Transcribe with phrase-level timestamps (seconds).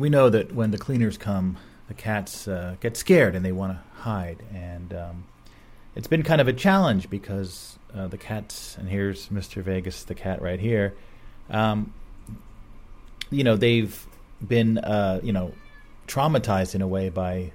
[0.00, 3.72] we know that when the cleaners come, the cats uh, get scared and they want
[3.72, 4.42] to hide.
[4.54, 5.24] And um,
[5.94, 9.62] it's been kind of a challenge because uh, the cats, and here's Mr.
[9.62, 10.94] Vegas, the cat right here.
[11.50, 11.92] Um,
[13.30, 14.06] you know, they've
[14.46, 15.52] been, uh, you know,
[16.06, 17.52] traumatized in a way by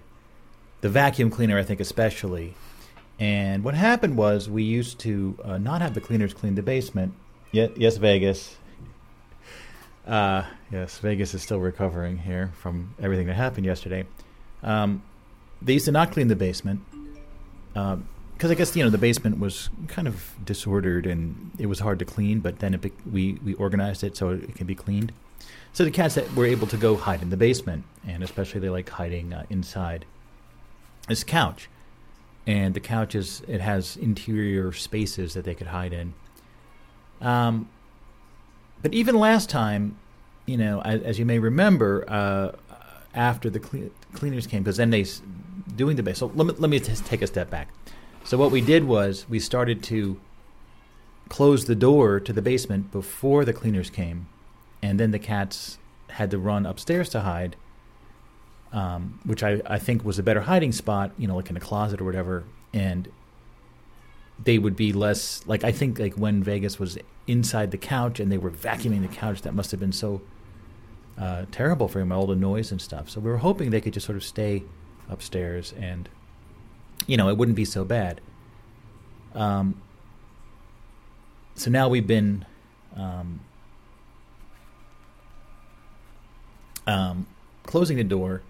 [0.81, 2.53] the vacuum cleaner, I think, especially.
[3.19, 7.13] And what happened was we used to uh, not have the cleaners clean the basement.
[7.51, 8.57] Yes, Vegas.
[10.05, 14.05] Uh, yes, Vegas is still recovering here from everything that happened yesterday.
[14.61, 15.01] Um,
[15.61, 16.81] they used to not clean the basement
[17.73, 18.07] because um,
[18.41, 22.05] I guess you know the basement was kind of disordered and it was hard to
[22.05, 22.39] clean.
[22.39, 25.11] But then be- we we organized it so it can be cleaned.
[25.73, 28.69] So the cats that were able to go hide in the basement, and especially they
[28.69, 30.05] like hiding uh, inside
[31.07, 31.69] this couch.
[32.47, 36.13] And the couch is it has interior spaces that they could hide in.
[37.21, 37.69] Um,
[38.85, 39.97] but even last time,
[40.45, 42.51] you know, as, as you may remember, uh,
[43.15, 45.03] after the cle- cleaners came, because then they
[45.75, 46.19] doing the base.
[46.19, 47.69] So let me let me just take a step back.
[48.25, 50.19] So what we did was we started to
[51.29, 54.27] close the door to the basement before the cleaners came,
[54.83, 57.55] and then the cats had to run upstairs to hide,
[58.71, 61.59] um, which I, I think was a better hiding spot, you know, like in a
[61.59, 62.43] closet or whatever.
[62.71, 63.07] And
[64.43, 68.31] they would be less like I think like when Vegas was inside the couch and
[68.31, 70.21] they were vacuuming the couch, that must have been so
[71.17, 73.09] uh, terrible for him, all the noise and stuff.
[73.09, 74.63] So we were hoping they could just sort of stay
[75.09, 76.09] upstairs and,
[77.07, 78.21] you know, it wouldn't be so bad.
[79.33, 79.81] Um,
[81.55, 82.45] so now we've been
[82.95, 83.39] um,
[86.85, 87.27] um,
[87.63, 88.41] closing the door,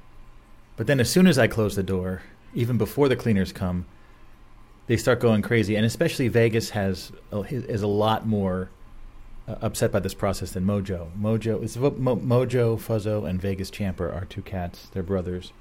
[0.76, 3.86] but then as soon as I close the door, even before the cleaners come,
[4.88, 5.76] they start going crazy.
[5.76, 7.12] And especially Vegas has
[7.50, 8.70] is a lot more
[9.48, 11.10] uh, upset by this process than Mojo.
[11.20, 14.88] Mojo is Mo, Mojo, Fuzzo, and Vegas Champer are two cats.
[14.92, 15.54] They're brothers,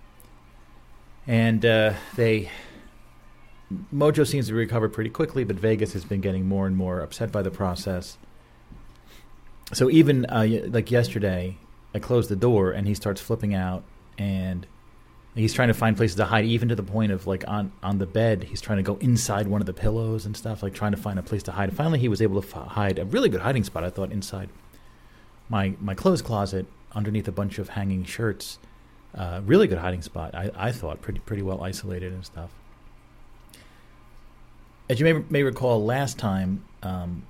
[1.26, 2.50] and uh, they
[3.92, 7.32] Mojo seems to recover pretty quickly, but Vegas has been getting more and more upset
[7.32, 8.18] by the process.
[9.72, 11.56] So even uh, like yesterday,
[11.94, 13.84] I closed the door and he starts flipping out,
[14.18, 14.66] and
[15.34, 17.98] he's trying to find places to hide, even to the point of like on on
[17.98, 20.92] the bed, he's trying to go inside one of the pillows and stuff, like trying
[20.92, 21.74] to find a place to hide.
[21.74, 23.84] Finally, he was able to f- hide a really good hiding spot.
[23.84, 24.48] I thought inside
[25.48, 28.58] my my clothes closet, underneath a bunch of hanging shirts.
[29.14, 30.34] Uh, really good hiding spot.
[30.34, 32.50] I, I thought pretty pretty well isolated and stuff.
[34.88, 37.24] As you may may recall, last time um,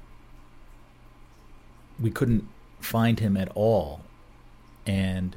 [2.01, 2.49] we couldn't
[2.81, 4.01] find him at all,
[4.87, 5.37] and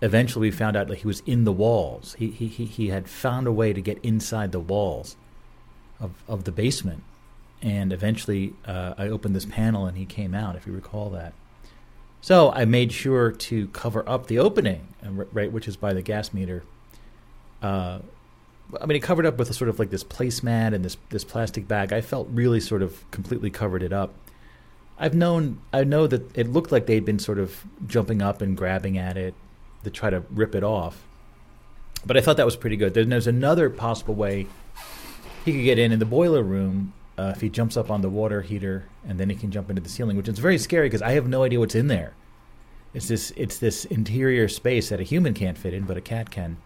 [0.00, 2.14] eventually we found out that he was in the walls.
[2.18, 5.16] He, he, he had found a way to get inside the walls
[6.00, 7.02] of, of the basement.
[7.62, 11.32] And eventually uh, I opened this panel and he came out, if you recall that.
[12.20, 16.34] So I made sure to cover up the opening, right, which is by the gas
[16.34, 16.64] meter.
[17.62, 18.00] Uh,
[18.80, 21.24] I mean, it covered up with a sort of like this placemat and this this
[21.24, 21.92] plastic bag.
[21.92, 24.12] I felt really sort of completely covered it up.
[24.98, 28.56] I've known, I know that it looked like they'd been sort of jumping up and
[28.56, 29.34] grabbing at it
[29.86, 31.04] to try to rip it off.
[32.04, 32.94] But I thought that was pretty good.
[32.94, 34.46] Then there's another possible way
[35.44, 38.10] he could get in in the boiler room uh, if he jumps up on the
[38.10, 41.02] water heater and then he can jump into the ceiling, which is very scary because
[41.02, 42.14] I have no idea what's in there.
[42.94, 46.30] It's this it's this interior space that a human can't fit in, but a cat
[46.30, 46.56] can.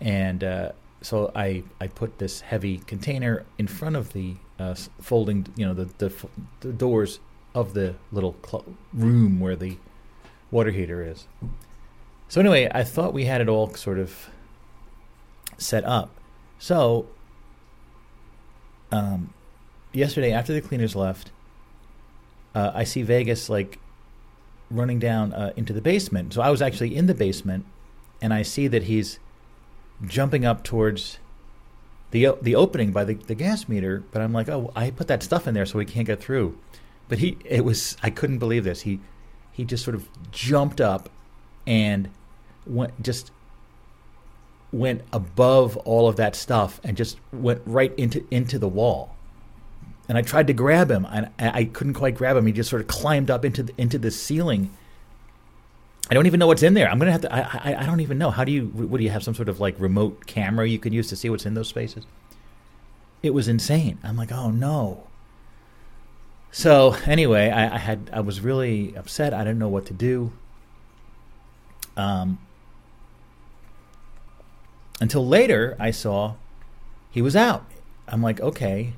[0.00, 0.72] And uh,
[1.02, 5.74] so I I put this heavy container in front of the uh, folding, you know,
[5.74, 6.12] the, the,
[6.60, 7.20] the doors
[7.54, 9.76] of the little cl- room where the
[10.50, 11.26] water heater is.
[12.34, 14.28] So anyway, I thought we had it all sort of
[15.56, 16.10] set up.
[16.58, 17.06] So
[18.90, 19.32] um,
[19.92, 21.30] yesterday, after the cleaners left,
[22.52, 23.78] uh, I see Vegas like
[24.68, 26.34] running down uh, into the basement.
[26.34, 27.66] So I was actually in the basement,
[28.20, 29.20] and I see that he's
[30.04, 31.20] jumping up towards
[32.10, 34.02] the the opening by the, the gas meter.
[34.10, 36.58] But I'm like, oh, I put that stuff in there so he can't get through.
[37.08, 38.80] But he, it was I couldn't believe this.
[38.80, 38.98] He
[39.52, 41.08] he just sort of jumped up
[41.64, 42.10] and
[42.66, 43.30] went just
[44.72, 49.14] went above all of that stuff and just went right into into the wall.
[50.08, 52.44] And I tried to grab him, and I couldn't quite grab him.
[52.44, 54.70] He just sort of climbed up into the, into the ceiling.
[56.10, 56.90] I don't even know what's in there.
[56.90, 57.34] I'm gonna have to.
[57.34, 57.40] I,
[57.70, 58.30] I I don't even know.
[58.30, 58.66] How do you?
[58.66, 59.22] What do you have?
[59.22, 62.04] Some sort of like remote camera you could use to see what's in those spaces?
[63.22, 63.98] It was insane.
[64.02, 65.04] I'm like, oh no.
[66.52, 69.32] So anyway, I, I had I was really upset.
[69.32, 70.32] I didn't know what to do.
[71.96, 72.38] Um,
[75.00, 76.34] until later, I saw
[77.10, 77.64] he was out.
[78.08, 78.92] I'm like, okay.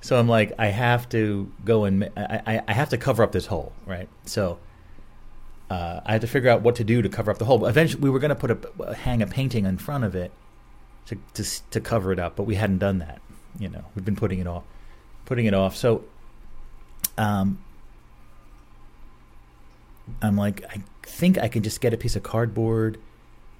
[0.00, 3.46] So I'm like, I have to go and I, I, have to cover up this
[3.46, 4.08] hole, right?
[4.24, 4.58] So
[5.70, 7.66] uh, I had to figure out what to do to cover up the hole.
[7.66, 8.50] Eventually, we were going to put
[8.80, 10.30] a hang a painting in front of it
[11.06, 13.20] to, to to cover it up, but we hadn't done that.
[13.58, 14.64] You know, we've been putting it off,
[15.24, 15.74] putting it off.
[15.76, 16.04] So,
[17.18, 17.62] um,
[20.22, 22.98] I'm like, I think I can just get a piece of cardboard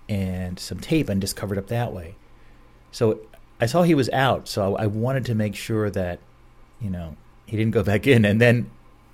[0.09, 2.15] and some tape and just cover it up that way.
[2.93, 3.21] So
[3.61, 6.21] I saw he was out, so I wanted to make sure that,
[6.81, 7.17] you know,
[7.47, 8.25] he didn't go back in.
[8.25, 8.71] And then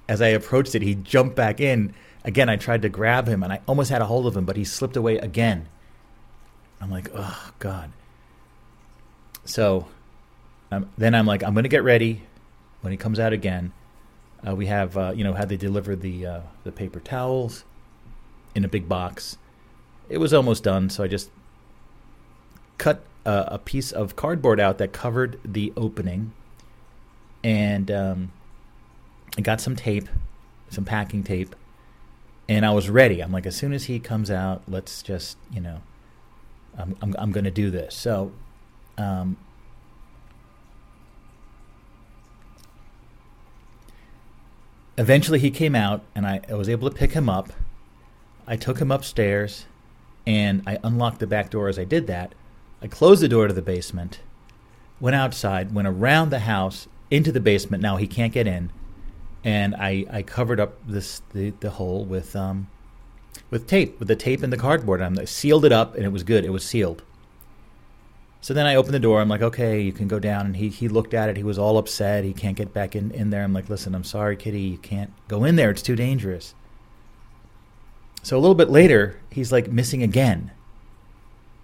[0.08, 1.94] as I approached it, he jumped back in.
[2.24, 4.56] Again, I tried to grab him and I almost had a hold of him, but
[4.56, 5.68] he slipped away again.
[6.80, 7.92] I'm like, oh, God.
[9.44, 9.86] So
[10.70, 12.22] um, then I'm like, I'm going to get ready
[12.80, 13.72] when he comes out again.
[14.46, 17.64] Uh, we have, uh, you know, had they deliver the uh, the paper towels
[18.54, 19.38] in a big box.
[20.12, 21.30] It was almost done, so I just
[22.76, 26.34] cut a piece of cardboard out that covered the opening,
[27.42, 28.32] and um,
[29.38, 30.10] I got some tape,
[30.68, 31.56] some packing tape,
[32.46, 33.22] and I was ready.
[33.22, 35.80] I'm like, as soon as he comes out, let's just, you know,
[36.76, 37.94] I'm I'm, I'm going to do this.
[37.94, 38.32] So.
[38.98, 39.38] Um,
[44.98, 47.50] eventually he came out and I, I was able to pick him up.
[48.46, 49.64] I took him upstairs
[50.26, 52.34] and I unlocked the back door as I did that.
[52.80, 54.20] I closed the door to the basement,
[55.00, 57.82] went outside, went around the house into the basement.
[57.82, 58.70] Now he can't get in,
[59.44, 62.68] and I, I covered up this the, the hole with um
[63.50, 65.00] with tape with the tape and the cardboard.
[65.00, 66.44] And I sealed it up, and it was good.
[66.44, 67.02] It was sealed.
[68.42, 69.20] So then I opened the door.
[69.20, 70.46] I'm like, okay, you can go down.
[70.46, 71.36] And he, he looked at it.
[71.36, 72.24] He was all upset.
[72.24, 73.44] He can't get back in, in there.
[73.44, 74.60] I'm like, listen, I'm sorry, kitty.
[74.62, 75.70] You can't go in there.
[75.70, 76.56] It's too dangerous.
[78.22, 80.52] So a little bit later, he's like missing again.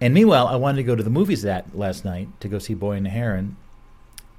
[0.01, 2.73] And meanwhile, I wanted to go to the movies that last night to go see
[2.73, 3.57] Boy and the Heron,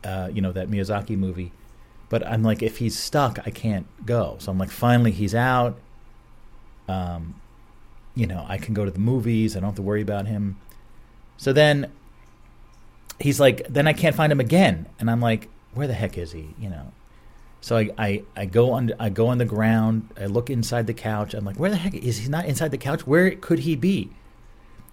[0.04, 1.52] uh, you know, that Miyazaki movie.
[2.08, 4.36] But I'm like, if he's stuck, I can't go.
[4.38, 5.78] So I'm like, finally, he's out.
[6.88, 7.40] Um,
[8.14, 9.56] you know, I can go to the movies.
[9.56, 10.58] I don't have to worry about him.
[11.36, 11.92] So then
[13.18, 14.86] he's like, then I can't find him again.
[14.98, 16.54] And I'm like, where the heck is he?
[16.58, 16.92] You know.
[17.60, 20.08] So I, I, I go on I go on the ground.
[20.18, 21.34] I look inside the couch.
[21.34, 22.28] I'm like, where the heck is he?
[22.28, 23.06] Not inside the couch.
[23.06, 24.10] Where could he be?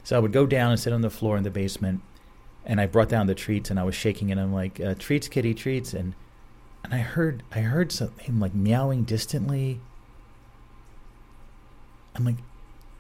[0.04, 2.02] So I would go down and sit on the floor in the basement,
[2.66, 4.38] and I brought down the treats and I was shaking it.
[4.38, 6.14] I'm like, uh, treats, kitty, treats, and
[6.84, 9.80] and I heard I heard some, him like meowing distantly.
[12.16, 12.38] I'm like,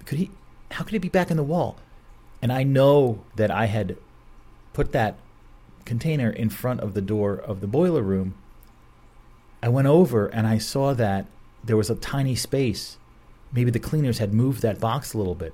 [0.05, 0.31] could he?
[0.71, 1.77] How could he be back in the wall?
[2.41, 3.97] And I know that I had
[4.73, 5.15] put that
[5.85, 8.35] container in front of the door of the boiler room.
[9.61, 11.25] I went over and I saw that
[11.63, 12.97] there was a tiny space.
[13.51, 15.53] Maybe the cleaners had moved that box a little bit.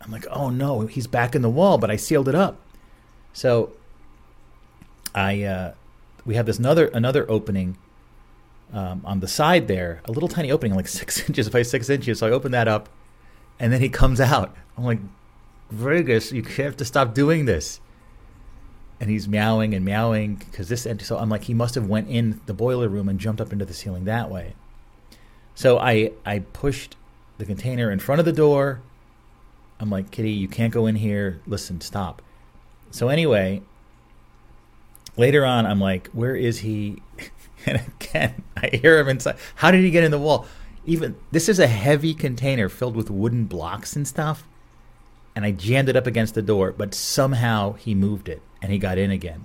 [0.00, 2.58] I'm like, oh no, he's back in the wall, but I sealed it up.
[3.32, 3.72] So
[5.14, 5.74] I uh,
[6.24, 7.76] we have this another another opening
[8.72, 12.18] um, on the side there, a little tiny opening, like six inches by six inches.
[12.18, 12.88] So I open that up,
[13.58, 14.56] and then he comes out.
[14.76, 15.00] I'm like,
[15.70, 17.80] Vegas, you have to stop doing this.
[19.02, 20.86] And he's meowing and meowing because this.
[20.86, 23.52] And So I'm like, he must have went in the boiler room and jumped up
[23.52, 24.54] into the ceiling that way.
[25.54, 26.96] So I I pushed
[27.36, 28.80] the container in front of the door
[29.82, 31.40] I'm like, Kitty, you can't go in here.
[31.44, 32.22] Listen, stop.
[32.92, 33.62] So anyway,
[35.16, 37.02] later on, I'm like, where is he?
[37.66, 39.38] and again, I hear him inside.
[39.56, 40.46] How did he get in the wall?
[40.86, 44.46] Even this is a heavy container filled with wooden blocks and stuff.
[45.34, 48.78] And I jammed it up against the door, but somehow he moved it and he
[48.78, 49.44] got in again.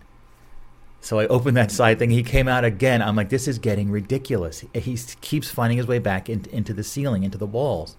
[1.01, 2.09] So I opened that side thing.
[2.09, 3.01] He came out again.
[3.01, 4.63] I'm like, this is getting ridiculous.
[4.73, 7.97] He keeps finding his way back in, into the ceiling, into the walls.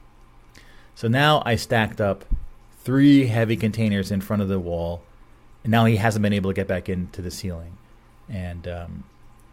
[0.95, 2.25] So now I stacked up
[2.83, 5.03] three heavy containers in front of the wall,
[5.63, 7.77] and now he hasn't been able to get back into the ceiling.
[8.29, 9.05] And um,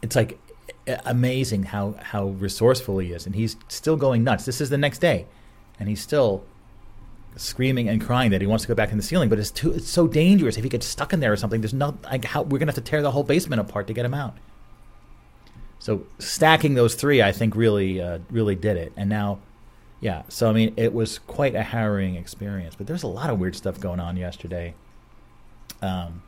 [0.02, 0.40] it's like
[1.06, 4.46] amazing how how resourceful he is, and he's still going nuts.
[4.46, 5.28] This is the next day,
[5.80, 6.44] and he's still
[7.38, 9.72] screaming and crying that he wants to go back in the ceiling, but it's too
[9.72, 10.58] it's so dangerous.
[10.58, 12.84] If he gets stuck in there or something, there's no like how we're gonna have
[12.84, 14.38] to tear the whole basement apart to get him out.
[15.80, 18.94] So stacking those three, I think, really uh, really did it.
[18.96, 19.40] And now
[20.02, 22.76] yeah, so I mean, it was quite a harrowing experience.
[22.76, 24.76] But there's a lot of weird stuff going on yesterday.
[25.82, 26.22] Um,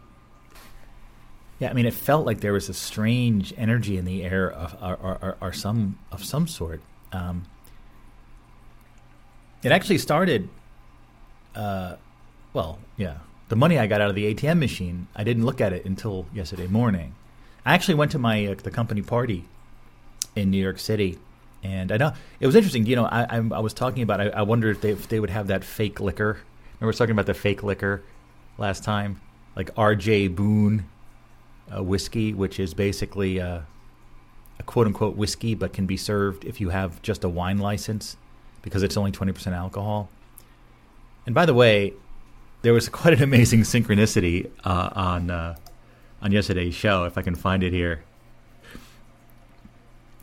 [1.60, 4.76] yeah, I mean, it felt like there was a strange energy in the air of
[4.82, 6.82] or, or, or some of some sort.
[7.12, 7.46] Um,
[9.64, 10.50] it actually started.
[11.56, 11.96] Uh,
[12.54, 13.18] well, yeah,
[13.50, 16.26] the money I got out of the ATM machine, I didn't look at it until
[16.34, 17.16] yesterday morning.
[17.66, 19.46] I actually went to my uh, the company party
[20.36, 21.18] in New York City
[21.64, 22.86] and I know it was interesting.
[22.86, 24.22] You know, I, I, I was talking about.
[24.22, 26.26] I, I if they if they would have that fake liquor.
[26.34, 26.42] Remember,
[26.80, 28.04] we were talking about the fake liquor
[28.58, 29.20] last time,
[29.56, 30.30] like R.J.
[30.30, 30.86] Boone
[31.76, 33.62] uh, whiskey, which is basically uh,
[34.60, 38.18] a quote unquote whiskey, but can be served if you have just a wine license,
[38.62, 40.10] because it's only 20% alcohol.
[41.28, 41.94] And by the way,
[42.64, 45.56] there was quite an amazing synchronicity uh, on uh,
[46.24, 47.04] on yesterday's show.
[47.04, 48.04] If I can find it here,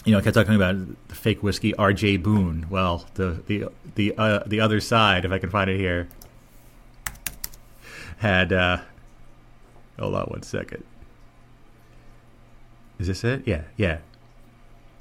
[0.05, 0.77] you know, I kept talking about
[1.09, 2.17] the fake whiskey, R.J.
[2.17, 2.67] Boone.
[2.69, 6.09] Well, the the the uh, the other side, if I can find it here,
[8.17, 8.53] had.
[8.53, 8.79] Uh,
[9.99, 10.83] hold on one second.
[12.99, 13.43] Is this it?
[13.47, 13.99] Yeah, yeah,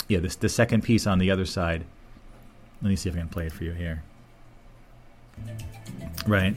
[0.07, 0.19] yeah.
[0.19, 1.85] This the second piece on the other side.
[2.81, 4.03] Let me see if I can play it for you here.
[6.27, 6.55] Right.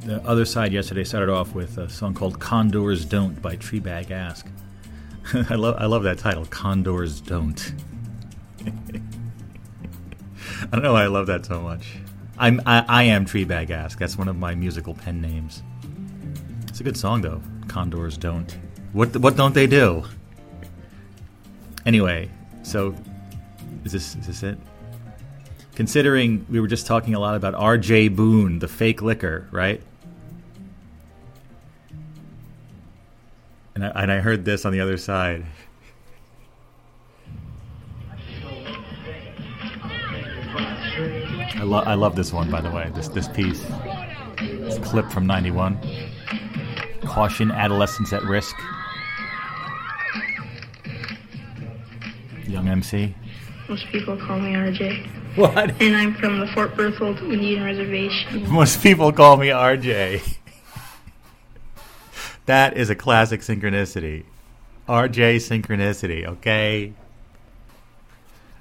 [0.00, 4.46] The other side yesterday started off with a song called "Condors Don't" by Treebag Ask.
[5.50, 7.72] I love I love that title, Condors Don't.
[8.66, 8.72] I
[10.70, 11.96] don't know why I love that so much.
[12.38, 13.98] I'm I, I am Treebag Ask.
[13.98, 15.62] That's one of my musical pen names.
[16.68, 17.40] It's a good song though.
[17.68, 18.56] Condors Don't.
[18.92, 20.04] What what don't they do?
[21.86, 22.30] Anyway,
[22.62, 22.94] so
[23.84, 24.58] is this is this it?
[25.74, 28.08] Considering we were just talking a lot about R.J.
[28.08, 29.80] Boone, the fake liquor, right?
[33.74, 35.44] And I, and I heard this on the other side.
[41.56, 42.90] I, lo- I love this one, by the way.
[42.94, 43.64] This this piece,
[44.38, 45.78] this clip from '91.
[47.04, 48.54] Caution: adolescents at risk.
[52.46, 53.14] Young MC.
[53.68, 55.23] Most people call me RJ.
[55.36, 55.82] What?
[55.82, 58.48] And I'm from the Fort Berthold Indian Reservation.
[58.48, 60.36] Most people call me RJ.
[62.46, 64.22] that is a classic synchronicity.
[64.88, 66.92] RJ synchronicity, okay?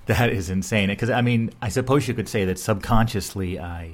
[0.07, 0.87] That is insane.
[0.87, 3.91] Because, I mean, I suppose you could say that subconsciously I.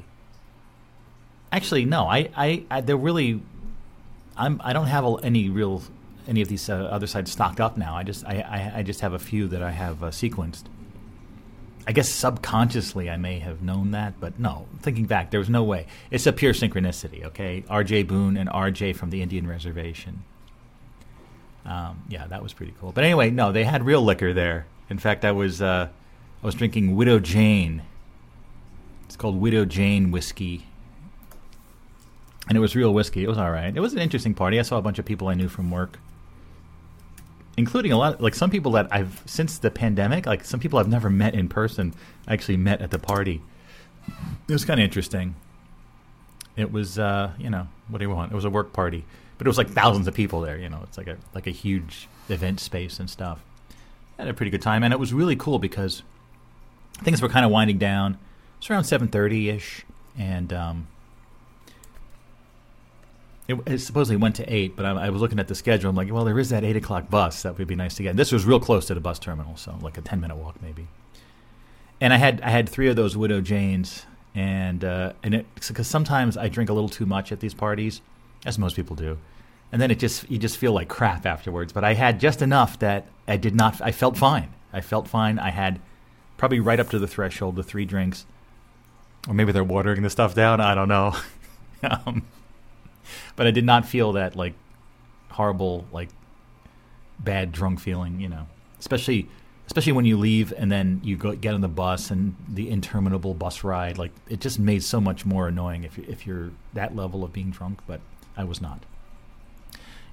[1.51, 2.05] Actually, no.
[2.05, 3.41] I, I, I they're really.
[4.37, 4.61] I'm.
[4.63, 5.83] I don't have any real
[6.29, 7.95] any of these uh, other sides stocked up now.
[7.97, 10.63] I just I, I, I just have a few that I have uh, sequenced.
[11.89, 14.67] I guess subconsciously I may have known that, but no.
[14.79, 15.87] Thinking back, there was no way.
[16.11, 17.63] It's a pure synchronicity, okay?
[17.67, 18.03] R.J.
[18.03, 18.93] Boone and R.J.
[18.93, 20.21] from the Indian Reservation.
[21.65, 22.91] Um, yeah, that was pretty cool.
[22.91, 24.67] But anyway, no, they had real liquor there.
[24.91, 25.89] In fact, I was uh,
[26.43, 27.81] I was drinking Widow Jane.
[29.07, 30.67] It's called Widow Jane whiskey,
[32.47, 33.23] and it was real whiskey.
[33.23, 33.75] It was all right.
[33.75, 34.59] It was an interesting party.
[34.59, 35.97] I saw a bunch of people I knew from work
[37.59, 40.87] including a lot like some people that I've since the pandemic, like some people I've
[40.87, 41.93] never met in person,
[42.25, 43.41] I actually met at the party.
[44.47, 45.35] It was kind of interesting.
[46.55, 48.31] It was, uh, you know, what do you want?
[48.31, 49.03] It was a work party,
[49.37, 50.57] but it was like thousands of people there.
[50.57, 53.43] You know, it's like a like a huge event space and stuff.
[54.17, 56.01] I had a pretty good time, and it was really cool because
[57.03, 58.17] things were kind of winding down.
[58.57, 59.85] It's around seven thirty ish,
[60.17, 60.87] and um,
[63.49, 65.89] it, it, supposedly went to eight, but I, I, was looking at the schedule.
[65.89, 68.15] I'm like, well, there is that eight o'clock bus that would be nice to get.
[68.15, 70.87] This was real close to the bus terminal, so like a ten minute walk maybe.
[71.99, 76.37] And I had I had three of those Widow Janes, and uh, and because sometimes
[76.37, 78.01] I drink a little too much at these parties,
[78.45, 79.17] as most people do,
[79.71, 81.73] and then it just you just feel like crap afterwards.
[81.73, 83.81] But I had just enough that I did not.
[83.81, 84.53] I felt fine.
[84.71, 85.39] I felt fine.
[85.39, 85.81] I had
[86.37, 88.27] probably right up to the threshold with three drinks,
[89.27, 90.61] or maybe they're watering the stuff down.
[90.61, 91.15] I don't know.
[91.83, 92.23] um,
[93.39, 94.53] but I did not feel that like
[95.29, 96.09] horrible like
[97.17, 98.47] bad drunk feeling, you know.
[98.81, 99.29] Especially
[99.65, 103.33] especially when you leave and then you go get on the bus and the interminable
[103.33, 106.97] bus ride like it just made so much more annoying if you, if you're that
[106.97, 108.01] level of being drunk, but
[108.35, 108.83] I was not.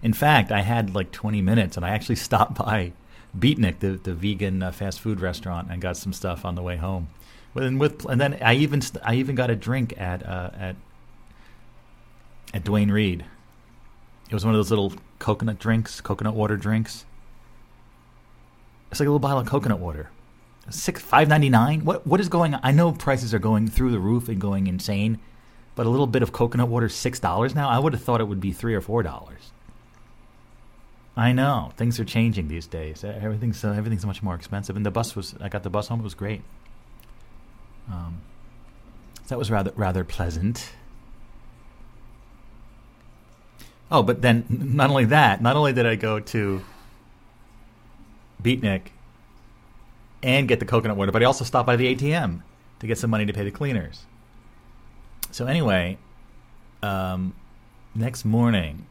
[0.03, 2.93] In fact, I had like 20 minutes and I actually stopped by
[3.37, 6.77] Beatnic, the the vegan uh, fast food restaurant and got some stuff on the way
[6.77, 7.09] home.
[7.57, 10.77] And with and then I even I even got a drink at uh, at
[12.55, 13.25] at Duane Reade.
[14.29, 17.05] It was one of those little coconut drinks, coconut water drinks.
[18.91, 20.11] It's like a little bottle of coconut water.
[20.69, 21.85] Six five ninety nine.
[21.85, 22.61] What what is going on?
[22.63, 25.21] I know prices are going through the roof and going insane,
[25.77, 27.69] but a little bit of coconut water six dollars now.
[27.69, 29.53] I would have thought it would be three or four dollars.
[31.17, 33.05] I know things are changing these days.
[33.05, 34.77] Everything's uh, everything's much more expensive.
[34.77, 36.01] And the bus was I got the bus home.
[36.01, 36.43] It was great.
[37.89, 38.21] Um,
[39.29, 40.71] that was rather rather pleasant.
[43.91, 46.63] Oh, but then not only that, not only did I go to
[48.43, 48.89] Beatnic
[50.23, 52.43] and get the coconut water, but I also stopped by the ATM
[52.81, 54.05] to get some money to pay the cleaners.
[55.31, 55.99] So anyway,
[56.83, 57.35] um,
[57.95, 58.87] next morning,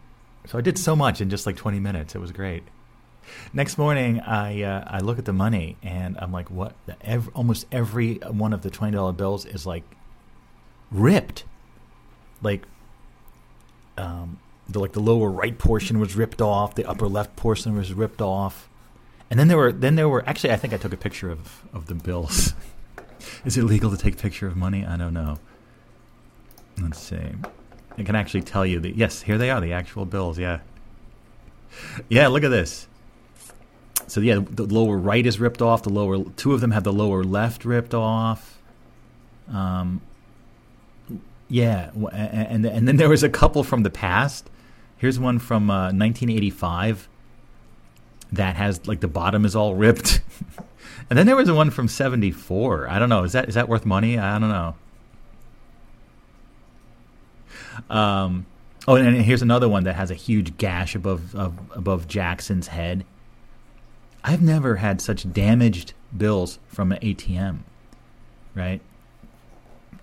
[0.45, 2.15] so I did so much in just like 20 minutes.
[2.15, 2.63] It was great.
[3.53, 6.75] Next morning, I uh, I look at the money and I'm like, what?
[7.01, 9.83] Every, almost every one of the twenty dollar bills is like
[10.91, 11.43] ripped,
[12.43, 12.65] like
[13.97, 17.93] um, the like the lower right portion was ripped off, the upper left portion was
[17.93, 18.69] ripped off,
[19.29, 21.63] and then there were then there were actually I think I took a picture of
[21.73, 22.53] of the bills.
[23.45, 24.85] Is it legal to take a picture of money?
[24.85, 25.39] I don't know.
[26.79, 27.31] Let's see.
[27.97, 30.37] I can actually tell you that yes, here they are, the actual bills.
[30.37, 30.59] Yeah,
[32.09, 32.27] yeah.
[32.27, 32.87] Look at this.
[34.07, 35.83] So yeah, the lower right is ripped off.
[35.83, 38.59] The lower two of them have the lower left ripped off.
[39.51, 40.01] Um,
[41.47, 44.49] yeah, and and then there was a couple from the past.
[44.97, 47.09] Here's one from uh, 1985
[48.31, 50.21] that has like the bottom is all ripped,
[51.09, 52.89] and then there was one from '74.
[52.89, 53.23] I don't know.
[53.23, 54.17] Is that is that worth money?
[54.17, 54.75] I don't know.
[57.89, 58.45] Um,
[58.87, 63.05] oh, and here's another one that has a huge gash above above Jackson's head.
[64.23, 67.59] I've never had such damaged bills from an ATM,
[68.55, 68.81] right?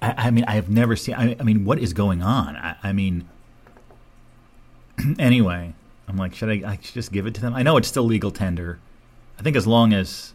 [0.01, 1.15] I, I mean, I have never seen.
[1.15, 2.57] I, I, mean, what is going on?
[2.57, 3.29] I, I mean,
[5.19, 5.75] anyway,
[6.09, 7.55] I'm like, should I, I should just give it to them?
[7.55, 8.79] I know it's still legal tender.
[9.39, 10.35] I think as long as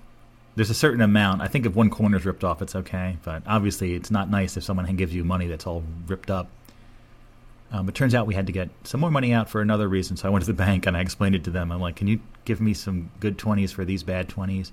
[0.55, 3.17] there's a certain amount, I think if one corner is ripped off, it's okay.
[3.23, 6.49] But obviously, it's not nice if someone gives you money that's all ripped up.
[7.71, 10.15] Um, it turns out we had to get some more money out for another reason.
[10.17, 11.71] So I went to the bank and I explained it to them.
[11.71, 14.71] I'm like, can you give me some good 20s for these bad 20s?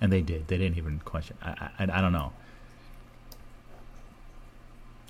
[0.00, 0.48] And they did.
[0.48, 1.36] They didn't even question.
[1.42, 2.32] I, I, I don't know.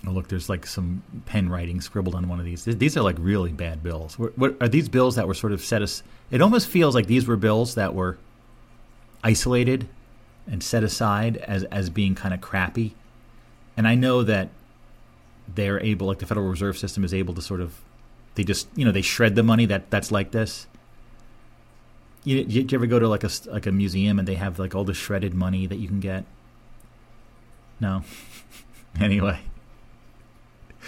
[0.07, 2.65] Oh, look, there's like some pen writing scribbled on one of these.
[2.65, 4.19] These are like really bad bills.
[4.19, 6.03] What, what are these bills that were sort of set us?
[6.31, 8.17] It almost feels like these were bills that were
[9.23, 9.87] isolated
[10.47, 12.93] and set aside as as being kind of crappy.
[13.77, 14.49] And I know that
[15.53, 17.81] they're able, like the Federal Reserve System is able to sort of,
[18.35, 20.67] they just you know they shred the money that that's like this.
[22.23, 24.75] You, you, you ever go to like a like a museum and they have like
[24.75, 26.25] all the shredded money that you can get?
[27.79, 28.03] No.
[28.99, 29.39] anyway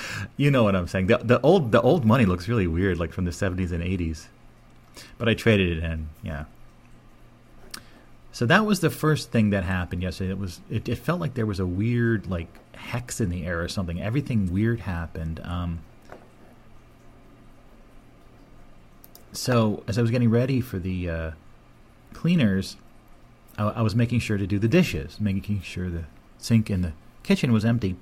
[0.37, 1.07] you know what I'm saying.
[1.07, 4.27] The, the old the old money looks really weird, like from the 70s and 80s.
[5.17, 6.45] But I traded it in, yeah.
[8.31, 10.31] So that was the first thing that happened yesterday.
[10.31, 13.61] It was it, it felt like there was a weird like hex in the air
[13.61, 14.01] or something.
[14.01, 15.39] Everything weird happened.
[15.43, 15.79] Um,
[19.31, 21.31] so as I was getting ready for the uh,
[22.13, 22.77] cleaners,
[23.57, 26.03] I, I was making sure to do the dishes, making sure the
[26.37, 27.95] sink in the kitchen was empty.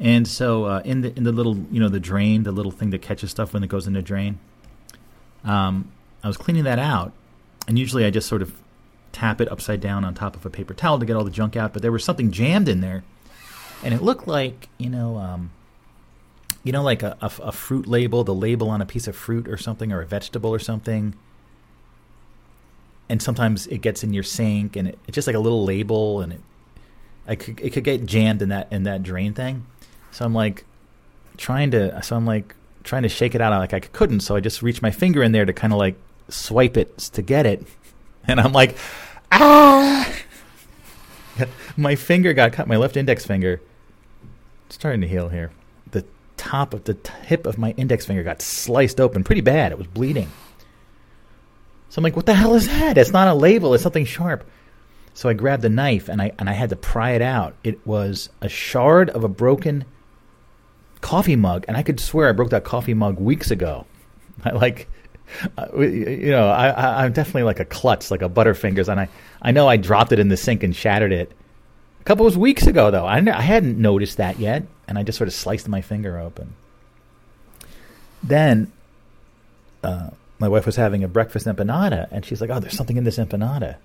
[0.00, 2.90] And so uh, in the in the little you know the drain, the little thing
[2.90, 4.38] that catches stuff when it goes in the drain,
[5.44, 5.90] um,
[6.22, 7.12] I was cleaning that out,
[7.66, 8.54] and usually I just sort of
[9.10, 11.56] tap it upside down on top of a paper towel to get all the junk
[11.56, 11.72] out.
[11.72, 13.02] But there was something jammed in there,
[13.82, 15.50] and it looked like you know, um,
[16.62, 19.48] you know, like a, a, a fruit label, the label on a piece of fruit
[19.48, 21.14] or something, or a vegetable or something.
[23.08, 26.20] And sometimes it gets in your sink, and it, it's just like a little label,
[26.20, 26.40] and
[27.26, 29.66] it, could, it could get jammed in that in that drain thing.
[30.10, 30.64] So I'm like
[31.36, 32.02] trying to.
[32.02, 33.56] So I'm like trying to shake it out.
[33.58, 34.20] Like I couldn't.
[34.20, 35.96] So I just reached my finger in there to kind of like
[36.28, 37.66] swipe it to get it,
[38.26, 38.76] and I'm like,
[39.32, 40.12] ah.
[41.76, 42.66] my finger got cut.
[42.66, 43.60] My left index finger.
[44.66, 45.50] It's starting to heal here.
[45.92, 46.04] The
[46.36, 49.72] top of the tip of my index finger got sliced open pretty bad.
[49.72, 50.30] It was bleeding.
[51.90, 52.98] So I'm like, what the hell is that?
[52.98, 53.72] It's not a label.
[53.72, 54.44] It's something sharp.
[55.14, 57.54] So I grabbed the knife and I and I had to pry it out.
[57.64, 59.84] It was a shard of a broken
[61.00, 63.86] coffee mug, and I could swear I broke that coffee mug weeks ago.
[64.44, 64.88] I like,
[65.56, 69.08] uh, you know, I, am definitely like a klutz, like a Butterfingers, and I,
[69.42, 71.32] I know I dropped it in the sink and shattered it
[72.00, 73.06] a couple of weeks ago, though.
[73.06, 76.54] I, I hadn't noticed that yet, and I just sort of sliced my finger open.
[78.22, 78.72] Then,
[79.82, 83.04] uh, my wife was having a breakfast empanada, and she's like, "Oh, there's something in
[83.04, 83.76] this empanada,"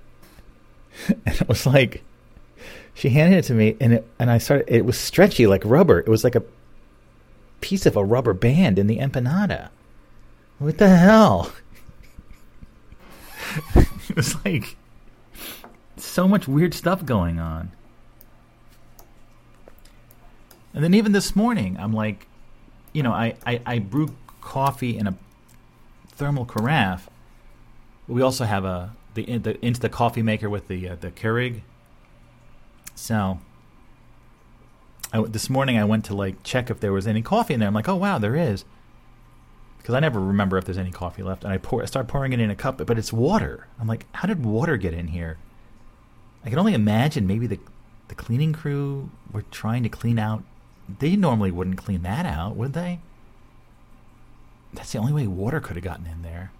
[1.07, 2.03] and it was like,
[2.93, 4.65] she handed it to me, and it, and I started.
[4.67, 5.99] It was stretchy like rubber.
[5.99, 6.43] It was like a
[7.63, 9.69] piece of a rubber band in the empanada.
[10.59, 11.53] What the hell?
[13.75, 14.75] it was like
[15.95, 17.71] so much weird stuff going on.
[20.73, 22.27] And then even this morning, I'm like,
[22.91, 25.15] you know, I, I, I brew coffee in a
[26.09, 27.09] thermal carafe.
[28.09, 31.61] We also have a the the Insta coffee maker with the uh, the Keurig.
[32.95, 33.39] So
[35.13, 37.67] This morning I went to like check if there was any coffee in there.
[37.67, 38.65] I'm like, oh wow, there is,
[39.77, 41.43] because I never remember if there's any coffee left.
[41.43, 43.67] And I pour, I start pouring it in a cup, but it's water.
[43.79, 45.37] I'm like, how did water get in here?
[46.43, 47.59] I can only imagine maybe the
[48.07, 50.43] the cleaning crew were trying to clean out.
[50.99, 52.99] They normally wouldn't clean that out, would they?
[54.73, 56.51] That's the only way water could have gotten in there.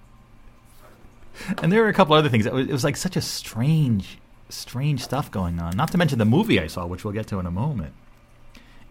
[1.62, 2.46] And there were a couple other things.
[2.46, 5.76] It was, it was like such a strange, strange stuff going on.
[5.76, 7.94] Not to mention the movie I saw, which we'll get to in a moment.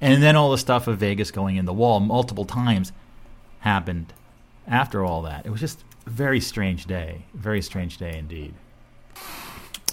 [0.02, 2.92] And then all the stuff of Vegas going in the wall multiple times
[3.60, 4.12] happened
[4.66, 5.46] after all that.
[5.46, 7.22] It was just a very strange day.
[7.34, 8.52] Very strange day indeed.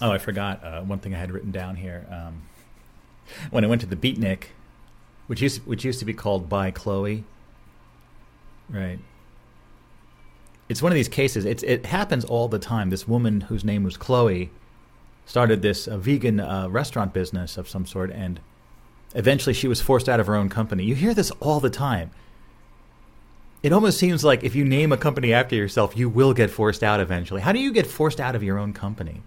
[0.01, 2.07] Oh, I forgot uh, one thing I had written down here.
[2.09, 2.41] Um,
[3.51, 4.45] when I went to the Beatnic,
[5.27, 7.23] which used which used to be called by Chloe.
[8.67, 8.97] Right.
[10.69, 11.45] It's one of these cases.
[11.45, 12.89] It's it happens all the time.
[12.89, 14.49] This woman whose name was Chloe
[15.27, 18.39] started this uh, vegan uh, restaurant business of some sort, and
[19.13, 20.83] eventually she was forced out of her own company.
[20.83, 22.11] You hear this all the time.
[23.61, 26.83] It almost seems like if you name a company after yourself, you will get forced
[26.83, 27.41] out eventually.
[27.41, 29.21] How do you get forced out of your own company?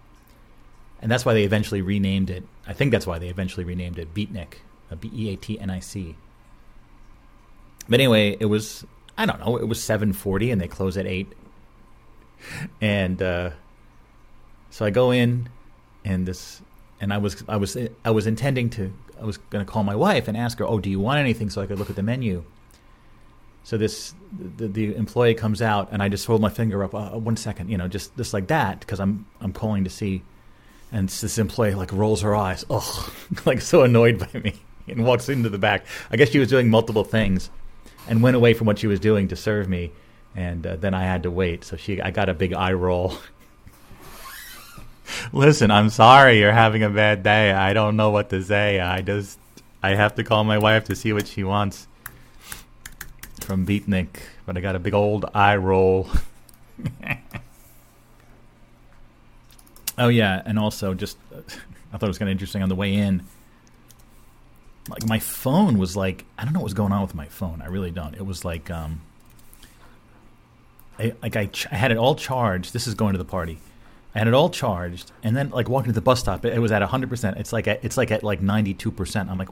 [1.02, 2.44] And that's why they eventually renamed it.
[2.66, 4.54] I think that's why they eventually renamed it Beatnic,
[4.90, 6.16] uh, B E A T N I C.
[7.88, 8.86] But anyway, it was
[9.18, 9.56] I don't know.
[9.56, 11.32] It was seven forty, and they close at eight.
[12.80, 13.50] And uh,
[14.70, 15.48] so I go in,
[16.04, 16.62] and this,
[17.00, 19.94] and I was I was I was intending to I was going to call my
[19.94, 22.02] wife and ask her, "Oh, do you want anything?" So I could look at the
[22.02, 22.44] menu.
[23.64, 24.14] So this
[24.56, 26.94] the, the employee comes out, and I just hold my finger up.
[26.94, 30.22] Uh, one second, you know, just just like that, because I'm I'm calling to see.
[30.90, 33.14] And this employee like rolls her eyes, oh,
[33.46, 35.86] like so annoyed by me, and walks into the back.
[36.10, 37.48] I guess she was doing multiple things,
[38.08, 39.92] and went away from what she was doing to serve me.
[40.34, 41.64] And uh, then I had to wait.
[41.64, 43.16] So she, I got a big eye roll.
[45.32, 47.52] Listen, I'm sorry you're having a bad day.
[47.52, 48.80] I don't know what to say.
[48.80, 49.38] I just,
[49.82, 51.86] I have to call my wife to see what she wants
[53.40, 54.08] from Beatnic,
[54.46, 56.08] but I got a big old eye roll.
[59.98, 61.18] oh yeah, and also just
[61.92, 63.24] I thought it was kind of interesting on the way in.
[64.88, 67.62] Like my phone was like I don't know what was going on with my phone.
[67.62, 68.14] I really don't.
[68.14, 69.00] It was like um,
[70.98, 72.72] I like I, ch- I had it all charged.
[72.72, 73.58] This is going to the party.
[74.14, 76.70] Had it all charged, and then like walking to the bus stop, it, it was
[76.70, 77.38] at hundred percent.
[77.38, 79.30] It's like at, it's like at like ninety two percent.
[79.30, 79.48] I'm like,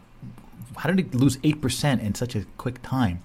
[0.77, 3.23] how did it lose eight percent in such a quick time?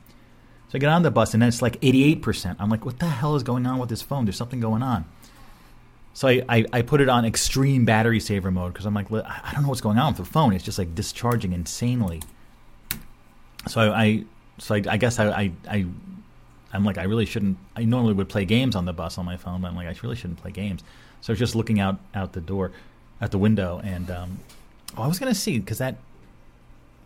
[0.70, 2.58] So I get on the bus, and then it's like eighty eight percent.
[2.62, 4.26] I'm like, what the hell is going on with this phone?
[4.26, 5.06] There's something going on.
[6.14, 9.52] So I, I, I put it on extreme battery saver mode because I'm like, I
[9.54, 10.54] don't know what's going on with the phone.
[10.54, 12.22] It's just like discharging insanely.
[13.68, 14.24] So I, I
[14.58, 15.86] so I, I guess I, I, I
[16.72, 17.58] I'm like I really shouldn't.
[17.76, 19.96] I normally would play games on the bus on my phone, but I'm like I
[20.02, 20.84] really shouldn't play games.
[21.26, 22.72] So I was just looking out out the door,
[23.20, 24.40] at the window, and um,
[24.96, 25.96] oh, I was gonna see because that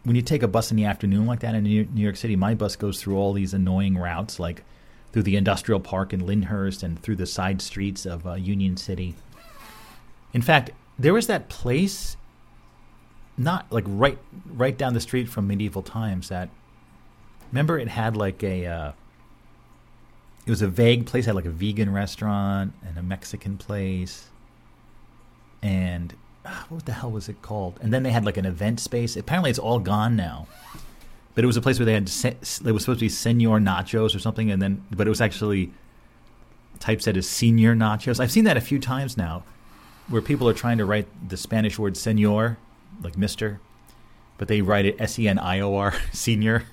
[0.03, 2.53] when you take a bus in the afternoon like that in New York City, my
[2.53, 4.65] bus goes through all these annoying routes like
[5.13, 9.15] through the industrial park in Lyndhurst and through the side streets of uh, Union City.
[10.33, 12.17] In fact, there was that place,
[13.37, 16.27] not like right right down the street from medieval times.
[16.27, 16.49] That
[17.53, 18.65] remember it had like a.
[18.65, 18.91] Uh,
[20.45, 21.25] it was a vague place.
[21.25, 24.27] I had like a vegan restaurant and a Mexican place,
[25.61, 26.13] and
[26.45, 27.79] uh, what the hell was it called?
[27.81, 29.15] And then they had like an event space.
[29.15, 30.47] Apparently, it's all gone now
[31.39, 33.59] but it was a place where they had se- it was supposed to be senor
[33.59, 35.71] nachos or something, and then but it was actually
[36.79, 38.19] typeset as senior nachos.
[38.19, 39.43] I've seen that a few times now,
[40.09, 42.57] where people are trying to write the Spanish word senor,
[43.01, 43.61] like Mister,
[44.37, 46.65] but they write it S E N I O R senior,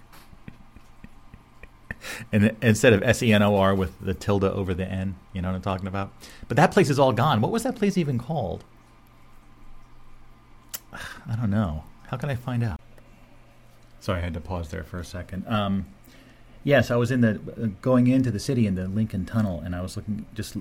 [2.33, 5.17] and instead of S E N O R with the tilde over the N.
[5.33, 6.13] You know what I'm talking about?
[6.49, 7.41] But that place is all gone.
[7.41, 8.65] What was that place even called?
[10.93, 11.85] I don't know.
[12.09, 12.81] How can I find out?
[14.01, 15.47] Sorry, I had to pause there for a second.
[15.49, 15.87] Um,
[16.63, 17.35] yes, I was in the
[17.83, 20.57] going into the city in the Lincoln Tunnel, and I was looking just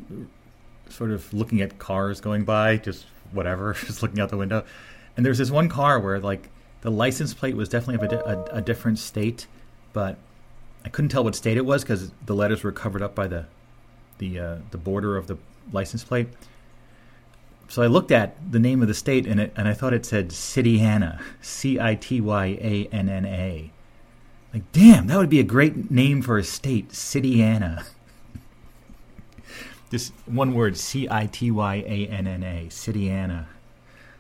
[0.90, 4.66] sort of looking at cars going by, just whatever, just looking out the window.
[5.16, 6.50] And there's this one car where like
[6.82, 9.48] the license plate was definitely of a, a, a different state,
[9.94, 10.18] but
[10.86, 13.46] I couldn't tell what state it was because the letters were covered up by the
[14.20, 15.38] the uh, the border of the
[15.74, 16.30] license plate
[17.68, 20.06] so I looked at the name of the state and it, and I thought it
[20.06, 23.72] said Cityanna, C I T Y A N N A.
[24.54, 27.86] Like, damn, that would be a great name for a state, Cityanna.
[29.92, 33.48] Just one word, C I T Y A N N A, Cityanna.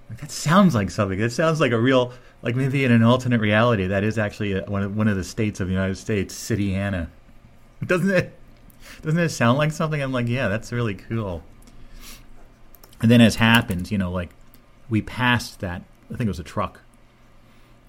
[0.10, 1.20] Like, that sounds like something.
[1.20, 2.14] That sounds like a real,
[2.46, 5.24] like maybe in an alternate reality, that is actually a, one of one of the
[5.24, 7.10] states of the United States, Cityanna.
[7.84, 8.38] Doesn't it?
[9.02, 10.02] Doesn't it sound like something?
[10.02, 11.44] I'm like, yeah, that's really cool.
[13.02, 14.30] And then, as happens, you know, like
[14.90, 15.82] we passed that,
[16.14, 16.82] I think it was a truck.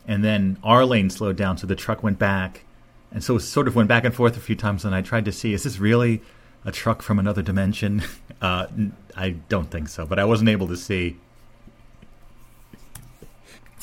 [0.08, 2.64] And then our lane slowed down, so the truck went back.
[3.12, 4.84] And so it sort of went back and forth a few times.
[4.84, 6.22] And I tried to see, is this really
[6.64, 8.02] a truck from another dimension?
[8.42, 8.66] Uh,
[9.16, 11.16] I don't think so, but I wasn't able to see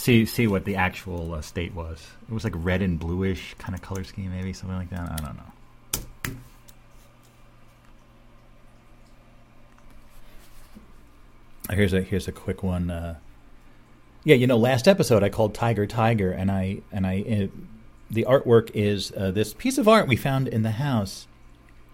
[0.03, 2.05] see see what the actual uh, state was.
[2.29, 5.09] It was like red and bluish kind of color scheme, maybe something like that.
[5.09, 5.43] I don't know.
[11.71, 12.91] Here's a here's a quick one.
[12.91, 13.15] Uh,
[14.25, 17.51] yeah, you know, last episode I called Tiger Tiger, and I and I it,
[18.11, 21.27] the artwork is uh, this piece of art we found in the house.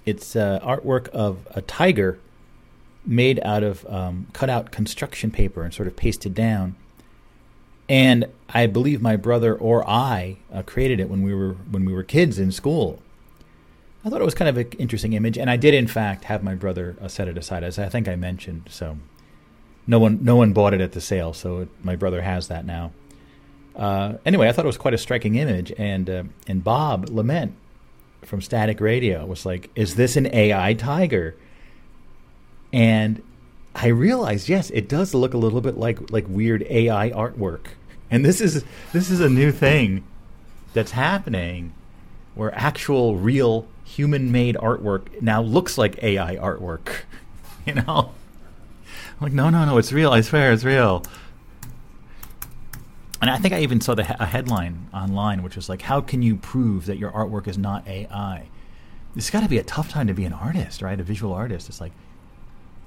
[0.05, 2.19] It's uh, artwork of a tiger
[3.05, 6.75] made out of um, cut out construction paper and sort of pasted down.
[7.89, 11.93] And I believe my brother or I uh, created it when we were when we
[11.93, 13.01] were kids in school.
[14.05, 16.43] I thought it was kind of an interesting image, and I did in fact have
[16.43, 18.67] my brother uh, set it aside, as I think I mentioned.
[18.69, 18.97] So
[19.87, 22.65] no one no one bought it at the sale, so it, my brother has that
[22.65, 22.91] now.
[23.75, 27.55] Uh, anyway, I thought it was quite a striking image, and uh, and Bob Lament
[28.23, 31.35] from Static Radio was like, "Is this an AI tiger?"
[32.71, 33.23] And
[33.81, 37.67] I realized, yes, it does look a little bit like like weird AI artwork.
[38.11, 40.03] And this is this is a new thing
[40.73, 41.73] that's happening
[42.35, 46.89] where actual real human-made artwork now looks like AI artwork.
[47.65, 48.11] you know?
[49.19, 50.11] I'm like, "No, no, no, it's real.
[50.11, 51.03] I swear it's real."
[53.21, 56.21] And I think I even saw the a headline online which was like, "How can
[56.21, 58.49] you prove that your artwork is not AI?"
[59.15, 60.99] It's got to be a tough time to be an artist, right?
[60.99, 61.69] A visual artist.
[61.69, 61.93] It's like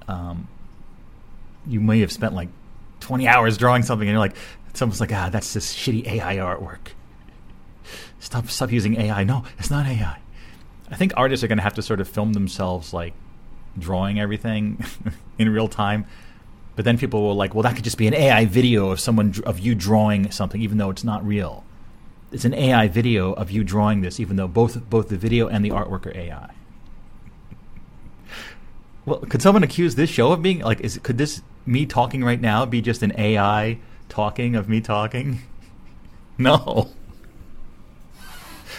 [0.07, 0.47] um,
[1.67, 2.49] you may have spent like
[2.99, 4.35] 20 hours drawing something and you're like,
[4.69, 6.93] it's almost like, ah, that's this shitty AI artwork.
[8.19, 9.23] Stop, stop using AI.
[9.23, 10.19] No, it's not AI.
[10.89, 13.13] I think artists are going to have to sort of film themselves like
[13.77, 14.83] drawing everything
[15.37, 16.05] in real time.
[16.75, 19.35] But then people will like, well, that could just be an AI video of someone
[19.45, 21.63] of you drawing something, even though it's not real.
[22.31, 25.63] It's an AI video of you drawing this, even though both both the video and
[25.63, 26.51] the artwork are AI.
[29.05, 30.79] Well, could someone accuse this show of being like?
[30.79, 35.39] Is could this me talking right now be just an AI talking of me talking?
[36.35, 36.89] No.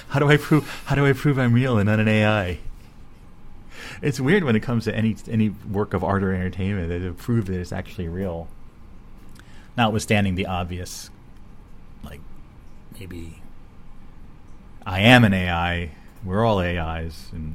[0.08, 0.68] How do I prove?
[0.86, 2.58] How do I prove I'm real and not an AI?
[4.02, 7.46] It's weird when it comes to any any work of art or entertainment to prove
[7.46, 8.48] that it's actually real.
[9.76, 11.10] Notwithstanding the obvious,
[12.04, 12.20] like
[12.98, 13.40] maybe
[14.86, 15.90] I am an AI.
[16.24, 17.54] We're all AIs, and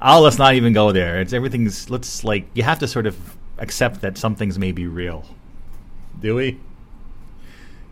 [0.00, 1.20] oh, let's not even go there.
[1.20, 1.90] It's everything's.
[1.90, 5.24] Let's like you have to sort of accept that some things may be real.
[6.20, 6.58] Do we?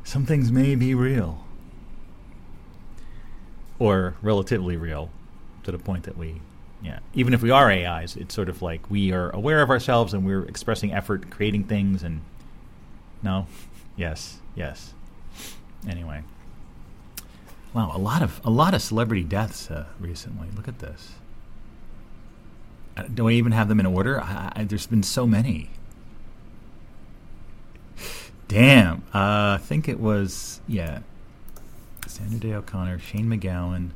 [0.02, 1.44] Some things may be real.
[3.78, 5.10] Or relatively real
[5.64, 6.40] to the point that we,
[6.82, 10.14] yeah, even if we are AIs, it's sort of like we are aware of ourselves
[10.14, 12.20] and we're expressing effort, creating things, and
[13.22, 13.46] no,
[13.96, 14.92] yes, yes.
[15.88, 16.22] Anyway,
[17.72, 20.48] wow, a lot of a lot of celebrity deaths uh, recently.
[20.54, 21.12] Look at this.
[23.12, 24.20] Do I even have them in order?
[24.20, 25.70] I, I, there's been so many.
[28.46, 28.98] Damn.
[29.12, 31.00] Uh, I think it was, yeah.
[32.06, 33.90] Sandra Day O'Connor, Shane MacGowan,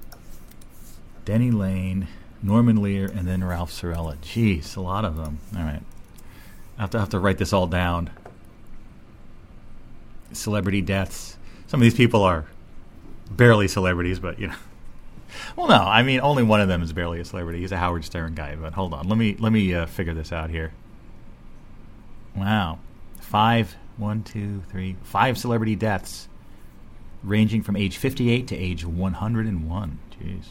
[1.24, 2.08] Denny Laine,
[2.42, 4.16] Norman Lear, and then Ralph Cirella.
[4.18, 5.38] Jeez, a lot of them.
[5.56, 5.82] All right.
[6.76, 8.10] I have to, have to write this all down.
[10.32, 11.36] Celebrity deaths.
[11.66, 12.46] Some of these people are
[13.30, 14.54] barely celebrities, but, you know.
[15.58, 17.58] Well, no, I mean only one of them is barely a celebrity.
[17.58, 18.54] He's a Howard Stern guy.
[18.54, 20.72] But hold on, let me let me uh, figure this out here.
[22.36, 22.78] Wow,
[23.18, 26.28] five, one, two, three, five celebrity deaths,
[27.24, 29.98] ranging from age 58 to age 101.
[30.12, 30.44] Jeez.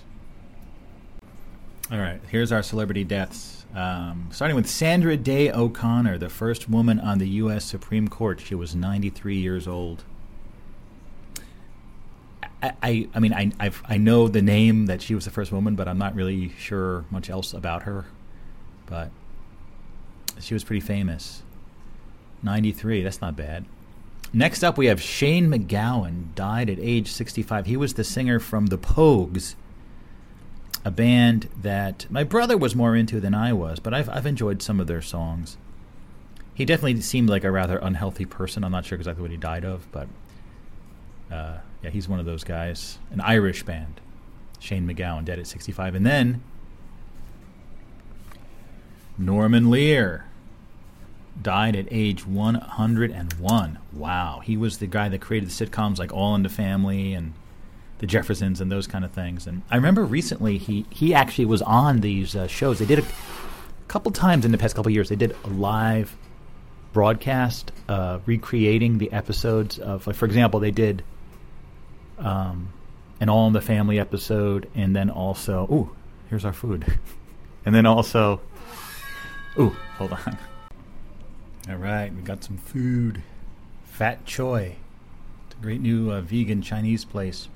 [1.90, 3.66] All right, here's our celebrity deaths.
[3.74, 7.64] Um, starting with Sandra Day O'Connor, the first woman on the U.S.
[7.64, 8.42] Supreme Court.
[8.42, 10.04] She was 93 years old.
[12.62, 15.76] I, I, mean, I, I've, I know the name that she was the first woman,
[15.76, 18.06] but I'm not really sure much else about her.
[18.88, 19.12] But
[20.40, 21.44] she was pretty famous.
[22.42, 23.66] 93, that's not bad.
[24.34, 27.66] Next up, we have Shane MacGowan, died at age 65.
[27.66, 29.56] He was the singer from The Pogues,
[30.84, 34.62] a band that my brother was more into than I was, but I've, I've enjoyed
[34.62, 35.58] some of their songs.
[36.54, 38.64] He definitely seemed like a rather unhealthy person.
[38.64, 40.08] I'm not sure exactly what he died of, but
[41.32, 43.00] uh, yeah, he's one of those guys.
[43.12, 44.02] An Irish band.
[44.60, 45.96] Shane MacGowan, dead at 65.
[45.96, 46.42] And then
[49.18, 50.26] Norman Lear
[51.42, 53.80] died at age 101.
[53.94, 54.42] Wow.
[54.44, 57.34] He was the guy that created the sitcoms like All in the Family and
[58.00, 59.46] The Jeffersons and those kind of things.
[59.46, 62.80] And I remember recently he, he actually was on these uh, shows.
[62.80, 63.06] They did a
[63.88, 66.16] couple times in the past couple years, they did a live
[66.94, 71.04] broadcast uh, recreating the episodes of, like, for example, they did
[72.18, 72.74] um,
[73.20, 75.96] an All in the Family episode, and then also, ooh,
[76.30, 77.00] here's our food,
[77.66, 78.42] and then also,
[79.60, 80.38] ooh, hold on.
[81.70, 83.22] All right, we got some food.
[83.84, 84.76] Fat Choy,
[85.48, 87.50] it's a great new uh, vegan Chinese place,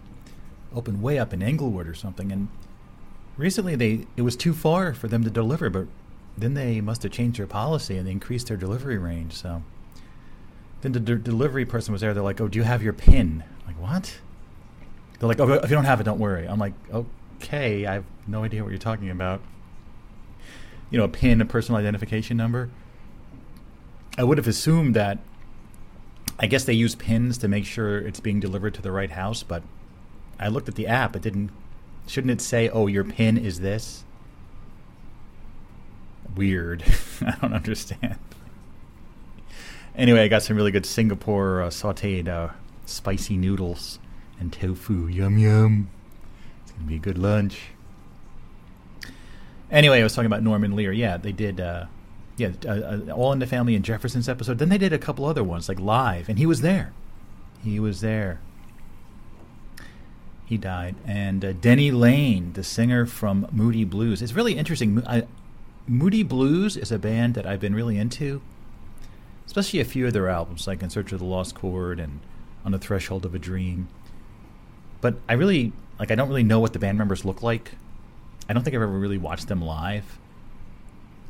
[0.75, 2.49] opened way up in Englewood or something, and
[3.37, 5.87] recently they it was too far for them to deliver, but
[6.37, 9.33] then they must have changed their policy and they increased their delivery range.
[9.33, 9.63] So
[10.81, 12.13] then the de- delivery person was there.
[12.13, 14.17] They're like, "Oh, do you have your PIN?" I'm like, what?
[15.21, 16.47] They're like, oh, if you don't have it, don't worry.
[16.47, 19.39] I'm like, okay, I have no idea what you're talking about.
[20.89, 22.71] You know, a PIN, a personal identification number.
[24.17, 25.19] I would have assumed that
[26.39, 29.43] I guess they use pins to make sure it's being delivered to the right house,
[29.43, 29.61] but
[30.39, 31.15] I looked at the app.
[31.15, 31.51] It didn't.
[32.07, 34.03] Shouldn't it say, "Oh, your pin is this"?
[36.35, 36.83] Weird.
[37.21, 38.17] I don't understand.
[39.95, 42.53] Anyway, I got some really good Singapore uh, sautéed uh,
[42.87, 43.99] spicy noodles
[44.41, 45.07] and tofu.
[45.07, 45.89] Yum yum.
[46.63, 47.69] It's gonna be a good lunch.
[49.69, 50.91] Anyway, I was talking about Norman Lear.
[50.91, 51.61] Yeah, they did.
[51.61, 51.85] Uh,
[52.35, 54.57] yeah, uh, uh, All in the Family and Jefferson's episode.
[54.57, 56.91] Then they did a couple other ones like live, and he was there.
[57.63, 58.41] He was there.
[60.45, 64.21] He died, and uh, Denny Laine, the singer from Moody Blues.
[64.21, 65.01] It's really interesting.
[65.07, 65.25] I,
[65.87, 68.41] Moody Blues is a band that I've been really into,
[69.45, 72.19] especially a few of their albums, like In Search of the Lost Chord and
[72.65, 73.87] On the Threshold of a Dream.
[75.01, 76.11] But I really like.
[76.11, 77.71] I don't really know what the band members look like.
[78.47, 80.17] I don't think I've ever really watched them live.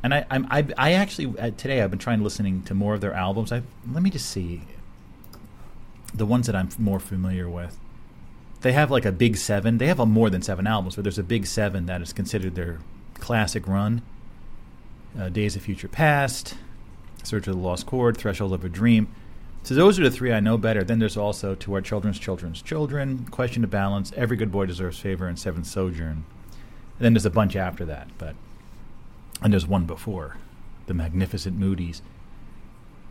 [0.02, 3.00] And I, I'm, I, I actually uh, today I've been trying listening to more of
[3.00, 3.52] their albums.
[3.52, 4.62] I let me just see
[6.12, 7.78] the ones that I'm more familiar with.
[8.60, 9.78] They have like a big seven.
[9.78, 12.54] They have a more than seven albums, but there's a big seven that is considered
[12.54, 12.78] their
[13.14, 14.02] classic run.
[15.18, 16.54] Uh, Days of Future Past,
[17.22, 19.08] Search of the Lost Chord, Threshold of a Dream.
[19.64, 20.82] So those are the three I know better.
[20.82, 24.98] Then there's also To Our Children's Children's Children, Question of Balance, Every Good Boy Deserves
[24.98, 26.24] Favor, and Seventh Sojourn.
[26.98, 28.34] And then there's a bunch after that, but
[29.40, 30.36] and there's one before,
[30.86, 32.00] the Magnificent Moodies.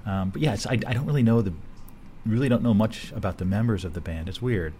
[0.06, 1.54] Um, but yeah, I, I don't really know the
[2.26, 4.30] really don't know much about the members of the band.
[4.30, 4.74] It's weird.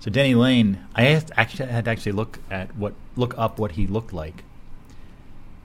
[0.00, 3.72] So Denny Laine, I had actually had to actually look at what look up what
[3.72, 4.44] he looked like,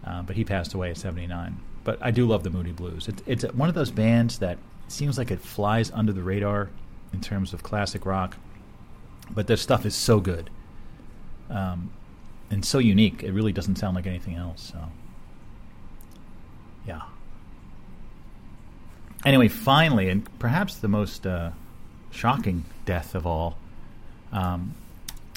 [0.06, 1.58] uh, but he passed away at 79.
[1.84, 3.08] But I do love the Moody Blues.
[3.08, 6.70] It, it's one of those bands that seems like it flies under the radar
[7.14, 8.38] in terms of classic rock,
[9.30, 10.50] but their stuff is so good
[11.50, 11.92] um,
[12.50, 13.24] and so unique.
[13.24, 14.72] It really doesn't sound like anything else.
[14.74, 14.80] So,
[16.88, 17.02] yeah.
[19.26, 21.52] Anyway, finally, and perhaps the most uh,
[22.12, 23.58] shocking death of all,
[24.32, 24.76] um,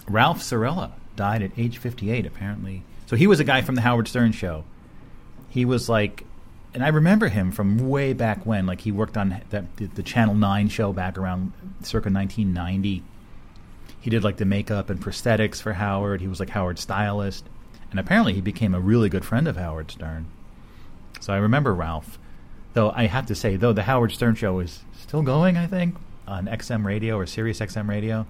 [0.07, 2.83] Ralph Cirella died at age 58, apparently.
[3.07, 4.65] So he was a guy from the Howard Stern show.
[5.49, 6.25] He was like,
[6.75, 8.67] and I remember him from way back when.
[8.67, 11.53] Like he worked on that the, the Channel 9 show back around
[11.83, 13.03] circa 1990.
[14.01, 16.21] He did like the makeup and prosthetics for Howard.
[16.21, 17.47] He was like Howard's stylist.
[17.91, 20.27] And apparently he became a really good friend of Howard Stern.
[21.21, 22.19] So I remember Ralph.
[22.75, 25.97] Though I have to say, though the Howard Stern show is still going, I think,
[26.27, 28.27] on XM radio or Sirius XM radio.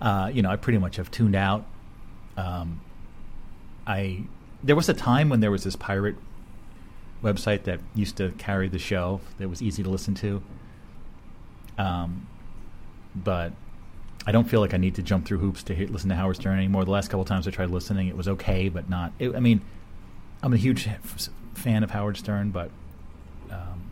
[0.00, 1.66] Uh, you know, I pretty much have tuned out.
[2.36, 2.80] Um,
[3.86, 4.24] I
[4.62, 6.16] there was a time when there was this pirate
[7.22, 10.42] website that used to carry the show that was easy to listen to.
[11.76, 12.26] Um,
[13.14, 13.52] but
[14.26, 16.36] I don't feel like I need to jump through hoops to hear, listen to Howard
[16.36, 16.84] Stern anymore.
[16.84, 19.12] The last couple times I tried listening, it was okay, but not.
[19.18, 19.60] It, I mean,
[20.42, 20.88] I'm a huge
[21.54, 22.70] fan of Howard Stern, but
[23.50, 23.90] um,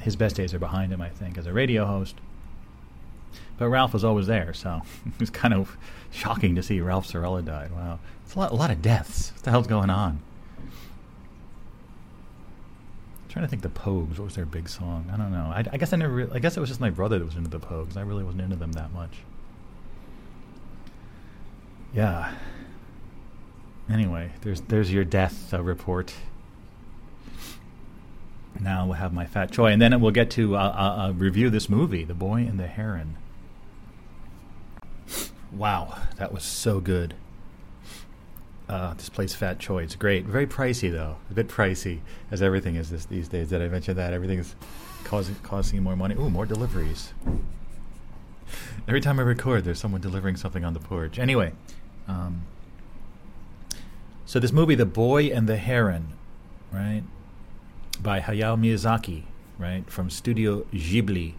[0.00, 2.16] his best days are behind him, I think, as a radio host.
[3.56, 5.76] But Ralph was always there, so it was kind of
[6.10, 7.70] shocking to see Ralph Cirella died.
[7.72, 9.32] Wow, it's a lot, a lot of deaths.
[9.34, 10.20] What the hell's going on?
[13.23, 14.10] I'm trying to think the Pogues.
[14.10, 15.10] What was their big song?
[15.12, 15.50] I don't know.
[15.52, 16.14] I, I guess I never.
[16.14, 17.96] Re- I guess it was just my brother that was into the Pogues.
[17.96, 19.10] I really wasn't into them that much.
[21.92, 22.32] Yeah.
[23.90, 26.14] Anyway, there's there's your death uh, report.
[28.60, 31.50] Now we'll have my fat choy, and then we'll get to uh, uh, uh, review
[31.50, 33.16] this movie, The Boy and the Heron.
[35.50, 37.14] Wow, that was so good.
[38.68, 39.82] Uh, this place Fat Choy.
[39.82, 40.24] It's great.
[40.24, 41.16] Very pricey though.
[41.30, 42.00] A bit pricey,
[42.30, 43.48] as everything is this these days.
[43.48, 44.54] Did I mention that everything is
[45.04, 46.14] causing costing more money?
[46.14, 47.12] Ooh, more deliveries.
[48.88, 51.18] Every time I record, there's someone delivering something on the porch.
[51.18, 51.52] Anyway,
[52.08, 52.42] um,
[54.26, 56.08] so this movie, The Boy and the Heron,
[56.72, 57.02] right,
[58.02, 59.24] by Hayao Miyazaki,
[59.58, 61.34] right, from Studio Ghibli,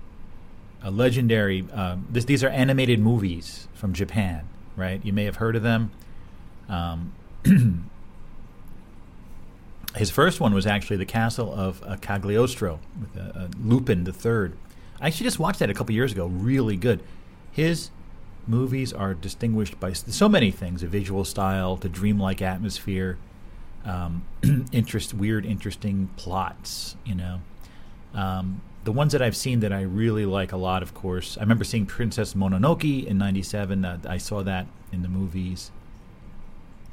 [0.84, 1.66] a legendary.
[1.74, 5.04] Um, this, these are animated movies from Japan, right?
[5.04, 5.92] You may have heard of them.
[6.69, 7.13] Um,
[9.95, 14.51] his first one was actually the Castle of uh, Cagliostro with uh, uh, Lupin III.
[14.99, 16.28] I actually just watched that a couple years ago.
[16.28, 17.03] Really good.
[17.51, 17.89] His
[18.47, 23.18] movies are distinguished by so many things: a visual style, the dreamlike atmosphere,
[23.84, 24.26] um,
[24.72, 26.95] interest, weird, interesting plots.
[27.05, 27.41] You know,
[28.13, 30.82] um, the ones that I've seen that I really like a lot.
[30.82, 33.86] Of course, I remember seeing Princess Mononoke in '97.
[33.86, 35.72] Uh, I saw that in the movies.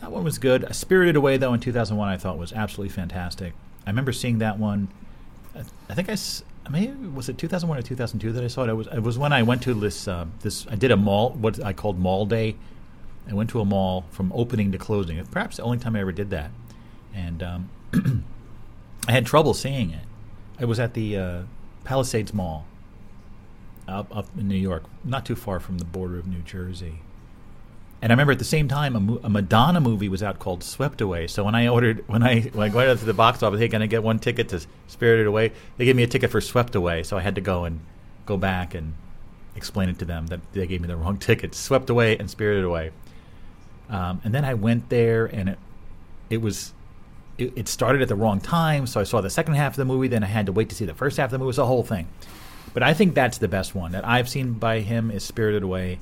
[0.03, 0.67] That one was good.
[0.75, 3.55] Spirited Away, though, in 2001, I thought was absolutely fantastic.
[3.87, 4.89] I remember seeing that one.
[5.55, 6.17] I, I think I
[6.71, 8.71] maybe was it 2001 or 2002 that I saw it.
[8.71, 11.31] It was it was when I went to this uh, this I did a mall
[11.31, 12.57] what I called mall day.
[13.31, 15.25] I went to a mall from opening to closing.
[15.27, 16.51] Perhaps the only time I ever did that,
[17.15, 17.71] and um,
[19.07, 20.05] I had trouble seeing it.
[20.59, 21.43] I was at the uh,
[21.85, 22.67] Palisades Mall,
[23.87, 27.03] up up in New York, not too far from the border of New Jersey.
[28.03, 31.01] And I remember at the same time, a, a Madonna movie was out called Swept
[31.01, 31.29] Away.
[31.29, 33.69] So when I ordered, when I when I went out to the box office, hey,
[33.69, 35.53] can I get one ticket to Spirited Away?
[35.77, 37.79] They gave me a ticket for Swept Away, so I had to go and
[38.27, 38.95] go back and
[39.55, 41.55] explain it to them that they gave me the wrong ticket.
[41.55, 42.91] Swept Away and Spirited Away.
[43.89, 45.59] Um, and then I went there, and it
[46.29, 46.73] it was
[47.39, 48.89] it, it started at the wrong time.
[48.89, 50.75] So I saw the second half of the movie, then I had to wait to
[50.75, 51.47] see the first half of the movie.
[51.47, 52.09] It was the whole thing.
[52.75, 56.01] But I think that's the best one that I've seen by him is Spirited Away.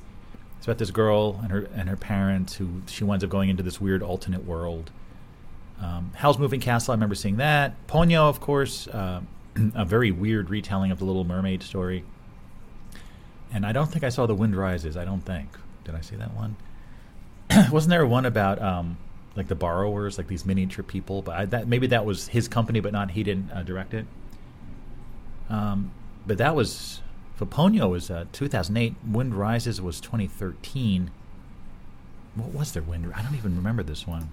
[0.61, 3.63] It's about this girl and her and her parents who she winds up going into
[3.63, 4.91] this weird alternate world.
[5.81, 7.87] Um, Howl's Moving Castle, I remember seeing that.
[7.87, 9.21] Ponyo, of course, uh,
[9.73, 12.03] a very weird retelling of the Little Mermaid story.
[13.51, 14.97] And I don't think I saw The Wind Rises.
[14.97, 15.49] I don't think.
[15.83, 16.55] Did I see that one?
[17.71, 18.97] Wasn't there one about um,
[19.35, 21.23] like the borrowers, like these miniature people?
[21.23, 24.05] But I, that maybe that was his company, but not he didn't uh, direct it.
[25.49, 25.91] Um,
[26.27, 27.01] but that was
[27.45, 28.95] Ponyo was uh, 2008.
[29.07, 31.11] Wind Rises was 2013.
[32.35, 33.11] What was their Wind?
[33.15, 34.29] I don't even remember this one.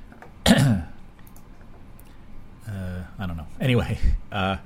[0.46, 0.82] uh,
[2.66, 3.46] I don't know.
[3.60, 3.98] Anyway,
[4.30, 4.58] uh,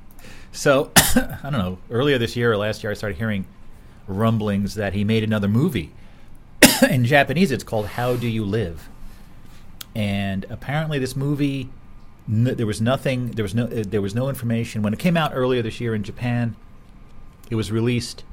[0.52, 1.78] so I don't know.
[1.90, 3.46] Earlier this year or last year, I started hearing
[4.06, 5.92] rumblings that he made another movie.
[6.90, 8.88] In Japanese, it's called How Do You Live?
[9.94, 11.70] And apparently, this movie
[12.28, 13.30] there was nothing.
[13.32, 13.64] There was no.
[13.64, 16.56] Uh, there was no information when it came out earlier this year in Japan.
[17.50, 18.24] It was released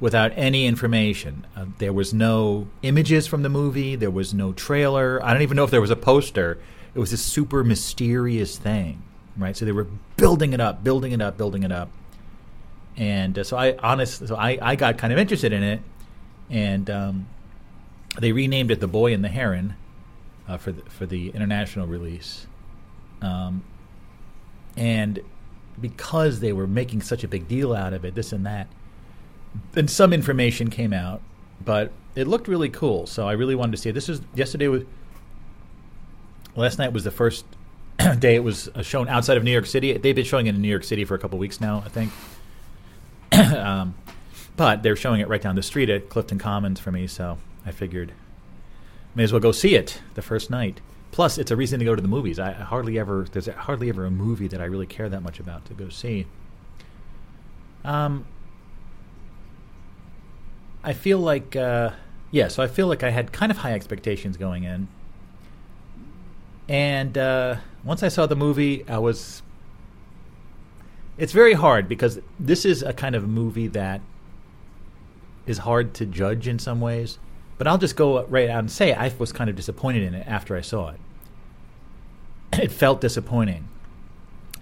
[0.00, 1.46] without any information.
[1.54, 3.96] Uh, there was no images from the movie.
[3.96, 5.22] There was no trailer.
[5.22, 6.58] I don't even know if there was a poster.
[6.94, 9.02] It was this super mysterious thing,
[9.36, 9.56] right?
[9.56, 9.86] So they were
[10.16, 11.90] building it up, building it up, building it up,
[12.96, 15.80] and uh, so I honestly, so I, I got kind of interested in it,
[16.48, 17.28] and um,
[18.18, 19.74] they renamed it "The Boy and the Heron"
[20.48, 22.46] uh, for the, for the international release.
[23.22, 23.62] Um,
[24.76, 25.20] and
[25.80, 28.66] because they were making such a big deal out of it, this and that,
[29.72, 31.20] then some information came out,
[31.64, 33.06] but it looked really cool.
[33.06, 33.92] So I really wanted to see it.
[33.92, 34.84] This was yesterday was
[36.56, 37.44] last night was the first
[38.18, 39.96] day it was uh, shown outside of New York City.
[39.96, 42.12] They've been showing it in New York City for a couple weeks now, I think.
[43.56, 43.94] um,
[44.56, 47.70] but they're showing it right down the street at Clifton Commons for me, so I
[47.70, 48.12] figured
[49.14, 50.80] may as well go see it the first night.
[51.12, 52.38] Plus, it's a reason to go to the movies.
[52.38, 55.64] I hardly ever there's hardly ever a movie that I really care that much about
[55.66, 56.26] to go see.
[57.84, 58.26] Um,
[60.84, 61.90] I feel like uh,
[62.30, 64.86] yeah, so I feel like I had kind of high expectations going in,
[66.68, 69.42] and uh, once I saw the movie, I was.
[71.18, 74.00] It's very hard because this is a kind of movie that
[75.44, 77.18] is hard to judge in some ways
[77.60, 80.26] but I'll just go right out and say I was kind of disappointed in it
[80.26, 81.00] after I saw it.
[82.62, 83.68] It felt disappointing.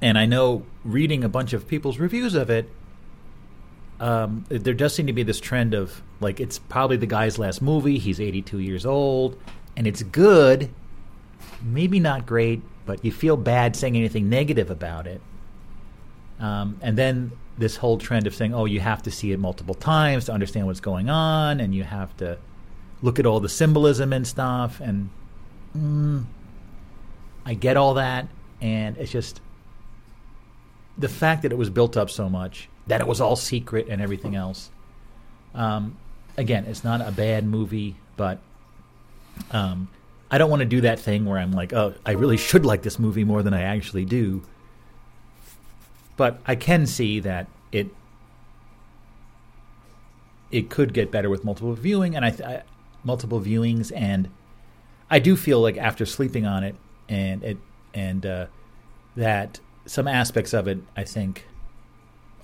[0.02, 2.68] And I know reading a bunch of people's reviews of it,
[4.00, 7.62] um, there does seem to be this trend of like it's probably the guy's last
[7.62, 7.98] movie.
[7.98, 9.38] He's 82 years old,
[9.76, 10.68] and it's good,
[11.62, 15.20] maybe not great, but you feel bad saying anything negative about it.
[16.40, 19.76] Um, and then this whole trend of saying, "Oh, you have to see it multiple
[19.76, 22.38] times to understand what's going on, and you have to
[23.02, 25.10] look at all the symbolism and stuff, and
[25.76, 26.24] mm,
[27.44, 28.28] I get all that,
[28.60, 29.40] and it's just
[30.96, 34.02] the fact that it was built up so much, that it was all secret and
[34.02, 34.70] everything else.
[35.54, 35.96] Um,
[36.36, 38.40] again, it's not a bad movie, but
[39.50, 39.88] um,
[40.30, 42.82] I don't want to do that thing where I'm like, oh, I really should like
[42.82, 44.42] this movie more than I actually do.
[46.16, 47.88] But I can see that it
[50.50, 52.62] it could get better with multiple viewing, and I, I
[53.04, 54.28] multiple viewings, and
[55.10, 56.74] I do feel like after sleeping on it
[57.08, 57.58] and it
[57.94, 58.46] and uh,
[59.16, 61.46] that some aspects of it, I think,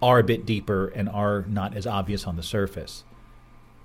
[0.01, 3.05] are a bit deeper and are not as obvious on the surface.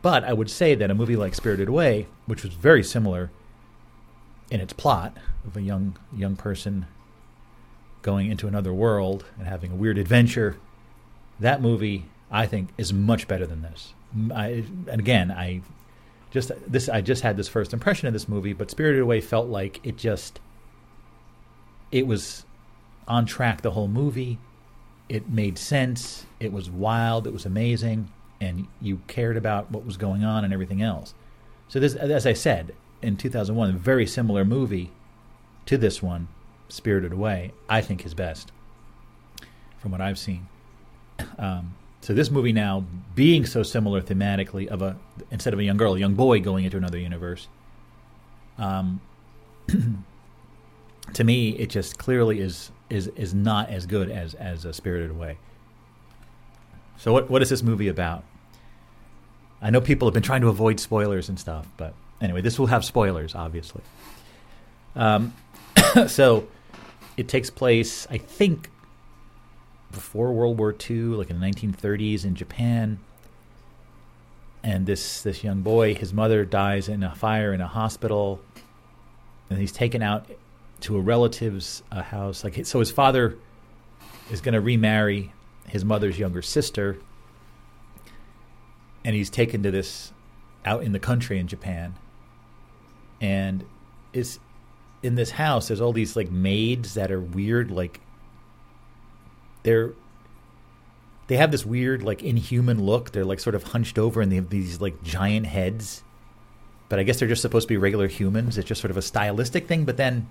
[0.02, 3.32] But I would say that a movie like Spirited Away, which was very similar
[4.50, 6.88] in its plot of a young young person
[8.02, 10.58] going into another world and having a weird adventure,
[11.40, 13.94] that movie I think is much better than this.
[14.34, 15.62] I, and again, I
[16.32, 19.48] just this I just had this first impression of this movie, but Spirited Away felt
[19.48, 20.40] like it just
[21.92, 22.46] it was
[23.08, 24.38] on track the whole movie.
[25.08, 26.26] It made sense.
[26.40, 27.26] It was wild.
[27.26, 31.16] It was amazing, and you cared about what was going on and everything else.
[31.68, 34.92] So this, as I said, in 2001, a very similar movie
[35.66, 36.28] to this one,
[36.68, 37.54] Spirited Away.
[37.68, 38.52] I think his best
[39.80, 40.48] from what I've seen.
[41.38, 41.76] Um,
[42.10, 42.84] so this movie now
[43.14, 44.98] being so similar thematically of a
[45.30, 47.48] instead of a young girl, a young boy going into another universe.
[48.58, 49.00] Um,
[51.14, 55.12] to me, it just clearly is is is not as good as as a Spirited
[55.12, 55.38] Away.
[56.98, 58.24] So what what is this movie about?
[59.62, 62.66] I know people have been trying to avoid spoilers and stuff, but anyway, this will
[62.66, 63.84] have spoilers, obviously.
[64.96, 65.36] Um,
[66.08, 66.48] so
[67.18, 68.72] it takes place, I think,
[69.92, 73.00] before World War II, like in the 1930s in Japan.
[74.64, 78.42] And this this young boy, his mother dies in a fire in a hospital,
[79.50, 80.26] and he's taken out
[80.82, 82.44] to a relative's uh, house.
[82.44, 83.38] Like so, his father
[84.32, 85.32] is going to remarry
[85.68, 86.98] his mother's younger sister,
[89.06, 90.12] and he's taken to this
[90.66, 91.96] out in the country in Japan,
[93.22, 93.64] and
[94.12, 94.40] is
[95.02, 95.70] in this house.
[95.70, 98.02] There's all these like maids that are weird, like
[99.64, 99.94] they're
[101.28, 103.12] they have this weird like inhuman look.
[103.12, 106.04] They're like sort of hunched over, and they have these like giant heads.
[106.90, 108.58] But I guess they're just supposed to be regular humans.
[108.58, 109.86] It's just sort of a stylistic thing.
[109.86, 110.28] But then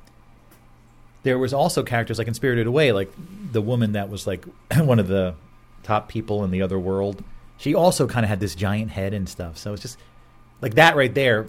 [1.22, 3.12] there was also characters like in Spirited Away, like
[3.52, 4.44] the woman that was like
[4.76, 5.36] one of the
[5.84, 7.22] top people in the other world.
[7.58, 9.56] She also kind of had this giant head and stuff.
[9.56, 9.98] So it's just
[10.60, 11.46] like that right there.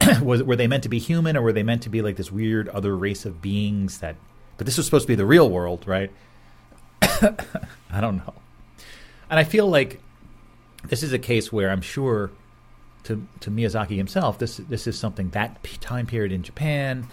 [0.22, 2.32] was were they meant to be human or were they meant to be like this
[2.32, 4.16] weird other race of beings that?
[4.56, 6.10] But this was supposed to be the real world, right?
[7.90, 8.34] I don't know.
[9.28, 10.00] And I feel like
[10.84, 12.30] this is a case where I'm sure
[13.04, 17.06] to to Miyazaki himself, this this is something that time period in Japan,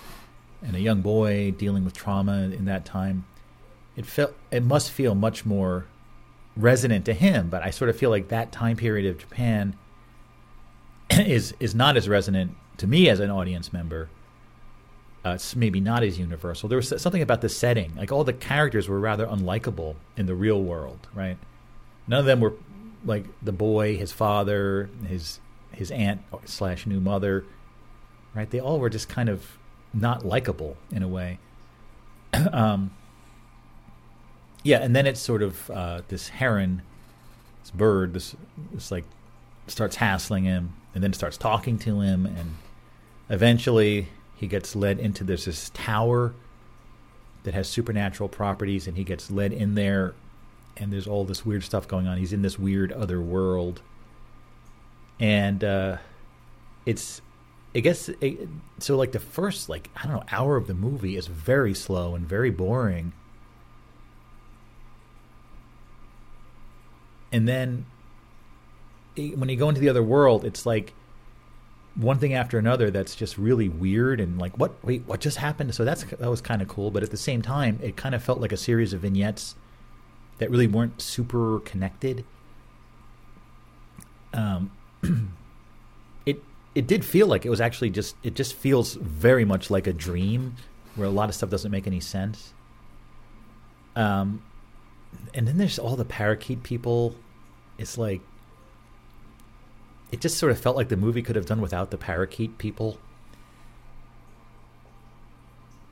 [0.61, 3.25] and a young boy dealing with trauma in that time.
[3.95, 5.85] It felt it must feel much more
[6.55, 9.75] resonant to him, but I sort of feel like that time period of Japan
[11.09, 14.09] is is not as resonant to me as an audience member.
[15.27, 16.69] Uh, it's maybe not as universal.
[16.69, 20.35] There was something about the setting, like all the characters were rather unlikable in the
[20.35, 21.37] real world, right?
[22.07, 22.53] None of them were
[23.03, 25.39] like the boy, his father, his
[25.71, 27.43] his aunt slash new mother,
[28.33, 28.49] right?
[28.49, 29.57] They all were just kind of
[29.93, 31.39] not likable in a way.
[32.53, 32.91] um,
[34.63, 36.83] yeah, and then it's sort of uh, this heron,
[37.63, 38.33] this bird, this
[38.71, 39.03] this like
[39.67, 42.55] starts hassling him, and then starts talking to him, and
[43.29, 44.07] eventually
[44.37, 46.33] he gets led into there's this tower
[47.43, 50.15] that has supernatural properties, and he gets led in there
[50.79, 52.17] and there's all this weird stuff going on.
[52.17, 53.81] He's in this weird other world,
[55.19, 55.97] and uh,
[56.85, 57.21] it's
[57.75, 58.47] I guess it,
[58.79, 58.95] so.
[58.95, 62.27] Like the first like I don't know hour of the movie is very slow and
[62.27, 63.13] very boring,
[67.31, 67.85] and then
[69.15, 70.93] when you go into the other world, it's like
[71.97, 75.73] one thing after another that's just really weird and like what wait what just happened
[75.73, 78.23] so that's that was kind of cool but at the same time it kind of
[78.23, 79.55] felt like a series of vignettes
[80.37, 82.25] that really weren't super connected.
[84.33, 84.71] Um,
[86.25, 86.43] it
[86.75, 89.93] it did feel like it was actually just it just feels very much like a
[89.93, 90.55] dream
[90.95, 92.53] where a lot of stuff doesn't make any sense.
[93.95, 94.43] Um,
[95.33, 97.15] and then there's all the parakeet people.
[97.77, 98.21] It's like
[100.11, 102.97] it just sort of felt like the movie could have done without the parakeet people.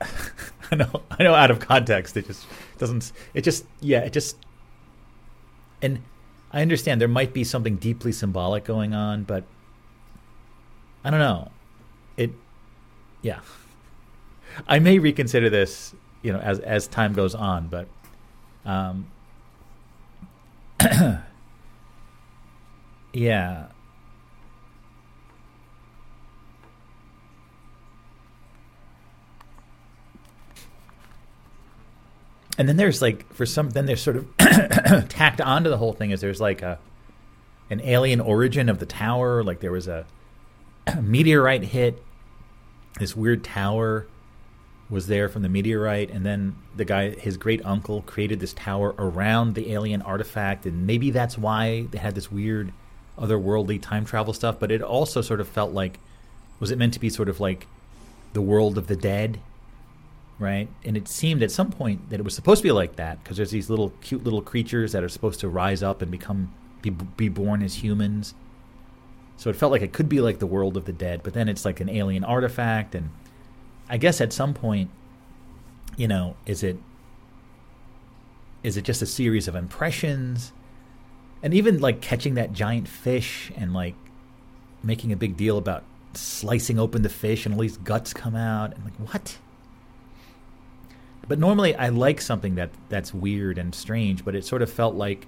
[0.00, 1.34] I know, I know.
[1.34, 2.46] Out of context, it just
[2.78, 3.12] doesn't.
[3.34, 4.36] It just, yeah, it just.
[5.82, 6.02] And
[6.52, 9.44] I understand there might be something deeply symbolic going on, but
[11.04, 11.50] I don't know.
[12.16, 12.32] It,
[13.22, 13.40] yeah.
[14.66, 17.88] I may reconsider this, you know, as as time goes on, but,
[18.64, 19.06] um,
[23.12, 23.66] yeah.
[32.58, 34.36] And then there's like for some then there's sort of
[35.08, 36.78] tacked onto the whole thing is there's like a
[37.70, 39.42] an alien origin of the tower.
[39.42, 40.06] Like there was a
[41.00, 42.02] meteorite hit.
[42.98, 44.06] This weird tower
[44.88, 46.10] was there from the meteorite.
[46.10, 50.66] And then the guy his great uncle created this tower around the alien artifact.
[50.66, 52.72] And maybe that's why they had this weird
[53.18, 54.58] otherworldly time travel stuff.
[54.58, 55.98] But it also sort of felt like
[56.58, 57.66] was it meant to be sort of like
[58.32, 59.40] the world of the dead
[60.38, 60.68] right?
[60.84, 63.36] And it seemed at some point that it was supposed to be like that because
[63.36, 66.90] there's these little cute little creatures that are supposed to rise up and become be,
[66.90, 68.34] be born as humans.
[69.36, 71.48] So it felt like it could be like the world of the dead, but then
[71.48, 73.10] it's like an alien artifact and
[73.88, 74.90] I guess at some point
[75.96, 76.76] you know, is it
[78.62, 80.52] is it just a series of impressions?
[81.42, 83.94] And even like catching that giant fish and like
[84.82, 85.84] making a big deal about
[86.14, 89.38] slicing open the fish and all these guts come out and like what?
[91.28, 94.94] But normally I like something that that's weird and strange, but it sort of felt
[94.94, 95.26] like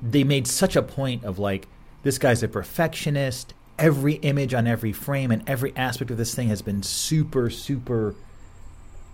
[0.00, 1.66] they made such a point of like
[2.02, 3.54] this guy's a perfectionist.
[3.78, 8.14] Every image on every frame and every aspect of this thing has been super, super,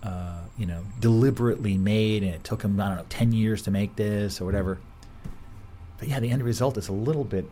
[0.03, 3.71] uh, you know, deliberately made, and it took him I don't know ten years to
[3.71, 4.77] make this or whatever.
[5.97, 7.49] but yeah, the end result is a little bit,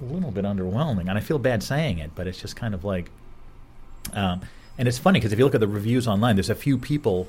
[0.00, 2.84] a little bit underwhelming, and I feel bad saying it, but it's just kind of
[2.84, 3.10] like,
[4.12, 4.40] um,
[4.76, 7.28] and it's funny because if you look at the reviews online, there's a few people,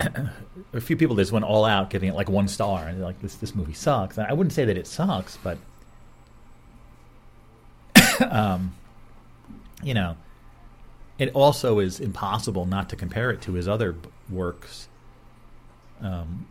[0.72, 3.20] a few people just went all out giving it like one star, and they're like
[3.22, 4.18] this this movie sucks.
[4.18, 5.58] And I wouldn't say that it sucks, but,
[8.30, 8.74] um,
[9.82, 10.16] you know,
[11.18, 13.94] it also is impossible not to compare it to his other
[14.28, 14.88] works.
[16.00, 16.46] Um,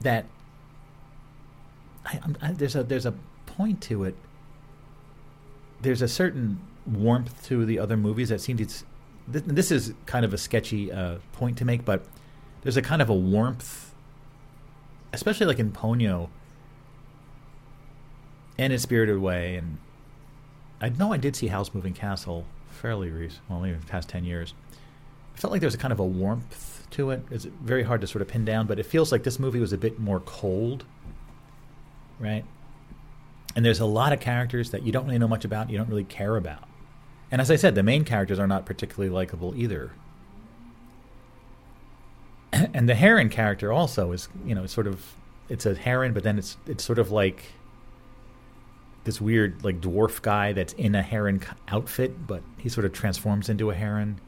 [0.00, 0.24] that
[2.06, 3.14] I, I'm- there's a there's a
[3.46, 4.14] point to it.
[5.80, 8.84] There's a certain warmth to the other movies that seems.
[9.32, 12.04] Th- this is kind of a sketchy uh, point to make, but
[12.62, 13.94] there's a kind of a warmth,
[15.12, 16.28] especially like in Ponyo,
[18.58, 19.78] and in Spirited Away, and
[20.80, 24.24] I know I did see Howl's Moving Castle fairly recent, well, maybe the past ten
[24.24, 24.54] years.
[25.34, 27.22] I felt like there was a kind of a warmth to it.
[27.30, 29.72] It's very hard to sort of pin down, but it feels like this movie was
[29.72, 30.84] a bit more cold,
[32.18, 32.44] right?
[33.54, 35.88] And there's a lot of characters that you don't really know much about, you don't
[35.88, 36.67] really care about.
[37.30, 39.92] And as I said, the main characters are not particularly likable either.
[42.52, 45.14] and the heron character also is, you know, sort of
[45.48, 47.44] it's a heron, but then it's it's sort of like
[49.04, 53.48] this weird like dwarf guy that's in a heron outfit, but he sort of transforms
[53.48, 54.20] into a heron.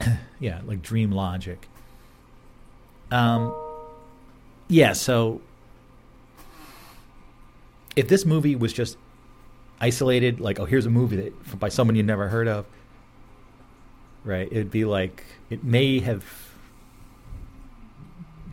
[0.40, 1.68] yeah, like dream logic.
[3.10, 3.54] Um,
[4.68, 4.92] yeah.
[4.92, 5.40] So
[7.96, 8.96] if this movie was just
[9.80, 12.66] isolated, like, oh, here's a movie that by someone you never heard of,
[14.24, 14.48] right?
[14.50, 16.24] It'd be like it may have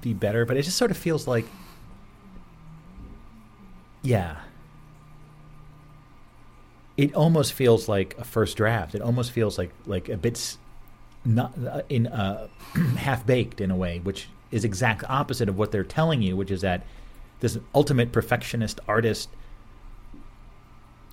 [0.01, 1.45] be better, but it just sort of feels like,
[4.01, 4.38] yeah.
[6.95, 8.95] It almost feels like a first draft.
[8.95, 10.57] It almost feels like like a bit
[11.26, 12.47] not uh, in uh,
[12.97, 16.51] half baked in a way, which is exact opposite of what they're telling you, which
[16.51, 16.86] is that
[17.39, 19.30] this ultimate perfectionist artist,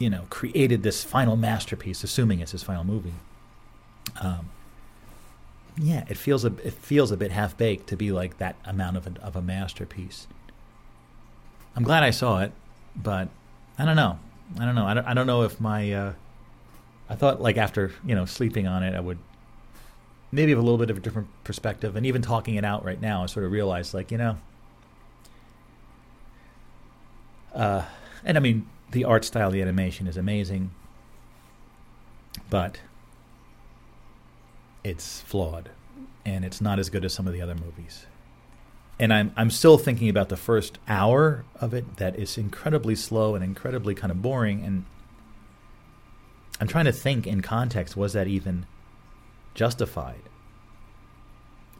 [0.03, 3.15] you know, created this final masterpiece, assuming it's his final movie.
[4.21, 4.51] Um,
[5.79, 8.97] yeah, it feels a it feels a bit half baked to be like that amount
[8.97, 10.27] of a, of a masterpiece.
[11.77, 12.51] I'm glad I saw it,
[12.97, 13.29] but
[13.79, 14.19] I don't know.
[14.59, 14.87] I don't know.
[14.87, 16.13] I don't, I don't know if my uh,
[17.09, 19.19] I thought like after you know sleeping on it, I would
[20.33, 21.95] maybe have a little bit of a different perspective.
[21.95, 24.37] And even talking it out right now, I sort of realized like you know,
[27.55, 27.85] uh,
[28.25, 30.71] and I mean the art style, the animation is amazing,
[32.49, 32.81] but
[34.85, 35.71] it's flawed,
[36.25, 38.07] and it's not as good as some of the other movies.
[38.99, 43.35] And I'm I'm still thinking about the first hour of it that is incredibly slow
[43.35, 44.85] and incredibly kind of boring and
[46.63, 48.67] I'm trying to think in context was that even
[49.55, 50.23] justified?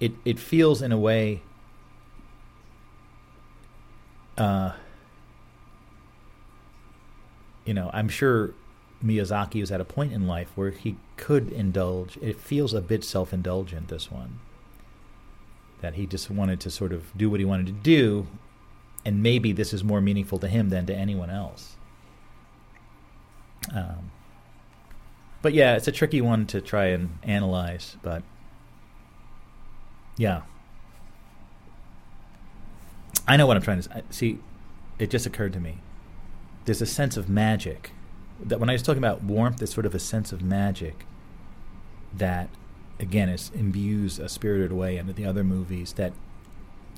[0.01, 1.43] It it feels in a way
[4.37, 4.73] uh
[7.65, 8.55] you know, I'm sure
[9.05, 12.17] Miyazaki was at a point in life where he could indulge.
[12.19, 14.41] It feels a bit self-indulgent this one
[15.81, 18.29] that he just wanted to sort of do what he wanted to do,
[19.05, 21.77] and maybe this is more meaningful to him than to anyone else.
[23.75, 24.11] Um,
[25.43, 28.23] but yeah, it's a tricky one to try and analyze, but
[30.17, 30.43] yeah.
[33.27, 34.39] I know what I'm trying to see.
[34.99, 35.79] It just occurred to me.
[36.65, 37.93] There's a sense of magic
[38.41, 41.07] that when I was talking about warmth, there's sort of a sense of magic
[42.15, 42.49] that
[43.01, 46.13] again is imbues a spirited away into the other movies that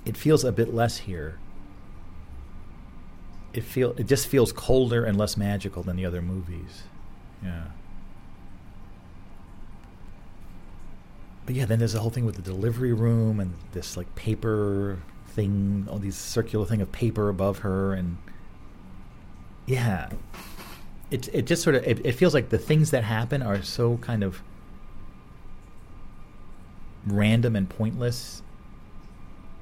[0.05, 1.39] it feels a bit less here.
[3.53, 6.83] It feel it just feels colder and less magical than the other movies.
[7.43, 7.69] Yeah.
[11.47, 14.99] But yeah then there's the whole thing with the delivery room and this like paper
[15.29, 18.19] thing all these circular thing of paper above her and
[19.67, 20.11] yeah
[21.11, 23.97] it it just sort of it, it feels like the things that happen are so
[23.99, 24.43] kind of
[27.07, 28.43] random and pointless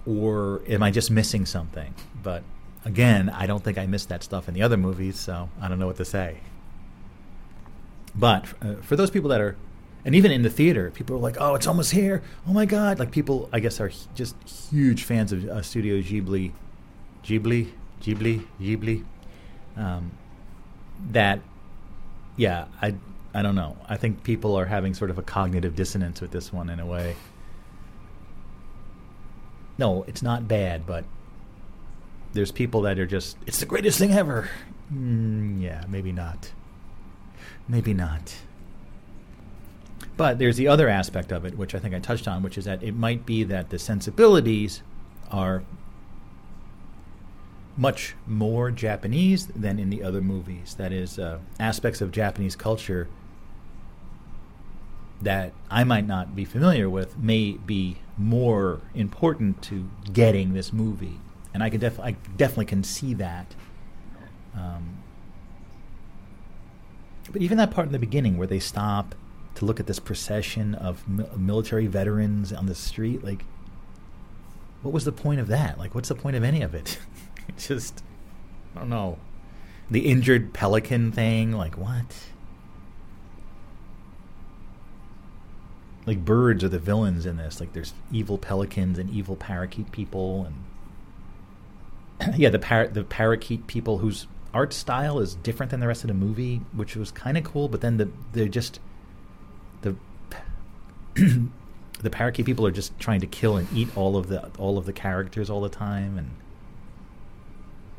[0.07, 1.95] or am I just missing something?
[2.23, 2.43] But
[2.85, 5.79] again, I don't think I missed that stuff in the other movies, so I don't
[5.79, 6.39] know what to say.
[8.15, 9.57] But uh, for those people that are,
[10.05, 12.23] and even in the theater, people are like, "Oh, it's almost here!
[12.47, 14.37] Oh my god!" Like people, I guess, are just
[14.71, 16.53] huge fans of uh, Studio Ghibli,
[17.25, 17.71] Ghibli,
[18.03, 19.05] Ghibli, Ghibli.
[19.77, 20.13] Um,
[21.11, 21.41] that,
[22.37, 22.95] yeah, I,
[23.35, 23.77] I don't know.
[23.89, 26.87] I think people are having sort of a cognitive dissonance with this one in a
[26.87, 27.17] way.
[29.79, 31.05] No, it's not bad, but
[32.35, 34.49] there's people that are just, it's the greatest thing ever.
[34.93, 36.53] Mm, yeah, maybe not.
[37.69, 38.37] Maybe not.
[40.17, 42.67] But there's the other aspect of it, which I think I touched on, which is
[42.67, 44.83] that it might be that the sensibilities
[45.31, 45.63] are
[47.77, 50.75] much more Japanese than in the other movies.
[50.75, 53.09] That is, uh, aspects of Japanese culture
[55.23, 61.21] that I might not be familiar with may be more important to getting this movie,
[61.55, 63.55] and I can def- I definitely can see that.
[64.55, 64.99] Um,
[67.31, 69.15] but even that part in the beginning where they stop
[69.55, 73.45] to look at this procession of mi- military veterans on the street, like,
[74.83, 75.79] what was the point of that?
[75.79, 76.99] Like, what's the point of any of it?
[77.59, 78.03] just,
[78.75, 79.19] I don't know.
[79.91, 82.27] The injured pelican thing, like, what?
[86.07, 87.61] Like, birds are the villains in this.
[87.61, 90.51] Like, there's evil pelicans and evil parakeet people,
[92.21, 96.05] and yeah, the par- the parakeet people whose art style is different than the rest
[96.05, 97.69] of the movie, which was kind of cool.
[97.69, 98.81] But then the they're just
[99.83, 99.95] the
[101.15, 104.87] the parakeet people are just trying to kill and eat all of the all of
[104.87, 106.31] the characters all the time, and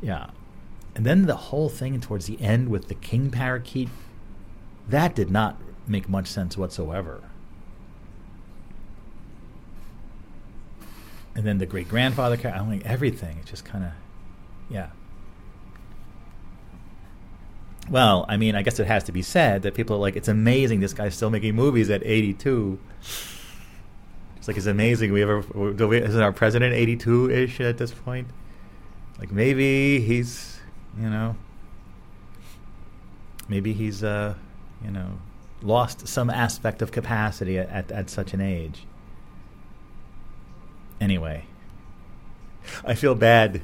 [0.00, 0.30] yeah,
[0.94, 3.88] and then the whole thing towards the end with the king parakeet
[4.88, 7.22] that did not make much sense whatsoever.
[11.34, 13.38] And then the great grandfather, I mean, everything.
[13.38, 13.90] It just kind of,
[14.70, 14.90] yeah.
[17.90, 20.28] Well, I mean, I guess it has to be said that people are like, it's
[20.28, 22.78] amazing this guy's still making movies at 82.
[24.36, 25.12] It's like, it's amazing.
[25.12, 25.44] We ever,
[25.92, 28.28] isn't our president 82 ish at this point?
[29.18, 30.58] Like, maybe he's,
[31.00, 31.36] you know,
[33.48, 34.34] maybe he's, uh,
[34.84, 35.18] you know,
[35.62, 38.86] lost some aspect of capacity at, at, at such an age.
[41.00, 41.44] Anyway,
[42.84, 43.62] I feel bad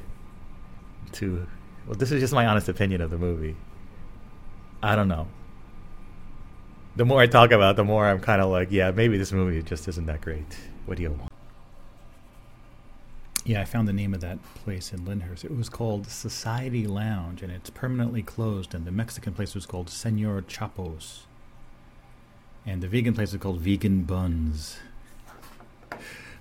[1.13, 1.47] to,
[1.85, 3.55] well, this is just my honest opinion of the movie.
[4.81, 5.27] I don't know.
[6.95, 9.31] The more I talk about, it, the more I'm kind of like, yeah, maybe this
[9.31, 10.57] movie just isn't that great.
[10.85, 11.30] What do you want?
[13.43, 15.43] Yeah, I found the name of that place in Lyndhurst.
[15.43, 18.75] It was called Society Lounge, and it's permanently closed.
[18.75, 21.25] And the Mexican place was called Senor Chapos,
[22.65, 24.77] and the vegan place was called Vegan Buns.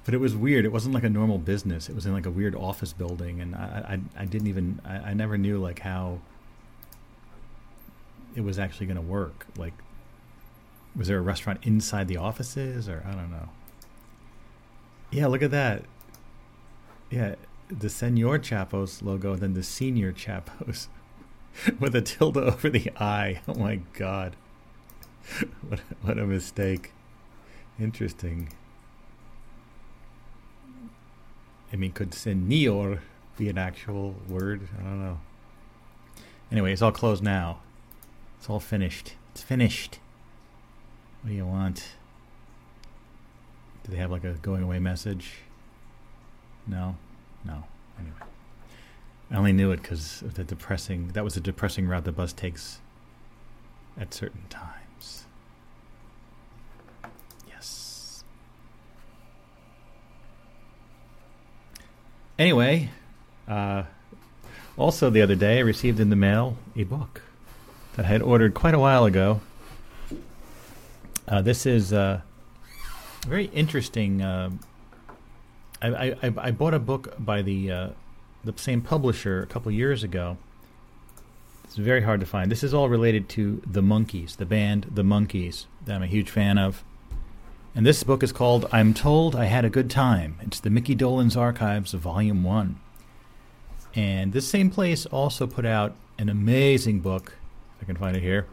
[0.04, 0.64] But it was weird.
[0.64, 1.88] It wasn't like a normal business.
[1.88, 4.96] It was in like a weird office building, and I, I, I didn't even, I,
[4.96, 6.20] I never knew like how
[8.34, 9.46] it was actually going to work.
[9.56, 9.74] Like,
[10.94, 13.48] was there a restaurant inside the offices, or I don't know.
[15.10, 15.84] Yeah, look at that.
[17.10, 17.34] Yeah,
[17.68, 20.88] the Senor Chapos logo, then the Senior Chapos
[21.80, 23.40] with a tilde over the I.
[23.48, 24.36] Oh my God.
[25.68, 26.92] what, what a mistake.
[27.80, 28.52] Interesting.
[31.72, 33.00] I mean, could Senior
[33.36, 34.68] be an actual word?
[34.78, 35.20] I don't know.
[36.50, 37.60] Anyway, it's all closed now.
[38.38, 39.14] It's all finished.
[39.32, 39.98] It's finished.
[41.22, 41.96] What do you want?
[43.84, 45.34] Do they have like a going away message?
[46.70, 46.94] No,
[47.44, 47.64] no.
[47.98, 48.16] Anyway,
[49.30, 51.08] I only knew it because of the depressing.
[51.08, 52.78] That was a depressing route the bus takes
[53.98, 55.24] at certain times.
[57.48, 58.22] Yes.
[62.38, 62.90] Anyway,
[63.48, 63.82] uh,
[64.78, 67.22] also the other day I received in the mail a book
[67.96, 69.40] that I had ordered quite a while ago.
[71.26, 72.20] Uh, this is uh,
[73.26, 74.22] very interesting.
[75.82, 77.88] I, I, I bought a book by the uh,
[78.44, 80.36] the same publisher a couple years ago.
[81.64, 82.50] It's very hard to find.
[82.50, 86.28] This is all related to the Monkees, the band The Monkees, that I'm a huge
[86.28, 86.82] fan of.
[87.76, 90.36] And this book is called I'm Told I Had a Good Time.
[90.40, 92.80] It's the Mickey Dolenz Archives Volume 1.
[93.94, 97.34] And this same place also put out an amazing book,
[97.76, 98.46] if I can find it here,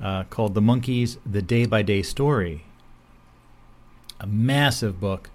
[0.00, 2.64] uh, called The Monkees The Day by Day Story.
[4.20, 5.30] A massive book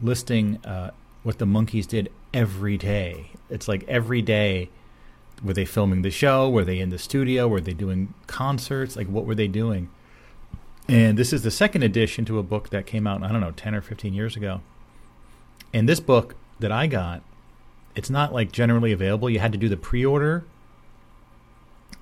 [0.00, 0.90] listing uh,
[1.22, 3.30] what the Monkees did every day.
[3.50, 4.70] It's like every day
[5.42, 6.48] were they filming the show?
[6.48, 7.48] Were they in the studio?
[7.48, 8.96] Were they doing concerts?
[8.96, 9.90] Like what were they doing?
[10.88, 13.52] And this is the second edition to a book that came out, I don't know,
[13.52, 14.60] 10 or 15 years ago.
[15.72, 17.22] And this book that I got,
[17.94, 19.30] it's not like generally available.
[19.30, 20.44] You had to do the pre order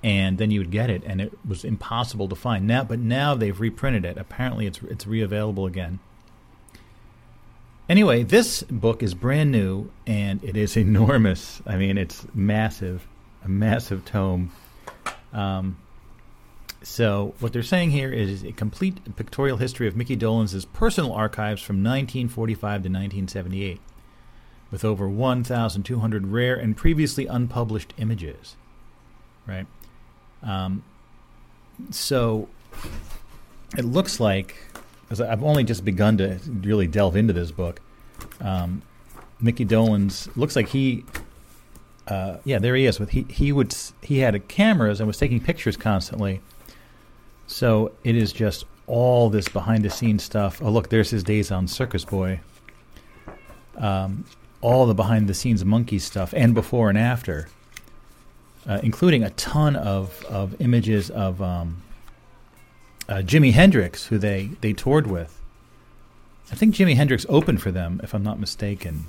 [0.03, 2.67] and then you would get it, and it was impossible to find.
[2.67, 4.17] Now, but now they've reprinted it.
[4.17, 5.99] Apparently, it's it's reavailable again.
[7.91, 11.61] Anyway, this book is brand new and it is enormous.
[11.67, 13.05] I mean, it's massive,
[13.45, 14.53] a massive tome.
[15.33, 15.77] Um,
[16.83, 21.61] so, what they're saying here is a complete pictorial history of Mickey Dolenz' personal archives
[21.61, 23.81] from 1945 to 1978,
[24.71, 28.57] with over 1,200 rare and previously unpublished images.
[29.49, 29.67] Right?
[30.45, 30.85] Um,
[31.91, 32.49] so,
[33.77, 34.70] it looks like,
[35.11, 37.81] as I've only just begun to really delve into this book,
[38.41, 38.83] um,
[39.41, 41.05] Mickey Dolenz looks like he.
[42.07, 42.99] Uh, yeah, there he is.
[42.99, 46.41] With he he would he had cameras and was taking pictures constantly.
[47.47, 50.61] So it is just all this behind the scenes stuff.
[50.63, 52.41] Oh look, there's his days on Circus Boy.
[53.77, 54.25] Um,
[54.61, 57.49] all the behind the scenes Monkee stuff and before and after,
[58.69, 61.83] uh, including a ton of of images of um,
[63.11, 65.37] uh, Jimi Hendrix, who they they toured with.
[66.51, 69.05] I think Jimi Hendrix opened for them, if I'm not mistaken.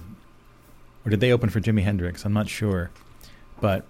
[1.06, 2.26] Or did they open for Jimi Hendrix?
[2.26, 2.92] I'm not sure.
[3.60, 3.86] But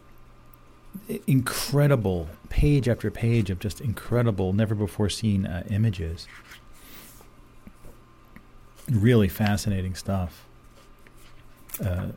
[1.27, 6.27] incredible page after page of just incredible, never before seen uh, images.
[8.89, 10.45] Really fascinating stuff.
[11.83, 12.07] Uh,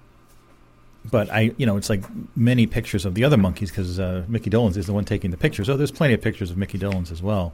[1.08, 2.04] but I, you know, it's like
[2.36, 5.36] many pictures of the other Monkees because uh, Mickey Dolenz is the one taking the
[5.36, 5.68] pictures.
[5.68, 7.52] Oh, there's plenty of pictures of Mickey Dolenz as well.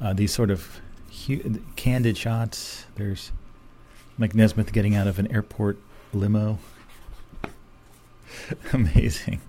[0.00, 0.80] Uh, these sort of
[1.26, 2.84] hu- candid shots.
[2.94, 3.32] There's
[4.16, 5.78] Mike Nesmith getting out of an airport
[6.12, 6.58] limo.
[8.72, 9.40] Amazing.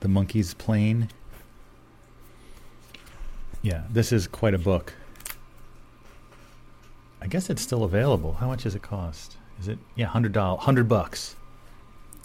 [0.00, 1.08] The Monkees' plane.
[3.62, 4.94] Yeah, this is quite a book.
[7.20, 8.34] I guess it's still available.
[8.34, 9.36] How much does it cost?
[9.60, 11.34] Is it yeah, hundred dollars, hundred bucks.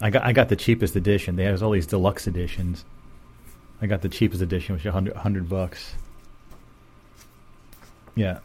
[0.00, 1.34] I got I got the cheapest edition.
[1.34, 2.84] They have all these deluxe editions.
[3.82, 5.94] I got the cheapest edition, which is 100, 100 bucks.
[8.14, 8.38] Yeah,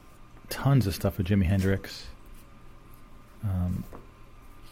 [0.50, 2.08] tons of stuff with Jimi Hendrix.
[3.44, 3.84] Um,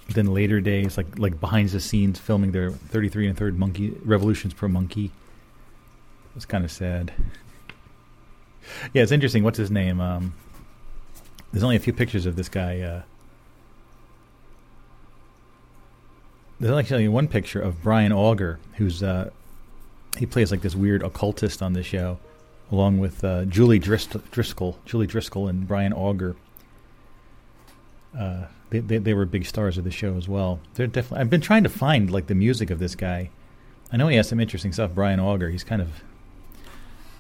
[0.10, 4.54] then later days, like like behind the scenes filming their 33 and third monkey revolutions
[4.54, 5.12] per monkey.
[6.36, 7.12] It's kind of sad.
[8.94, 9.44] Yeah, it's interesting.
[9.44, 10.00] What's his name?
[10.00, 10.34] Um,
[11.52, 12.82] there's only a few pictures of this guy.
[12.82, 13.02] Uh,
[16.60, 19.30] there's actually one picture of Brian Auger, who's uh,
[20.18, 22.20] he plays like this weird occultist on the show,
[22.72, 26.36] along with uh, Julie Driscoll, Driscoll, Julie Driscoll, and Brian Auger.
[28.18, 30.60] Uh, they, they they were big stars of the show as well.
[30.74, 31.22] They're definitely.
[31.22, 33.30] I've been trying to find like the music of this guy.
[33.92, 34.92] I know he has some interesting stuff.
[34.94, 35.50] Brian Auger.
[35.50, 36.04] He's kind of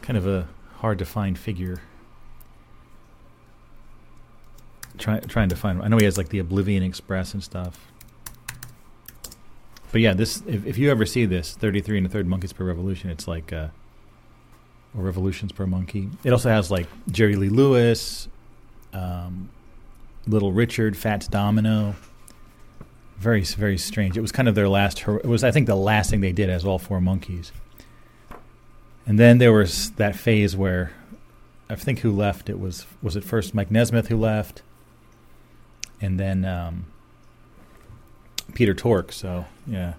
[0.01, 1.81] kind of a hard to find figure.
[4.97, 5.81] Try, trying to find.
[5.81, 7.87] I know he has like the Oblivion Express and stuff.
[9.91, 12.51] But yeah, this if, if you ever see this, thirty three and a third monkeys
[12.51, 13.67] per revolution, it's like uh,
[14.97, 16.09] or revolutions per monkey.
[16.23, 18.27] It also has like Jerry Lee Lewis,
[18.93, 19.49] um,
[20.25, 21.95] Little Richard, Fats Domino.
[23.19, 24.17] Very very strange.
[24.17, 25.01] It was kind of their last.
[25.07, 27.51] It was I think the last thing they did as all four Monkees.
[29.05, 30.91] And then there was that phase where
[31.69, 32.49] I think who left.
[32.49, 34.61] It was was it first Mike Nesmith who left,
[36.01, 36.85] and then um,
[38.53, 39.11] Peter Tork.
[39.11, 39.93] So yeah.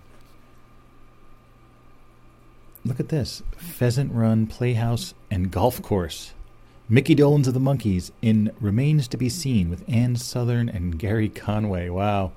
[2.89, 6.33] Look at this Pheasant Run Playhouse and Golf Course.
[6.89, 11.29] Mickey Dolenz of the Monkees in Remains to Be Seen with Ann Sothern and Gary
[11.29, 11.91] Conway.
[11.91, 12.33] Wow.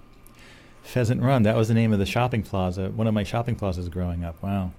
[0.84, 3.88] Pheasant Run, that was the name of the shopping plaza, one of my shopping plazas
[3.88, 4.43] growing up.
[4.43, 4.74] Wow.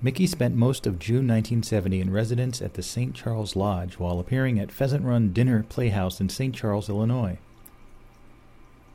[0.00, 3.14] Mickey spent most of June 1970 in residence at the St.
[3.14, 6.54] Charles Lodge while appearing at Pheasant Run Dinner Playhouse in St.
[6.54, 7.36] Charles, Illinois.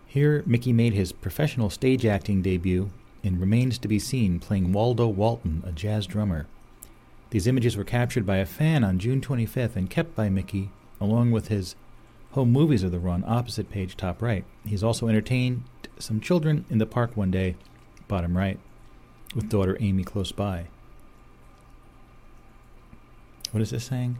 [0.07, 2.89] Here, Mickey made his professional stage acting debut
[3.23, 6.47] in Remains to Be Seen, playing Waldo Walton, a jazz drummer.
[7.29, 11.31] These images were captured by a fan on June 25th and kept by Mickey, along
[11.31, 11.75] with his
[12.31, 14.45] home movies of the run, opposite page top right.
[14.65, 15.63] He's also entertained
[15.99, 17.55] some children in the park one day,
[18.07, 18.59] bottom right,
[19.35, 20.67] with daughter Amy close by.
[23.51, 24.17] What is this saying?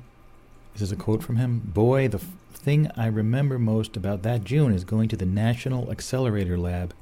[0.74, 1.62] This is a quote from him.
[1.64, 5.92] Boy, the f- thing I remember most about that June is going to the National
[5.92, 6.94] Accelerator Lab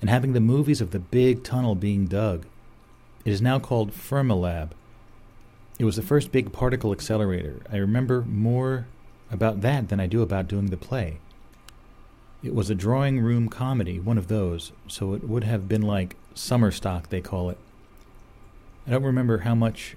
[0.00, 2.46] and having the movies of the big tunnel being dug.
[3.24, 4.70] It is now called Fermilab.
[5.78, 7.60] It was the first big particle accelerator.
[7.70, 8.86] I remember more
[9.30, 11.18] about that than I do about doing the play.
[12.42, 16.16] It was a drawing room comedy, one of those, so it would have been like
[16.34, 17.58] summer stock, they call it.
[18.86, 19.96] I don't remember how much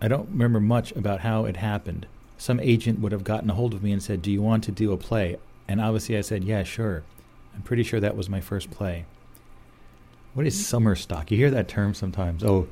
[0.00, 2.06] I don't remember much about how it happened.
[2.36, 4.72] Some agent would have gotten a hold of me and said, Do you want to
[4.72, 5.38] do a play?
[5.66, 7.02] And obviously I said, Yeah, sure.
[7.54, 9.06] I'm pretty sure that was my first play.
[10.36, 11.30] What is summer stock?
[11.30, 12.44] You hear that term sometimes.
[12.44, 12.68] Oh,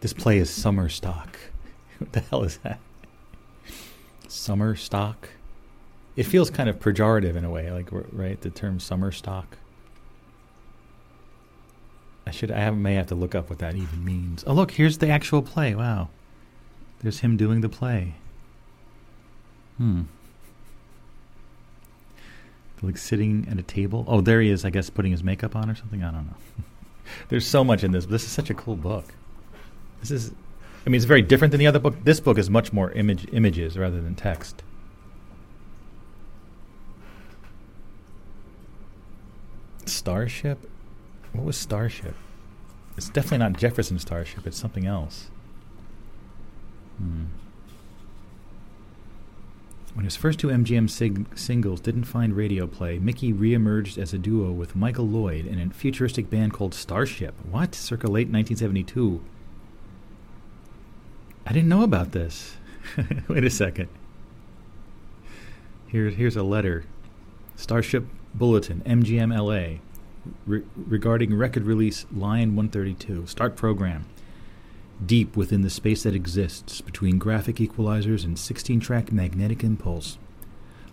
[0.00, 1.38] this play is summer stock.
[1.98, 2.78] what the hell is that?
[4.28, 5.30] Summer stock?
[6.14, 9.56] It feels kind of pejorative in a way, like right, the term summer stock.
[12.26, 14.44] I should I have, may have to look up what that even means.
[14.46, 15.74] Oh look, here's the actual play.
[15.74, 16.10] Wow.
[17.00, 18.16] There's him doing the play.
[19.78, 20.02] Hmm.
[22.82, 24.04] Like sitting at a table.
[24.06, 26.04] Oh, there he is, I guess, putting his makeup on or something.
[26.04, 26.64] I don't know.
[27.28, 28.06] There's so much in this.
[28.06, 29.04] This is such a cool book.
[30.00, 30.32] This is,
[30.86, 32.04] I mean, it's very different than the other book.
[32.04, 34.62] This book is much more image images rather than text.
[39.84, 40.68] Starship?
[41.32, 42.14] What was Starship?
[42.96, 44.46] It's definitely not Jefferson Starship.
[44.46, 45.28] It's something else.
[46.98, 47.24] Hmm.
[49.96, 54.18] When his first two MGM sig- singles didn't find radio play, Mickey reemerged as a
[54.18, 57.34] duo with Michael Lloyd in a futuristic band called Starship.
[57.50, 57.74] What?
[57.74, 59.22] Circa late 1972.
[61.46, 62.58] I didn't know about this.
[63.28, 63.88] Wait a second.
[65.86, 66.84] Here, here's a letter
[67.56, 69.78] Starship Bulletin, MGM LA,
[70.44, 73.26] re- regarding record release Lion 132.
[73.28, 74.04] Start program.
[75.04, 80.16] Deep within the space that exists between graphic equalizers and 16 track magnetic impulse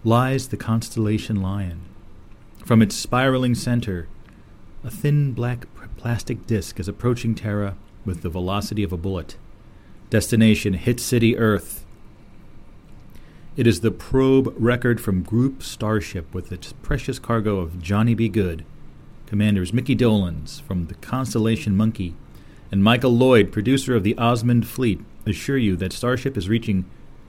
[0.04, 1.82] lies the constellation Lion.
[2.66, 4.08] From its spiraling center,
[4.84, 9.38] a thin black plastic disk is approaching Terra with the velocity of a bullet.
[10.10, 11.86] Destination Hit City Earth.
[13.56, 18.28] It is the probe record from Group Starship with its precious cargo of Johnny B.
[18.28, 18.66] Good,
[19.28, 22.16] commanders Mickey Dolenz from the Constellation Monkee
[22.74, 26.86] and Michael Lloyd, producer of the Osmond fleet, assure you that Starship is reaching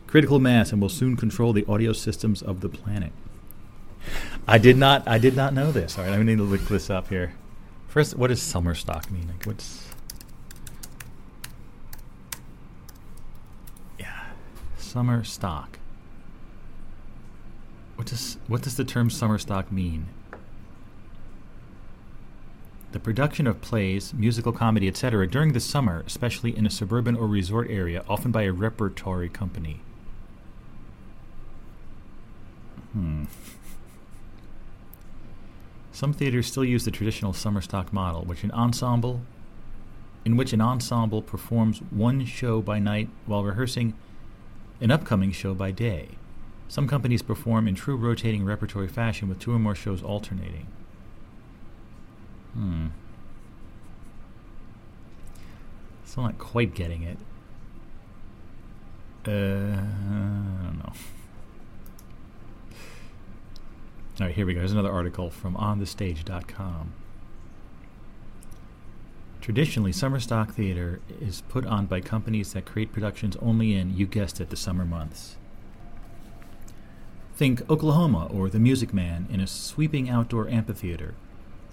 [0.07, 3.13] critical mass and will soon control the audio systems of the planet.
[4.49, 5.07] I did not.
[5.07, 5.99] I did not know this.
[5.99, 7.35] All right, I need to look this up here.
[7.89, 9.29] First, what does summer stock mean?
[9.29, 9.87] Like, what's
[14.01, 14.25] yeah,
[14.79, 15.79] summer stock.
[17.97, 20.07] What does what does the term summer stock mean?
[22.95, 27.27] The production of plays, musical comedy, etc., during the summer, especially in a suburban or
[27.27, 29.81] resort area, often by a repertory company.
[32.93, 33.25] Hmm.
[35.91, 39.23] Some theaters still use the traditional summer stock model, which an ensemble
[40.25, 43.95] in which an ensemble performs one show by night while rehearsing
[44.81, 46.11] an upcoming show by day.
[46.69, 50.69] Some companies perform in true rotating repertory fashion with two or more shows alternating.
[52.55, 52.87] Hmm.
[56.05, 57.19] Still not quite getting it.
[59.27, 60.93] Uh, I don't know.
[64.21, 64.61] All right, here we go.
[64.61, 66.93] Here's another article from OnTheStage.com.
[69.41, 74.07] Traditionally, summer stock theater is put on by companies that create productions only in, you
[74.07, 75.37] guessed it, the summer months.
[77.35, 81.15] Think Oklahoma or The Music Man in a sweeping outdoor amphitheater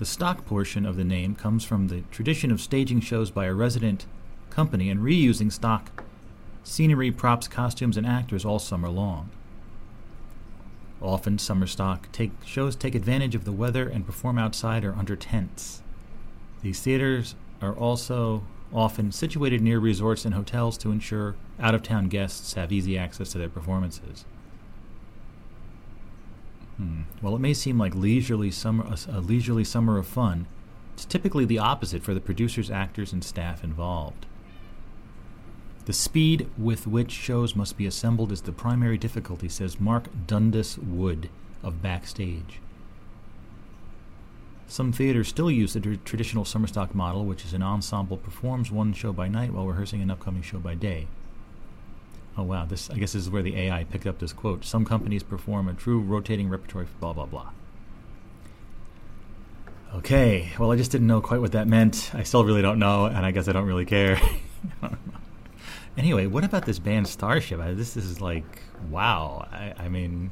[0.02, 3.54] the stock portion of the name comes from the tradition of staging shows by a
[3.54, 4.08] resident
[4.49, 6.04] company and reusing stock
[6.64, 9.30] scenery, props, costumes, and actors all summer long.
[11.04, 15.16] Often, summer stock take, shows take advantage of the weather and perform outside or under
[15.16, 15.84] tents.
[16.64, 18.41] These theaters are also
[18.74, 23.34] often situated near resorts and hotels to ensure out of town guests have easy access
[23.34, 24.26] to their performances.
[26.78, 27.01] Hmm.
[27.19, 30.47] While it may seem like leisurely summer, a, a leisurely summer of fun,
[30.93, 34.26] it's typically the opposite for the producers, actors, and staff involved.
[35.86, 40.78] The speed with which shows must be assembled is the primary difficulty, says Mark Dundas
[40.78, 41.30] Wood
[41.63, 42.59] of Backstage.
[44.67, 48.72] Some theaters still use the tr- traditional summer stock model, which is an ensemble performs
[48.72, 51.07] one show by night while rehearsing an upcoming show by day.
[52.38, 54.63] Oh wow, this I guess this is where the AI picked up this quote.
[54.63, 57.51] Some companies perform a true rotating repertory blah blah blah.
[59.95, 62.11] Okay, well I just didn't know quite what that meant.
[62.13, 64.19] I still really don't know, and I guess I don't really care.
[65.97, 67.59] anyway, what about this band Starship?
[67.59, 69.47] I, this is like wow.
[69.51, 70.32] I, I mean,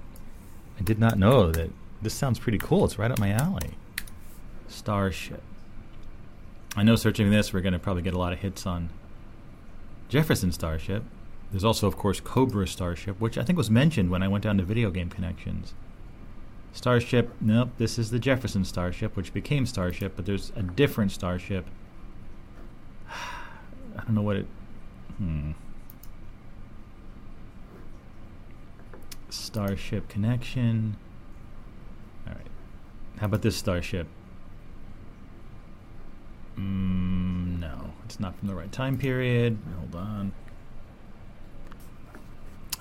[0.80, 1.72] I did not know that.
[2.02, 2.86] This sounds pretty cool.
[2.86, 3.72] It's right up my alley.
[4.70, 5.44] Starship.
[6.76, 8.90] I know searching this, we're going to probably get a lot of hits on
[10.08, 11.04] Jefferson Starship.
[11.52, 14.58] There's also, of course, Cobra Starship, which I think was mentioned when I went down
[14.58, 15.74] to Video Game Connections.
[16.72, 21.66] Starship, nope, this is the Jefferson Starship, which became Starship, but there's a different Starship.
[23.10, 24.46] I don't know what it.
[25.18, 25.52] Hmm.
[29.30, 30.96] Starship Connection.
[32.28, 32.48] Alright.
[33.18, 34.08] How about this Starship?
[36.56, 39.58] Mm, no, it's not from the right time period.
[39.78, 40.34] Hold on.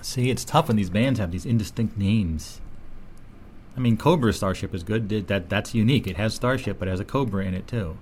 [0.01, 2.61] See, it's tough when these bands have these indistinct names.
[3.75, 5.09] I mean, Cobra Starship is good.
[5.27, 6.07] That that's unique.
[6.07, 7.97] It has Starship, but it has a Cobra in it too.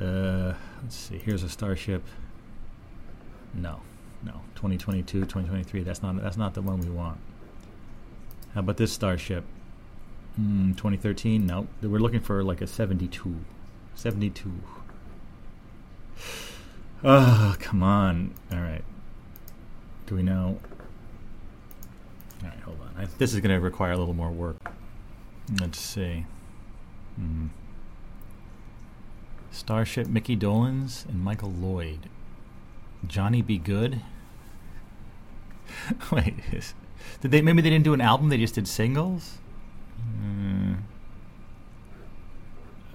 [0.00, 1.18] Uh, let's see.
[1.18, 2.04] Here's a Starship.
[3.54, 3.80] No,
[4.22, 4.40] no.
[4.54, 5.82] 2022, 2023.
[5.82, 7.18] That's not that's not the one we want.
[8.54, 9.44] How about this Starship?
[10.40, 11.46] Mm, 2013.
[11.46, 13.36] No, we're looking for like a 72.
[13.94, 14.52] 72.
[17.02, 18.34] Oh, come on.
[18.52, 18.84] All right.
[20.08, 20.58] Do we know?
[22.42, 22.94] All right, hold on.
[22.96, 24.56] I, this is going to require a little more work.
[25.60, 26.24] Let's see.
[27.16, 27.48] Hmm.
[29.50, 32.08] Starship Mickey Dolenz and Michael Lloyd.
[33.06, 34.00] Johnny Be Good.
[36.10, 36.72] Wait, is,
[37.20, 38.30] did they maybe they didn't do an album?
[38.30, 39.36] They just did singles.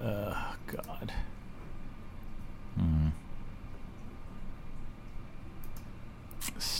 [0.02, 1.12] Oh God.
[2.76, 3.08] Hmm.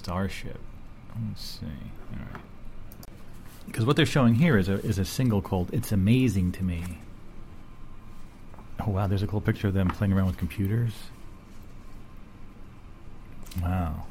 [0.05, 0.61] Starship.
[1.29, 1.67] Let's see.
[2.13, 2.43] All right.
[3.65, 6.99] Because what they're showing here is a is a single called "It's Amazing to Me."
[8.87, 10.93] Oh wow, there's a cool picture of them playing around with computers.
[13.63, 14.05] Wow.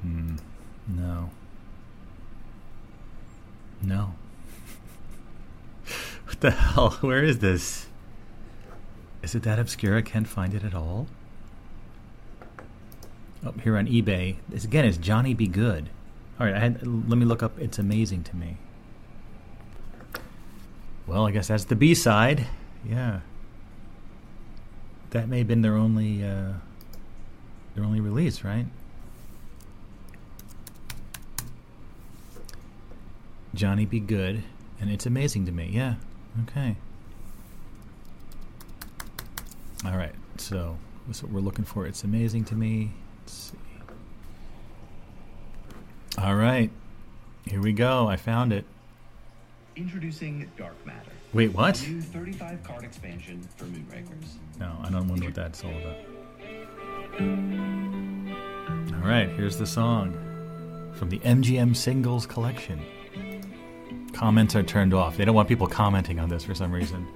[0.00, 0.36] Hmm.
[0.88, 1.28] No.
[3.82, 4.14] No.
[6.24, 6.92] what the hell?
[7.02, 7.88] Where is this?
[9.22, 11.06] Is it that obscure I can't find it at all?
[13.44, 14.36] Oh, here on eBay.
[14.48, 15.90] This again is Johnny Be Good.
[16.38, 17.58] All right, had, let me look up.
[17.58, 18.56] It's amazing to me.
[21.06, 22.46] Well, I guess that's the B side.
[22.88, 23.20] Yeah,
[25.10, 26.52] that may have been their only uh,
[27.74, 28.66] their only release, right?
[33.54, 34.42] Johnny Be Good,
[34.80, 35.70] and it's amazing to me.
[35.72, 35.96] Yeah.
[36.44, 36.76] Okay.
[39.84, 40.14] All right.
[40.36, 40.76] So
[41.06, 41.86] that's what we're looking for.
[41.86, 42.92] It's amazing to me.
[43.20, 43.56] Let's see.
[46.18, 46.70] All right.
[47.46, 48.06] Here we go.
[48.06, 48.64] I found it.
[49.74, 51.10] Introducing Dark Matter.
[51.32, 51.82] Wait, what?
[51.88, 54.36] New 35 card expansion for Moonrakers.
[54.60, 55.96] No, I don't wonder what that's all about.
[58.94, 60.12] All right, here's the song
[60.94, 62.80] from the MGM Singles Collection.
[64.12, 65.16] Comments are turned off.
[65.16, 67.08] They don't want people commenting on this for some reason.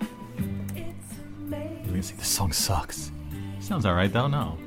[2.02, 3.10] See this song sucks.
[3.58, 4.58] Sounds alright though, no.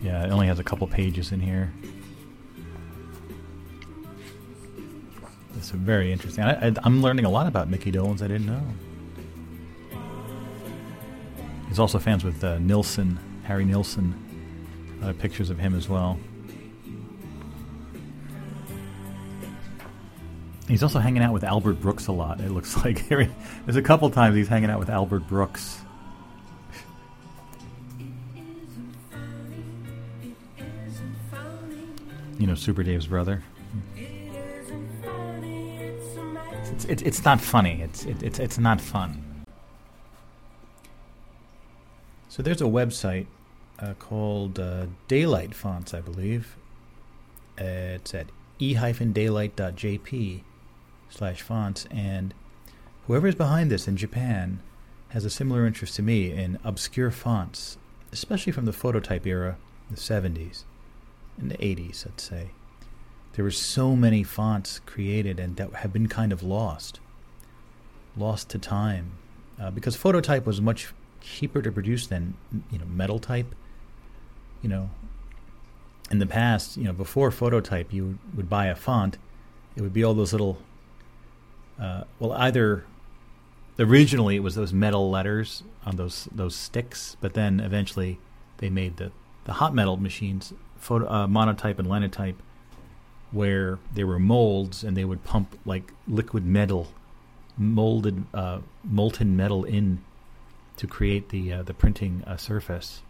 [0.00, 1.72] Yeah, it only has a couple pages in here.
[5.78, 6.44] Very interesting.
[6.44, 8.62] I, I'm learning a lot about Mickey Dolenz I didn't know.
[11.68, 14.22] He's also fans with uh, Nilsson, Harry Nilsson.
[15.02, 16.18] Uh, pictures of him as well.
[20.68, 22.40] He's also hanging out with Albert Brooks a lot.
[22.40, 25.80] It looks like there's a couple times he's hanging out with Albert Brooks.
[32.38, 33.42] You know, Super Dave's brother.
[36.76, 37.80] It's, it's, it's not funny.
[37.80, 39.46] It's, it, it's, it's not fun.
[42.28, 43.28] So there's a website
[43.78, 46.54] uh, called uh, Daylight Fonts, I believe.
[47.58, 48.26] Uh, it's at
[48.58, 50.42] e-daylight.jp
[51.08, 51.86] slash fonts.
[51.90, 52.34] And
[53.06, 54.60] whoever is behind this in Japan
[55.08, 57.78] has a similar interest to me in obscure fonts,
[58.12, 59.56] especially from the phototype era,
[59.90, 60.64] the 70s
[61.38, 62.50] and the 80s, let's say.
[63.36, 67.00] There were so many fonts created and that have been kind of lost,
[68.16, 69.12] lost to time,
[69.60, 70.88] uh, because phototype was much
[71.20, 72.34] cheaper to produce than
[72.70, 73.54] you know metal type.
[74.62, 74.90] You know,
[76.10, 79.18] in the past, you know, before phototype, you would buy a font,
[79.76, 80.58] it would be all those little.
[81.78, 82.84] Uh, well, either
[83.78, 88.18] originally it was those metal letters on those those sticks, but then eventually
[88.58, 89.12] they made the
[89.44, 92.40] the hot metal machines photo, uh, monotype and linotype,
[93.32, 96.88] where there were molds and they would pump like liquid metal,
[97.56, 100.02] molded uh, molten metal in
[100.76, 103.02] to create the uh, the printing uh, surface.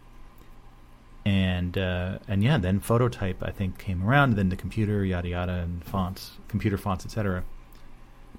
[1.25, 4.35] And uh, and yeah, then phototype I think came around.
[4.35, 7.43] Then the computer, yada yada, and fonts, computer fonts, etc.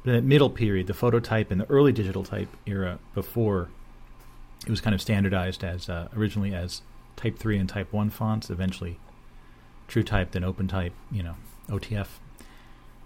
[0.04, 3.68] But that middle period, the phototype and the early digital type era, before
[4.66, 6.82] it was kind of standardized as uh, originally as
[7.16, 8.98] Type three and Type one fonts, eventually
[9.86, 11.34] True Type, then Open Type, you know,
[11.68, 12.08] OTF,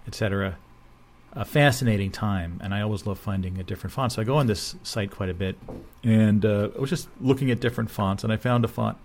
[0.07, 0.57] etc.
[1.33, 4.11] A fascinating time, and I always love finding a different font.
[4.11, 5.57] So I go on this site quite a bit,
[6.03, 8.97] and uh, I was just looking at different fonts, and I found a font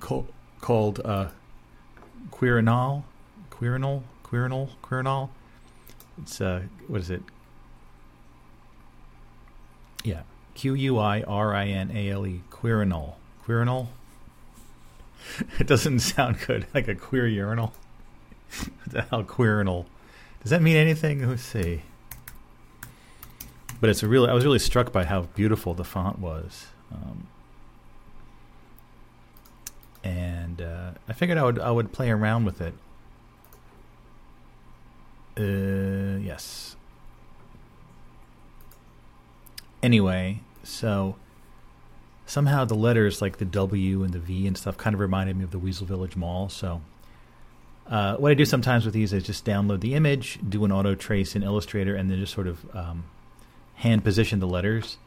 [0.00, 0.26] co-
[0.60, 1.28] called uh,
[2.30, 3.04] Quirinal,
[3.50, 5.28] Quirinal, Quirinal, Quirinal.
[6.22, 7.22] It's uh, what is it?
[10.02, 10.22] Yeah,
[10.54, 13.14] Q U I R I N A L E, Quirinal,
[13.46, 13.88] Quirinal.
[15.58, 17.72] it doesn't sound good, like a queer urinal.
[19.10, 19.86] queerinal?
[20.42, 21.28] Does that mean anything?
[21.28, 21.82] Let's see.
[23.80, 26.66] But it's a really, I was really struck by how beautiful the font was.
[26.92, 27.26] Um,
[30.02, 32.74] and uh, I figured I would I would play around with it.
[35.38, 36.76] Uh, yes.
[39.82, 41.16] Anyway, so
[42.26, 45.44] somehow the letters like the W and the V and stuff kind of reminded me
[45.44, 46.48] of the Weasel Village Mall.
[46.48, 46.82] So
[47.86, 50.94] uh, what I do sometimes with these is just download the image, do an auto
[50.94, 53.04] trace in Illustrator, and then just sort of um,
[53.74, 54.98] hand position the letters.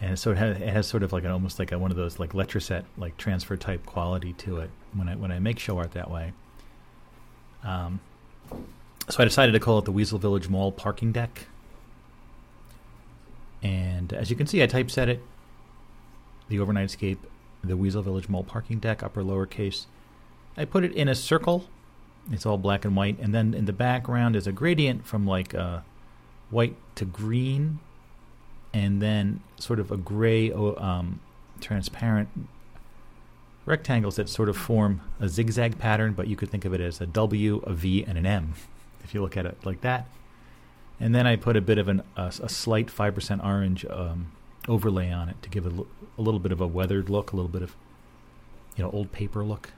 [0.00, 1.96] And so it has, it has sort of like an almost like a, one of
[1.96, 5.78] those like Letraset like transfer type quality to it when I when I make show
[5.78, 6.32] art that way.
[7.64, 8.00] Um,
[9.08, 11.46] so I decided to call it the Weasel Village Mall parking deck.
[13.62, 15.22] And as you can see, I typeset it,
[16.48, 17.18] the Overnightscape,
[17.64, 19.86] the Weasel Village Mall parking deck, upper lowercase.
[20.56, 21.66] I put it in a circle.
[22.30, 25.54] It's all black and white, and then in the background is a gradient from like
[25.54, 25.80] uh,
[26.50, 27.78] white to green,
[28.74, 31.20] and then sort of a gray, um,
[31.60, 32.28] transparent
[33.64, 37.00] rectangles that sort of form a zigzag pattern, but you could think of it as
[37.00, 38.54] a W, a V, and an M
[39.04, 40.06] if you look at it like that.
[40.98, 44.32] And then I put a bit of an, a, a slight 5% orange um,
[44.66, 47.32] overlay on it to give it a, l- a little bit of a weathered look,
[47.32, 47.76] a little bit of,
[48.76, 49.72] you know, old paper look.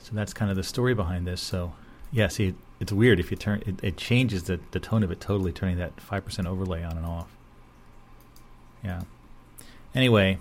[0.00, 1.40] So that's kind of the story behind this.
[1.40, 1.72] So,
[2.10, 5.20] yeah, see, it's weird if you turn it, it changes the, the tone of it
[5.20, 7.36] totally, turning that 5% overlay on and off.
[8.82, 9.02] Yeah.
[9.94, 10.38] Anyway,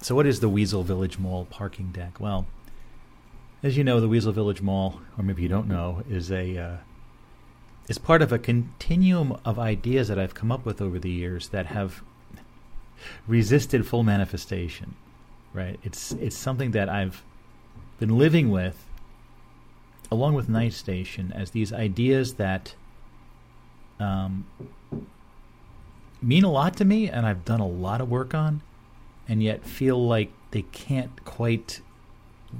[0.00, 2.18] so what is the Weasel Village Mall parking deck?
[2.18, 2.46] Well,
[3.62, 6.76] as you know, the Weasel Village Mall, or maybe you don't know, is a uh,
[7.88, 11.48] is part of a continuum of ideas that I've come up with over the years
[11.48, 12.02] that have
[13.26, 14.96] resisted full manifestation.
[15.52, 15.78] Right?
[15.84, 17.22] It's it's something that I've
[17.98, 18.84] been living with,
[20.12, 22.74] along with Night Station, as these ideas that
[23.98, 24.46] um,
[26.20, 28.62] mean a lot to me, and I've done a lot of work on,
[29.26, 31.80] and yet feel like they can't quite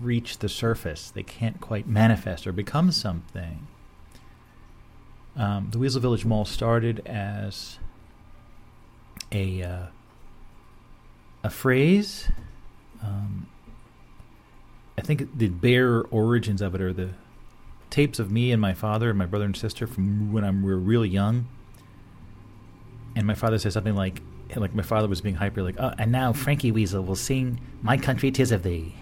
[0.00, 1.10] reach the surface.
[1.10, 3.66] They can't quite manifest or become something.
[5.36, 7.78] Um, the Weasel Village Mall started as
[9.30, 9.86] a uh,
[11.44, 12.28] a phrase.
[13.02, 13.48] Um,
[14.96, 17.10] I think the bare origins of it are the
[17.92, 20.72] tapes of me and my father and my brother and sister from when I'm, we
[20.72, 21.46] were really young.
[23.14, 24.20] And my father said something like,
[24.56, 27.96] like my father was being hyper, like, oh, and now Frankie Weasel will sing "My
[27.96, 28.94] Country Tis of Thee."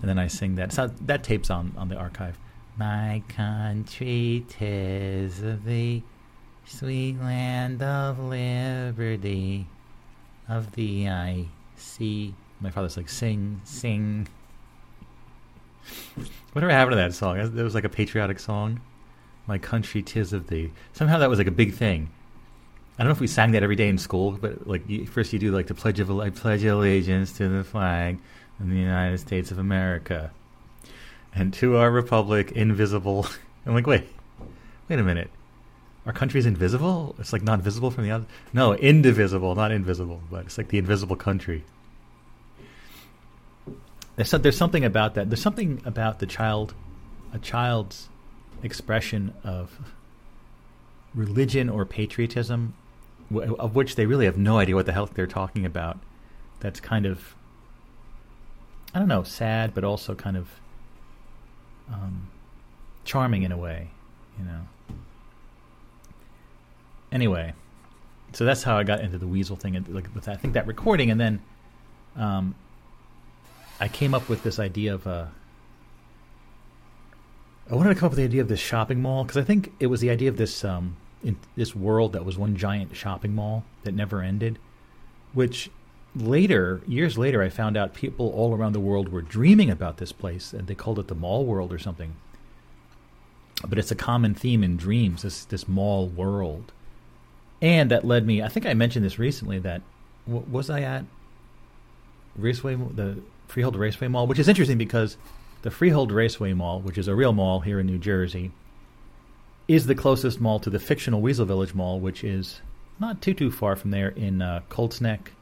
[0.00, 0.72] and then I sing that.
[0.72, 2.38] So that tape's on on the archive.
[2.76, 6.04] My country, tis of thee,
[6.64, 9.66] sweet land of liberty,
[10.48, 11.46] of thee I
[11.76, 12.34] see.
[12.60, 14.28] My father's like, sing, sing.
[16.52, 17.38] Whatever happened to that song?
[17.38, 18.80] It was like a patriotic song.
[19.46, 20.72] My country, tis of thee.
[20.92, 22.10] Somehow that was like a big thing.
[22.98, 25.38] I don't know if we sang that every day in school, but like first you
[25.38, 28.18] do like the pledge of I pledge allegiance to the flag
[28.58, 30.32] in the United States of America.
[31.34, 33.26] And to our republic, invisible.
[33.66, 34.08] I'm like, wait,
[34.88, 35.30] wait a minute.
[36.06, 37.14] Our country's invisible?
[37.18, 38.26] It's like not visible from the other.
[38.52, 41.64] No, indivisible, not invisible, but it's like the invisible country.
[44.18, 45.30] There's, there's something about that.
[45.30, 46.74] There's something about the child,
[47.32, 48.08] a child's
[48.64, 49.94] expression of
[51.14, 52.74] religion or patriotism,
[53.32, 56.00] of which they really have no idea what the hell they're talking about.
[56.58, 57.36] That's kind of
[58.92, 60.48] I don't know, sad, but also kind of
[61.92, 62.28] um,
[63.04, 63.90] charming in a way,
[64.36, 64.96] you know.
[67.12, 67.52] Anyway,
[68.32, 70.66] so that's how I got into the weasel thing, and like with I think that
[70.66, 71.40] recording, and then
[72.16, 72.56] um,
[73.80, 75.10] I came up with this idea of a.
[75.10, 75.28] Uh,
[77.70, 79.72] I wanted to come up with the idea of this shopping mall because I think
[79.78, 83.34] it was the idea of this um, in this world that was one giant shopping
[83.34, 84.58] mall that never ended,
[85.34, 85.70] which
[86.16, 90.12] later, years later, I found out people all around the world were dreaming about this
[90.12, 92.16] place, and they called it the Mall World or something.
[93.66, 96.72] But it's a common theme in dreams, this this mall world,
[97.60, 98.42] and that led me.
[98.42, 99.58] I think I mentioned this recently.
[99.58, 99.82] That
[100.26, 101.04] was I at
[102.36, 103.18] Raceway, the
[103.48, 105.16] Freehold Raceway Mall, which is interesting because
[105.62, 108.52] the Freehold Raceway Mall, which is a real mall here in New Jersey,
[109.66, 112.60] is the closest mall to the fictional Weasel Village Mall, which is
[113.00, 115.32] not too too far from there in uh, Colts Neck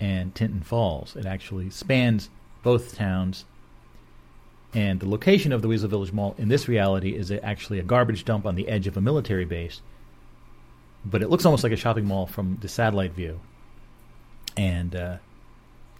[0.00, 1.16] and Tinton Falls.
[1.16, 2.30] It actually spans
[2.62, 3.44] both towns.
[4.72, 8.24] And the location of the Weasel Village Mall in this reality is actually a garbage
[8.24, 9.80] dump on the edge of a military base.
[11.04, 13.40] But it looks almost like a shopping mall from the satellite view.
[14.56, 15.16] And uh,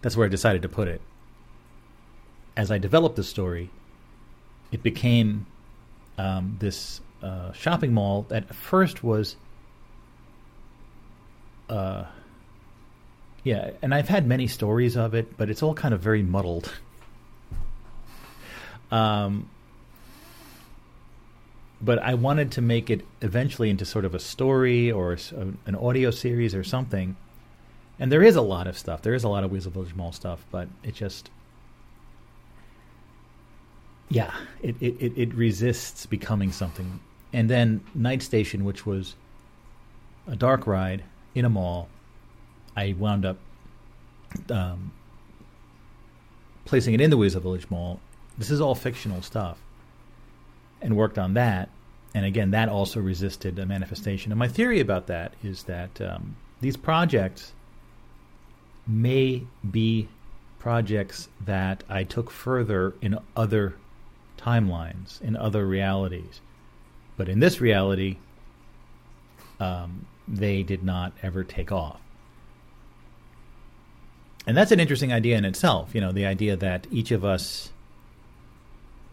[0.01, 1.01] that's where I decided to put it.
[2.57, 3.69] As I developed the story,
[4.71, 5.45] it became
[6.17, 9.35] um, this uh, shopping mall that first was
[11.69, 12.05] uh,
[13.43, 16.71] yeah, and I've had many stories of it, but it's all kind of very muddled.
[18.91, 19.49] Um,
[21.81, 25.17] but I wanted to make it eventually into sort of a story or a,
[25.65, 27.17] an audio series or something.
[27.99, 29.01] And there is a lot of stuff.
[29.01, 31.31] There is a lot of Weasel Village Mall stuff, but it just,
[34.09, 36.99] yeah, it, it, it resists becoming something.
[37.33, 39.15] And then Night Station, which was
[40.27, 41.03] a dark ride
[41.33, 41.89] in a mall,
[42.75, 43.37] I wound up
[44.49, 44.91] um,
[46.65, 47.99] placing it in the Weasel Village Mall.
[48.37, 49.57] This is all fictional stuff,
[50.81, 51.69] and worked on that.
[52.13, 54.31] And again, that also resisted a manifestation.
[54.31, 57.53] And my theory about that is that um, these projects
[58.87, 60.07] may be
[60.59, 63.75] projects that I took further in other
[64.45, 66.41] timelines, in other realities.
[67.17, 68.17] But in this reality,
[69.59, 71.99] um, they did not ever take off.
[74.47, 77.71] And that's an interesting idea in itself, you know, the idea that each of us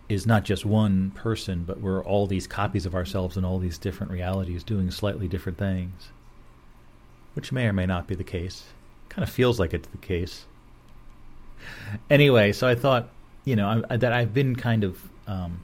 [0.09, 3.79] is not just one person, but we're all these copies of ourselves in all these
[3.79, 6.11] different realities doing slightly different things,
[7.35, 8.65] which may or may not be the case.
[9.09, 10.45] Kind of feels like it's the case.
[12.11, 13.09] Anyway, so I thought,
[13.45, 15.63] you know, I, that I've been kind of, um,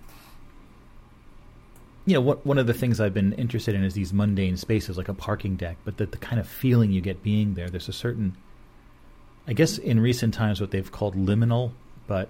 [2.06, 4.96] you know, what, one of the things I've been interested in is these mundane spaces,
[4.96, 7.68] like a parking deck, but that the kind of feeling you get being there.
[7.68, 8.36] There's a certain
[9.48, 11.72] I guess in recent times what they've called liminal,
[12.06, 12.28] but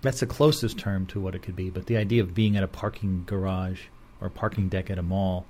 [0.00, 1.68] that's the closest term to what it could be.
[1.68, 3.82] But the idea of being at a parking garage
[4.18, 5.44] or parking deck at a mall,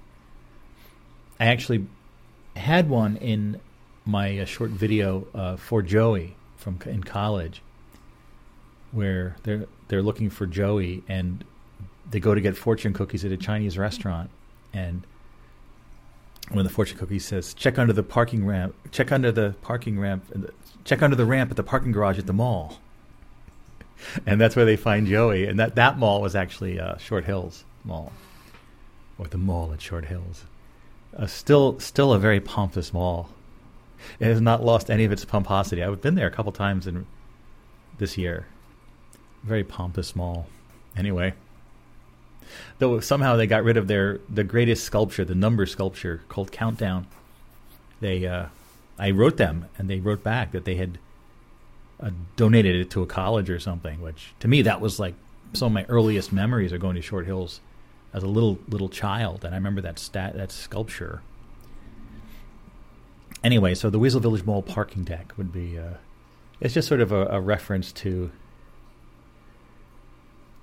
[1.38, 1.86] I actually
[2.56, 3.60] had one in
[4.04, 7.62] my uh, short video uh, for Joey from in college,
[8.92, 11.44] where they're they're looking for Joey and
[12.10, 14.30] they go to get fortune cookies at a Chinese restaurant,
[14.72, 15.02] and
[16.50, 20.24] when the fortune cookie says check under the parking ramp, check under the parking ramp,
[20.84, 22.78] check under the ramp at the parking garage at the mall.
[24.26, 25.46] And that's where they find Joey.
[25.46, 28.10] And that, that mall was actually uh, Short Hills Mall,
[29.16, 30.44] or the mall at Short Hills.
[31.16, 33.28] Uh, still, still a very pompous mall.
[34.18, 35.84] It has not lost any of its pomposity.
[35.84, 37.06] I've been there a couple times in
[37.98, 38.46] this year.
[39.42, 40.46] Very pompous mall.
[40.96, 41.34] Anyway,
[42.78, 47.06] though somehow they got rid of their the greatest sculpture, the number sculpture called Countdown.
[48.00, 48.46] They uh,
[48.98, 50.98] I wrote them, and they wrote back that they had
[52.00, 54.00] uh, donated it to a college or something.
[54.00, 55.14] Which to me, that was like
[55.54, 57.60] some of my earliest memories of going to Short Hills
[58.12, 61.22] as a little little child, and I remember that stat that sculpture.
[63.42, 65.78] Anyway, so the Weasel Village Mall parking deck would be.
[65.78, 65.94] Uh,
[66.60, 68.30] it's just sort of a, a reference to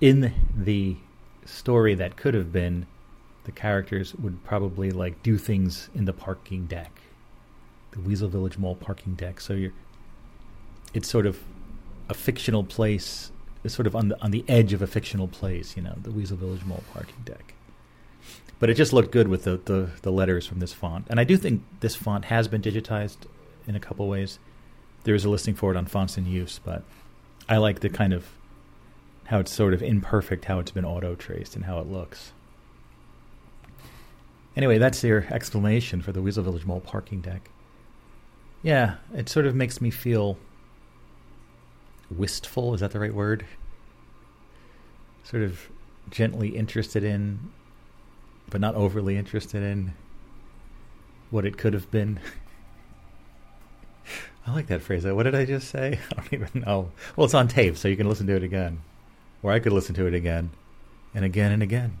[0.00, 0.96] in the
[1.44, 2.86] story that could have been
[3.44, 7.00] the characters would probably like do things in the parking deck
[7.92, 9.40] the Weasel Village Mall parking deck.
[9.40, 9.72] So you're,
[10.94, 11.40] it's sort of
[12.08, 13.30] a fictional place,
[13.64, 15.76] it's sort of on the on the edge of a fictional place.
[15.76, 17.54] You know, the Weasel Village Mall parking deck.
[18.58, 21.24] But it just looked good with the, the, the letters from this font, and I
[21.24, 23.16] do think this font has been digitized
[23.66, 24.38] in a couple ways.
[25.04, 26.82] There is a listing for it on Fonts in Use, but
[27.48, 28.26] I like the kind of
[29.30, 32.32] how it's sort of imperfect, how it's been auto traced, and how it looks.
[34.56, 37.48] Anyway, that's your explanation for the Weasel Village Mall parking deck.
[38.64, 40.36] Yeah, it sort of makes me feel
[42.10, 42.74] wistful.
[42.74, 43.46] Is that the right word?
[45.22, 45.70] Sort of
[46.10, 47.52] gently interested in,
[48.50, 49.94] but not overly interested in
[51.30, 52.18] what it could have been.
[54.48, 55.04] I like that phrase.
[55.04, 56.00] What did I just say?
[56.10, 56.90] I don't even know.
[57.14, 58.80] Well, it's on tape, so you can listen to it again.
[59.42, 60.50] Or I could listen to it again
[61.14, 61.98] and again and again.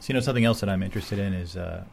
[0.00, 1.84] So, you know, something else that I'm interested in is uh,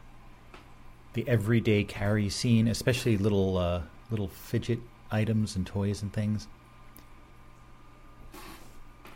[1.14, 4.80] the everyday carry scene, especially little uh, little fidget
[5.12, 6.48] items and toys and things.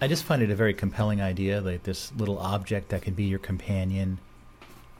[0.01, 3.25] I just find it a very compelling idea, like this little object that can be
[3.25, 4.19] your companion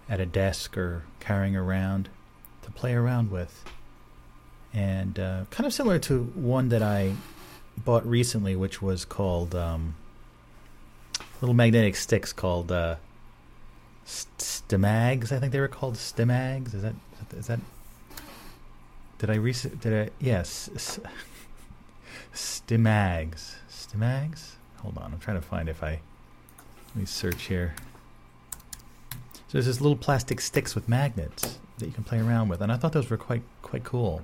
[0.09, 2.09] at a desk or carrying around
[2.63, 3.63] to play around with.
[4.73, 7.13] And uh, kind of similar to one that I
[7.77, 9.95] bought recently, which was called um,
[11.41, 12.97] little magnetic sticks called uh,
[14.05, 16.73] Stimagz, I think they were called Stimagz.
[16.73, 16.95] Is that
[17.35, 17.59] is that?
[19.19, 19.81] Did I recent?
[19.81, 20.11] Did I?
[20.19, 20.69] Yes.
[22.33, 23.55] Stimagz.
[23.69, 24.51] Stimagz.
[24.77, 25.99] Hold on, I'm trying to find if I.
[26.89, 27.75] Let me search here.
[29.11, 32.71] So there's this little plastic sticks with magnets that you can play around with, and
[32.71, 34.21] I thought those were quite quite cool.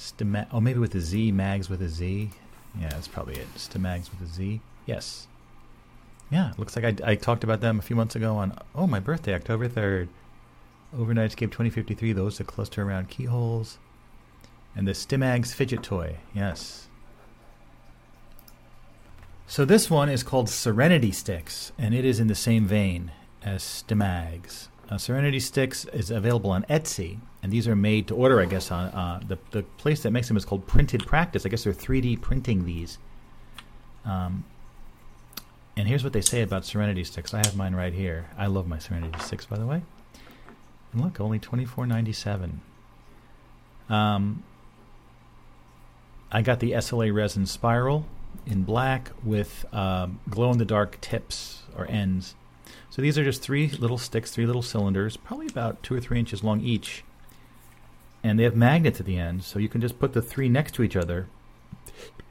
[0.00, 0.46] Stimag.
[0.50, 1.30] Oh, maybe with a Z.
[1.32, 2.30] Mags with a Z.
[2.80, 3.54] Yeah, that's probably it.
[3.54, 4.60] Stimagz with a Z.
[4.86, 5.28] Yes.
[6.30, 8.98] yeah, looks like I, I talked about them a few months ago on oh my
[8.98, 10.08] birthday, October third.
[10.96, 12.12] Overnightscape 2053.
[12.12, 13.78] Those that cluster around keyholes,
[14.74, 16.16] and the Stimagz fidget toy.
[16.34, 16.88] Yes.
[19.46, 23.12] So this one is called Serenity Sticks, and it is in the same vein
[23.42, 24.68] as Stimagz.
[24.88, 28.70] Uh, Serenity Sticks is available on Etsy, and these are made to order, I guess,
[28.70, 31.46] on uh, the, the place that makes them is called Printed Practice.
[31.46, 32.98] I guess they're 3D printing these.
[34.04, 34.44] Um,
[35.76, 37.32] and here's what they say about Serenity Sticks.
[37.32, 38.26] I have mine right here.
[38.36, 39.82] I love my Serenity Sticks, by the way.
[40.92, 42.60] And look, only twenty four ninety seven.
[43.88, 44.42] Um,
[46.32, 48.06] I got the SLA resin spiral
[48.46, 52.34] in black with um, glow in the dark tips or ends.
[52.88, 56.18] So these are just three little sticks, three little cylinders, probably about two or three
[56.18, 57.04] inches long each.
[58.22, 60.74] And they have magnets at the end, so you can just put the three next
[60.74, 61.28] to each other.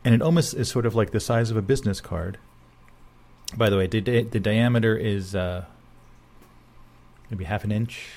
[0.04, 2.38] And it almost is sort of like the size of a business card.
[3.58, 5.66] By the way, the, di- the diameter is uh,
[7.32, 8.10] maybe half an inch,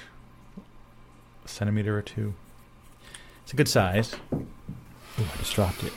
[1.44, 2.34] a centimeter or two.
[3.42, 4.14] It's a good size.
[4.32, 4.46] Ooh,
[5.18, 5.92] I just dropped it.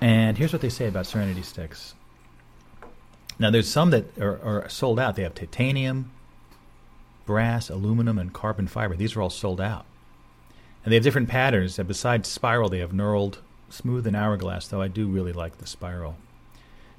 [0.00, 1.94] And here's what they say about Serenity sticks.
[3.38, 5.16] Now, there's some that are, are sold out.
[5.16, 6.12] They have titanium,
[7.26, 8.96] brass, aluminum, and carbon fiber.
[8.96, 9.86] These are all sold out.
[10.84, 11.78] And they have different patterns.
[11.78, 13.38] And besides spiral, they have knurled,
[13.70, 16.16] smooth, and hourglass, though I do really like the spiral.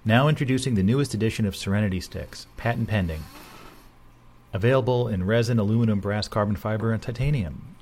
[0.03, 3.23] Now introducing the newest edition of Serenity Sticks, patent pending.
[4.53, 7.75] Available in resin, aluminum, brass, carbon fiber, and titanium.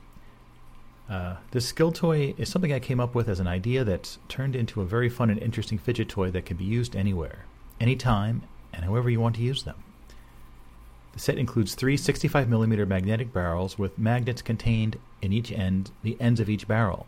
[1.10, 4.56] Uh, this skill toy is something I came up with as an idea that's turned
[4.56, 7.46] into a very fun and interesting fidget toy that can be used anywhere,
[7.80, 9.76] anytime, and however you want to use them.
[11.14, 16.40] The set includes three 65mm magnetic barrels with magnets contained in each end, the ends
[16.40, 17.06] of each barrel.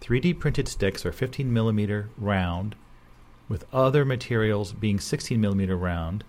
[0.00, 2.74] 3D printed sticks are 15mm round,
[3.48, 6.24] with other materials being 16mm round,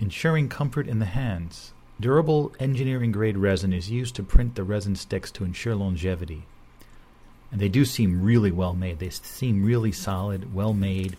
[0.00, 1.72] ensuring comfort in the hands.
[2.00, 6.44] Durable engineering grade resin is used to print the resin sticks to ensure longevity.
[7.50, 8.98] And they do seem really well made.
[8.98, 11.16] They seem really solid, well made,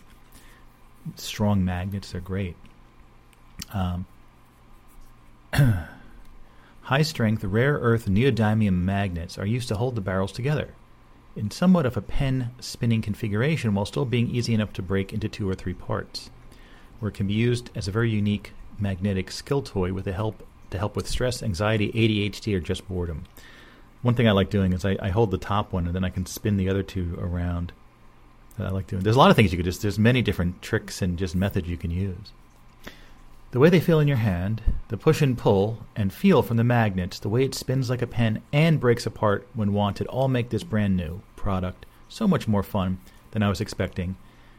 [1.16, 2.12] strong magnets.
[2.12, 2.56] They're great.
[3.72, 4.06] Um,
[6.82, 10.74] high strength, rare earth neodymium magnets are used to hold the barrels together
[11.38, 15.28] in somewhat of a pen spinning configuration while still being easy enough to break into
[15.28, 16.30] two or three parts,
[16.98, 20.44] where it can be used as a very unique magnetic skill toy with the help
[20.70, 23.24] to help with stress, anxiety, ADHD, or just boredom.
[24.02, 26.10] One thing I like doing is I, I hold the top one and then I
[26.10, 27.72] can spin the other two around.
[28.58, 29.02] I like doing.
[29.02, 29.82] There's a lot of things you could just.
[29.82, 32.32] There's many different tricks and just methods you can use.
[33.50, 36.64] The way they feel in your hand, the push and pull and feel from the
[36.64, 40.50] magnets, the way it spins like a pen and breaks apart when wanted, all make
[40.50, 42.98] this brand new product so much more fun
[43.30, 44.16] than I was expecting.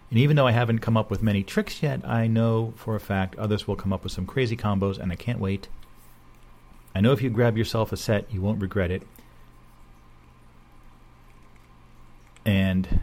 [0.09, 2.99] And even though I haven't come up with many tricks yet, I know for a
[2.99, 5.67] fact others will come up with some crazy combos, and I can't wait.
[6.95, 9.03] I know if you grab yourself a set, you won't regret it.
[12.43, 13.01] And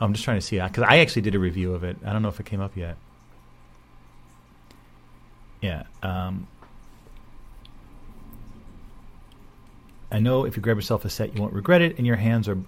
[0.00, 1.96] I'm just trying to see because I actually did a review of it.
[2.04, 2.96] I don't know if it came up yet.
[5.64, 5.84] Yeah.
[6.02, 6.46] Um,
[10.12, 12.50] I know if you grab yourself a set, you won't regret it, and your hands
[12.50, 12.58] are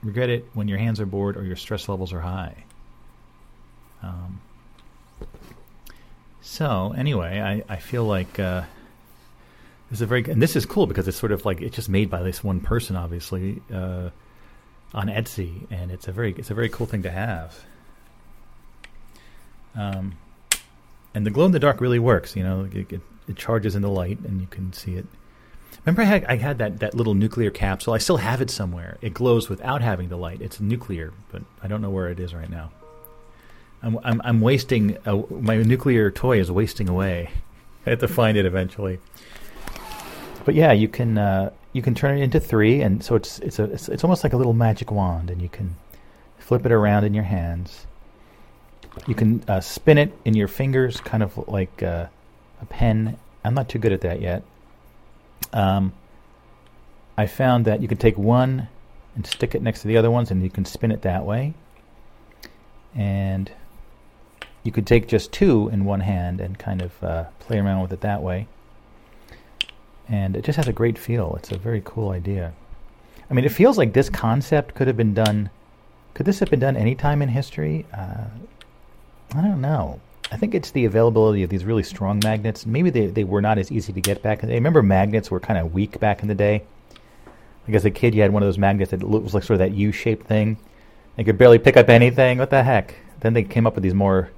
[0.00, 2.54] regret it when your hands are bored or your stress levels are high.
[4.00, 4.40] Um,
[6.40, 8.62] so anyway, I, I feel like uh,
[9.90, 11.88] this is a very and this is cool because it's sort of like it's just
[11.88, 14.10] made by this one person, obviously, uh,
[14.94, 17.58] on Etsy, and it's a very it's a very cool thing to have.
[19.74, 20.16] Um,
[21.14, 22.36] and the glow in the dark really works.
[22.36, 25.06] You know, it, it, it charges in the light, and you can see it.
[25.84, 27.92] Remember, I had, I had that, that little nuclear capsule.
[27.92, 28.96] I still have it somewhere.
[29.02, 30.40] It glows without having the light.
[30.40, 32.70] It's nuclear, but I don't know where it is right now.
[33.82, 37.30] I'm I'm, I'm wasting uh, my nuclear toy is wasting away.
[37.86, 38.98] I have to find it eventually.
[40.46, 43.58] But yeah, you can uh, you can turn it into three, and so it's it's
[43.58, 45.76] a it's, it's almost like a little magic wand, and you can
[46.38, 47.86] flip it around in your hands.
[49.06, 52.06] You can uh, spin it in your fingers, kind of like uh,
[52.62, 53.18] a pen.
[53.44, 54.42] I'm not too good at that yet
[55.54, 55.92] um,
[57.16, 58.68] I found that you can take one
[59.14, 61.54] and stick it next to the other ones, and you can spin it that way.
[62.94, 63.50] And
[64.64, 67.92] you could take just two in one hand and kind of uh, play around with
[67.92, 68.48] it that way.
[70.08, 71.36] And it just has a great feel.
[71.36, 72.52] It's a very cool idea.
[73.30, 75.50] I mean, it feels like this concept could have been done.
[76.14, 77.86] Could this have been done any time in history?
[77.96, 78.24] Uh,
[79.36, 80.00] I don't know.
[80.30, 82.66] I think it's the availability of these really strong magnets.
[82.66, 84.44] Maybe they, they were not as easy to get back.
[84.44, 86.62] I remember magnets were kind of weak back in the day.
[87.66, 89.70] Like as a kid, you had one of those magnets that was like sort of
[89.70, 90.56] that U-shaped thing.
[91.16, 92.38] You could barely pick up anything.
[92.38, 92.94] What the heck?
[93.20, 94.30] Then they came up with these more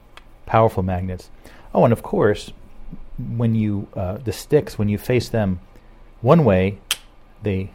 [0.44, 1.31] powerful magnets.
[1.74, 2.52] Oh, and of course,
[3.18, 5.60] when you uh, the sticks when you face them
[6.20, 6.78] one way,
[7.43, 7.70] they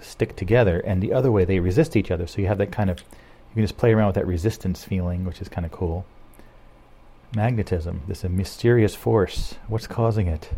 [0.00, 2.26] stick together, and the other way they resist each other.
[2.26, 5.24] So you have that kind of you can just play around with that resistance feeling,
[5.24, 6.06] which is kind of cool.
[7.36, 9.56] Magnetism, this mysterious force.
[9.68, 10.48] What's causing it?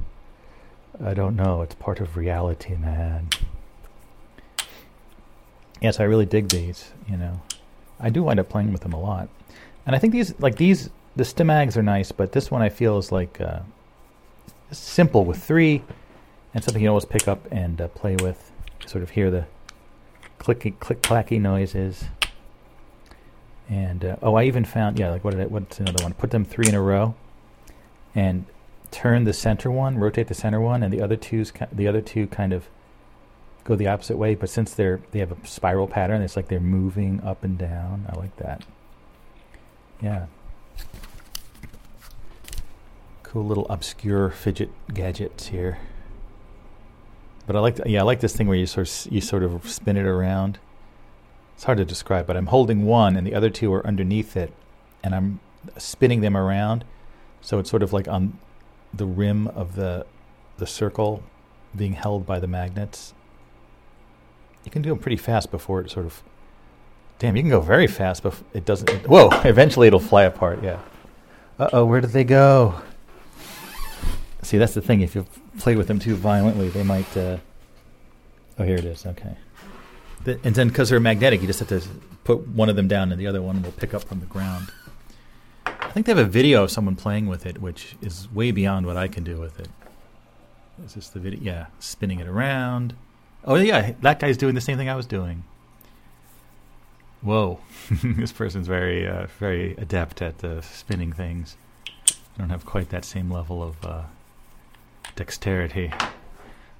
[1.05, 1.60] I don't know.
[1.62, 3.30] It's part of reality, man.
[5.82, 6.92] Yes, I really dig these.
[7.09, 7.40] You know,
[7.98, 9.28] I do wind up playing with them a lot,
[9.86, 12.96] and I think these, like these, the Stimagz are nice, but this one I feel
[12.96, 13.59] is like uh,
[14.70, 15.82] simple with three,
[16.55, 18.52] and something you always pick up and uh, play with.
[18.86, 19.46] Sort of hear the
[20.38, 22.05] clicky, click, clacky noises.
[23.69, 26.15] And uh, oh, I even found yeah, like what did I, what's another one?
[26.15, 27.15] Put them three in a row,
[28.15, 28.47] and
[28.90, 32.27] turn the center one, rotate the center one, and the other two's the other two
[32.28, 32.69] kind of
[33.65, 34.35] go the opposite way.
[34.35, 38.07] But since they're they have a spiral pattern, it's like they're moving up and down.
[38.09, 38.65] I like that.
[40.01, 40.27] Yeah.
[43.23, 45.78] Cool little obscure fidget gadgets here.
[47.47, 49.69] But I like yeah I like this thing where you sort of, you sort of
[49.69, 50.59] spin it around.
[51.59, 54.52] It's hard to describe, but I'm holding one and the other two are underneath it,
[55.02, 55.40] and I'm
[55.76, 56.85] spinning them around,
[57.40, 58.39] so it's sort of like on
[58.94, 60.06] the rim of the
[60.59, 61.20] the circle
[61.74, 63.12] being held by the magnets.
[64.64, 66.22] You can do them pretty fast before it sort of.
[67.18, 68.89] Damn, you can go very fast, but it doesn't.
[68.89, 69.28] It, whoa!
[69.44, 70.62] Eventually, it'll fly apart.
[70.62, 70.78] Yeah.
[71.59, 72.80] Uh oh, where did they go?
[74.43, 75.01] See, that's the thing.
[75.01, 75.26] If you
[75.59, 77.16] play with them too violently, they might.
[77.16, 77.39] Uh,
[78.60, 79.05] oh, here it is.
[79.06, 79.36] Okay.
[80.27, 81.82] And then, because they're magnetic, you just have to
[82.24, 84.70] put one of them down, and the other one will pick up from the ground.
[85.66, 88.86] I think they have a video of someone playing with it, which is way beyond
[88.86, 89.69] what I can do with it.
[90.85, 91.40] Is this the video?
[91.40, 92.95] Yeah, spinning it around.
[93.45, 95.45] Oh yeah, that guy's doing the same thing I was doing.
[97.23, 97.59] Whoa,
[98.03, 101.57] this person's very, uh, very adept at uh, spinning things.
[101.99, 104.03] I don't have quite that same level of uh,
[105.16, 105.93] dexterity.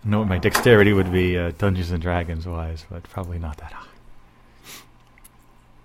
[0.05, 3.57] I know what my dexterity would be, uh, Dungeons and Dragons wise, but probably not
[3.59, 3.85] that high.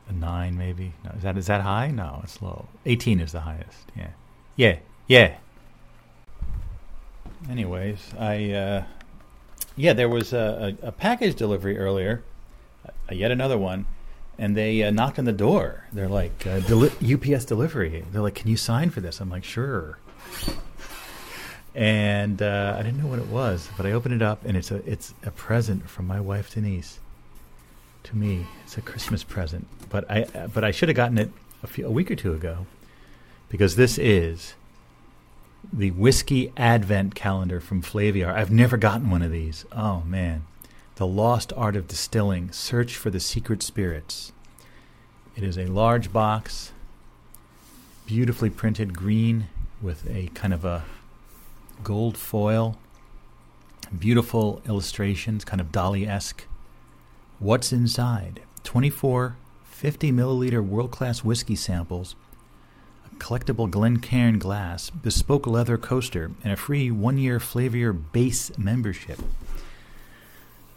[0.09, 0.93] A nine, maybe.
[1.03, 1.89] No, is that is that high?
[1.89, 2.67] No, it's low.
[2.85, 3.91] Eighteen is the highest.
[3.95, 4.09] Yeah,
[4.55, 4.77] yeah,
[5.07, 5.37] yeah.
[7.49, 8.83] Anyways, I uh,
[9.75, 12.23] yeah, there was a, a, a package delivery earlier,
[12.85, 13.85] uh, yet another one,
[14.37, 15.85] and they uh, knocked on the door.
[15.93, 18.03] They're like uh, deli- UPS delivery.
[18.11, 19.97] They're like, "Can you sign for this?" I'm like, "Sure."
[21.75, 24.69] And uh, I didn't know what it was, but I opened it up, and it's
[24.69, 26.99] a it's a present from my wife Denise
[28.03, 28.45] to me.
[28.63, 31.31] It's a Christmas present, but I but I should have gotten it
[31.63, 32.67] a, few, a week or two ago
[33.49, 34.53] because this is
[35.71, 38.33] the whiskey advent calendar from Flaviar.
[38.33, 39.65] I've never gotten one of these.
[39.71, 40.45] Oh man,
[40.95, 42.51] the lost art of distilling.
[42.51, 44.31] Search for the secret spirits.
[45.35, 46.71] It is a large box,
[48.05, 49.47] beautifully printed green
[49.81, 50.83] with a kind of a
[51.83, 52.77] gold foil.
[53.97, 56.47] Beautiful illustrations, kind of Dali esque
[57.43, 58.41] What's inside?
[58.63, 62.15] 24 50 milliliter world class whiskey samples,
[63.05, 69.19] a collectible Glencairn glass, bespoke leather coaster, and a free one year Flaviar base membership.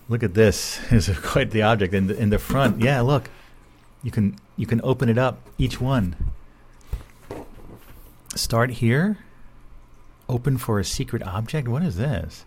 [0.09, 0.81] Look at this.
[0.91, 1.95] This is quite the object.
[1.95, 3.31] In the, in the front, yeah, look.
[4.03, 6.17] You can you can open it up, each one.
[8.35, 9.19] Start here.
[10.29, 11.69] Open for a secret object.
[11.69, 12.45] What is this?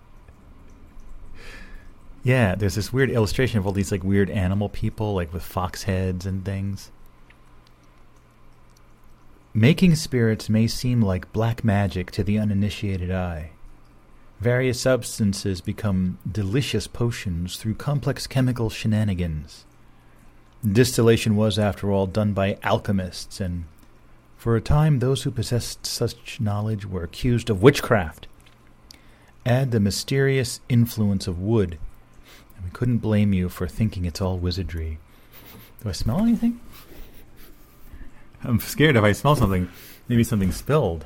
[2.23, 5.83] Yeah, there's this weird illustration of all these like weird animal people, like with fox
[5.83, 6.91] heads and things.
[9.53, 13.51] Making spirits may seem like black magic to the uninitiated eye.
[14.39, 19.65] Various substances become delicious potions through complex chemical shenanigans.
[20.65, 23.65] Distillation was, after all, done by alchemists, and
[24.39, 28.25] for a time those who possessed such knowledge were accused of witchcraft.
[29.45, 31.77] Add the mysterious influence of wood
[32.55, 34.97] and we couldn't blame you for thinking it's all wizardry.
[35.83, 36.61] Do I smell anything?
[38.41, 39.69] I'm scared if I smell something,
[40.07, 41.05] maybe something spilled.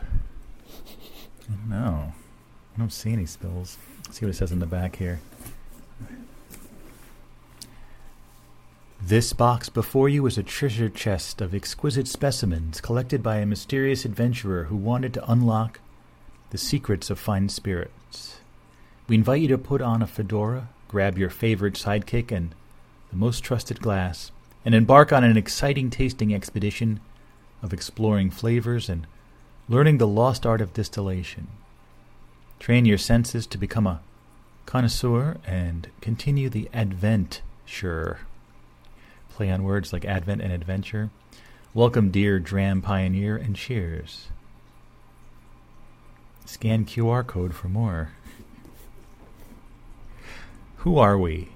[1.67, 2.13] Know.
[2.75, 3.77] I don't see any spills.
[4.05, 5.19] Let's see what it says in the back here.
[9.05, 14.05] This box before you is a treasure chest of exquisite specimens collected by a mysterious
[14.05, 15.81] adventurer who wanted to unlock
[16.51, 18.37] the secrets of fine spirits.
[19.09, 22.55] We invite you to put on a fedora, grab your favorite sidekick and
[23.09, 24.31] the most trusted glass,
[24.63, 27.01] and embark on an exciting tasting expedition
[27.61, 29.05] of exploring flavors and
[29.67, 31.49] learning the lost art of distillation.
[32.57, 33.99] Train your senses to become a
[34.65, 38.19] connoisseur and continue the adventure.
[39.33, 41.09] Play on words like advent and adventure.
[41.73, 44.27] Welcome, dear dram pioneer, and cheers.
[46.45, 48.11] Scan QR code for more.
[50.77, 51.49] Who are we?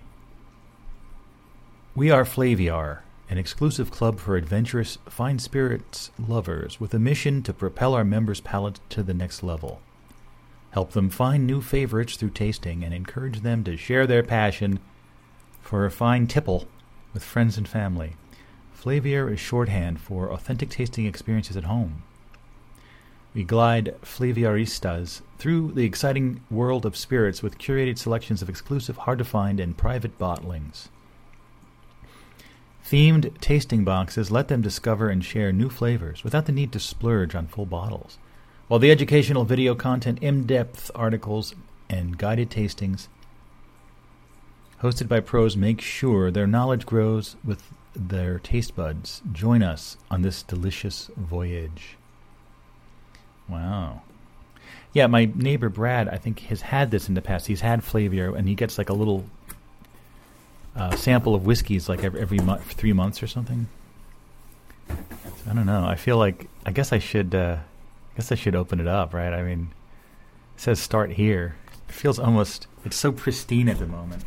[1.94, 7.54] We are Flaviar, an exclusive club for adventurous, fine spirits lovers with a mission to
[7.54, 9.82] propel our members' palates to the next level.
[10.72, 14.80] Help them find new favorites through tasting and encourage them to share their passion
[15.62, 16.68] for a fine tipple
[17.14, 18.16] with friends and family.
[18.76, 22.04] Flaviar is shorthand for authentic tasting experiences at home.
[23.34, 29.20] We glide Flaviaristas through the exciting world of spirits with curated selections of exclusive, hard
[29.20, 30.88] to find, and private bottlings.
[32.86, 37.36] Themed tasting boxes let them discover and share new flavors without the need to splurge
[37.36, 38.18] on full bottles.
[38.70, 41.54] While the educational video content, in depth articles,
[41.90, 43.08] and guided tastings
[44.82, 47.64] hosted by pros make sure their knowledge grows with
[47.96, 49.22] their taste buds.
[49.32, 51.98] Join us on this delicious voyage.
[53.50, 54.02] Wow.
[54.94, 57.48] Yeah, my neighbor Brad, I think, has had this in the past.
[57.48, 59.26] He's had Flaviar, and he gets like a little
[60.76, 63.68] uh, sample of whiskeys like every, every month, three months or something.
[64.88, 64.96] So
[65.50, 65.86] I don't know.
[65.86, 67.36] I feel like I guess I should.
[67.36, 69.34] Uh, I guess I should open it up, right?
[69.34, 69.70] I mean,
[70.56, 71.56] it says start here.
[71.88, 72.68] It feels almost.
[72.86, 74.24] It's so pristine at the moment.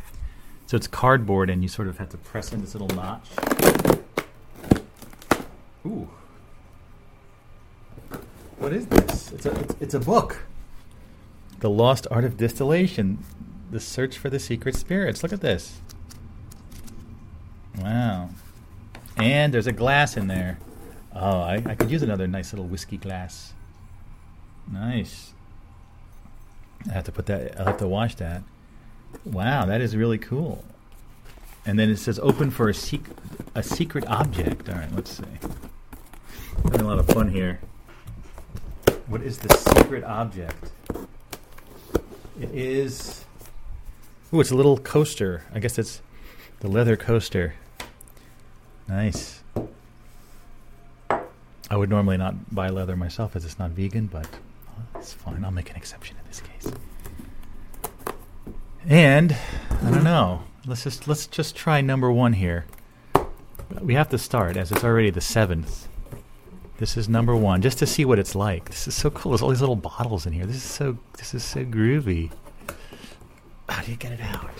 [0.70, 3.26] So it's cardboard, and you sort of have to press in this little notch.
[5.84, 6.08] Ooh.
[8.58, 9.32] What is this?
[9.32, 10.44] It's a it's, it's a book.
[11.58, 13.18] The Lost Art of Distillation:
[13.72, 15.24] The Search for the Secret Spirits.
[15.24, 15.80] Look at this.
[17.76, 18.30] Wow.
[19.16, 20.60] And there's a glass in there.
[21.12, 23.54] Oh, I, I could use another nice little whiskey glass.
[24.70, 25.32] Nice.
[26.88, 27.58] I have to put that.
[27.58, 28.44] I'll have to wash that.
[29.24, 30.64] Wow, that is really cool.
[31.66, 33.10] And then it says open for a, sec-
[33.54, 34.68] a secret object.
[34.68, 35.24] All right, let's see.
[36.64, 37.60] Having a lot of fun here.
[39.06, 40.72] What is the secret object?
[42.40, 43.24] It is.
[44.32, 45.44] Ooh, it's a little coaster.
[45.52, 46.00] I guess it's
[46.60, 47.54] the leather coaster.
[48.88, 49.42] Nice.
[51.70, 54.28] I would normally not buy leather myself as it's not vegan, but
[54.96, 55.44] it's fine.
[55.44, 56.72] I'll make an exception in this case.
[58.88, 59.36] And
[59.82, 60.42] I don't know.
[60.66, 62.66] Let's just let's just try number one here.
[63.80, 65.88] We have to start as it's already the seventh.
[66.78, 68.70] This is number one, just to see what it's like.
[68.70, 69.32] This is so cool.
[69.32, 70.46] There's all these little bottles in here.
[70.46, 72.30] This is so this is so groovy.
[73.68, 74.50] How do you get it out?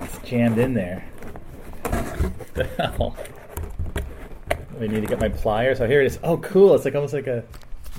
[0.00, 1.04] It's jammed in there.
[1.82, 3.16] What the hell?
[4.80, 5.80] I need to get my pliers.
[5.80, 6.18] Oh, here it is.
[6.22, 6.74] Oh, cool!
[6.74, 7.42] It's like almost like a,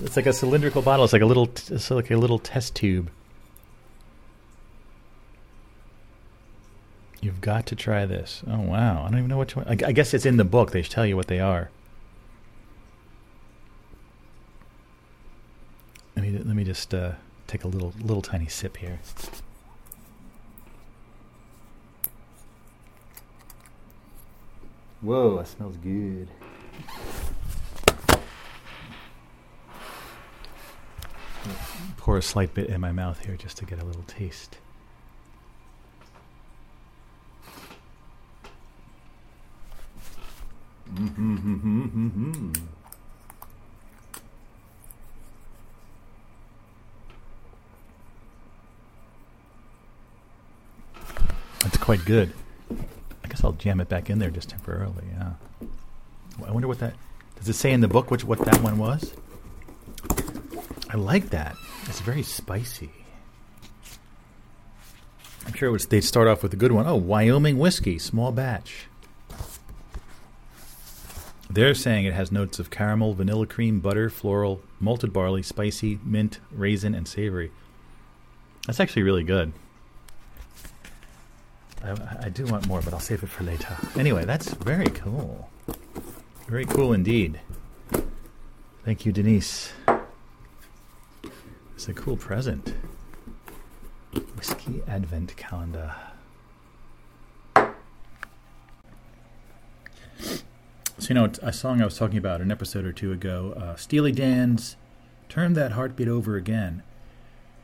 [0.01, 1.03] it's like a cylindrical bottle.
[1.03, 3.09] It's like a little, it's like a little test tube.
[7.21, 8.43] You've got to try this.
[8.47, 9.03] Oh wow!
[9.03, 9.67] I don't even know which one.
[9.67, 10.71] I, I guess it's in the book.
[10.71, 11.69] They tell you what they are.
[16.15, 17.13] Let me let me just uh,
[17.47, 18.99] take a little little tiny sip here.
[25.01, 25.38] Whoa!
[25.38, 26.30] That smells good.
[31.97, 34.57] Pour a slight bit in my mouth here just to get a little taste.
[40.93, 42.51] Mm-hmm.
[51.61, 52.33] That's quite good.
[53.23, 55.03] I guess I'll jam it back in there just temporarily.
[55.11, 55.33] Yeah.
[56.45, 56.95] I wonder what that
[57.37, 57.49] does.
[57.49, 59.13] It say in the book which what that one was?
[60.89, 61.55] I like that.
[61.85, 62.89] It's very spicy.
[65.45, 66.87] I'm sure was, they'd start off with a good one.
[66.87, 68.87] Oh, Wyoming whiskey, small batch.
[71.49, 76.39] They're saying it has notes of caramel, vanilla cream, butter, floral, malted barley, spicy, mint,
[76.51, 77.51] raisin, and savory.
[78.67, 79.53] That's actually really good.
[81.83, 81.95] I,
[82.25, 83.75] I do want more, but I'll save it for later.
[83.97, 85.49] Anyway, that's very cool.
[86.47, 87.39] Very cool indeed.
[88.85, 89.71] Thank you, Denise.
[91.80, 92.73] It's a cool present.
[94.35, 95.95] Whiskey Advent Calendar.
[100.18, 100.34] So,
[101.07, 104.11] you know, a song I was talking about an episode or two ago, uh, Steely
[104.11, 104.76] Dan's
[105.30, 106.84] Turn That Heartbeat Over Again,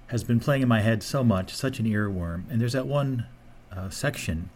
[0.07, 2.49] has been playing in my head so much, such an earworm.
[2.49, 3.25] And there's that one
[3.69, 4.49] uh, section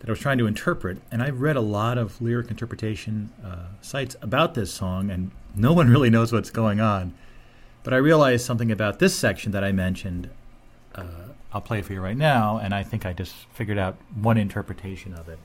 [0.00, 3.66] that I was trying to interpret, and I've read a lot of lyric interpretation uh,
[3.80, 7.14] sites about this song, and no one really knows what's going on.
[7.84, 10.30] But I realized something about this section that I mentioned.
[10.94, 11.04] Uh,
[11.52, 15.14] I'll play for you right now, and I think I just figured out one interpretation
[15.14, 15.38] of it.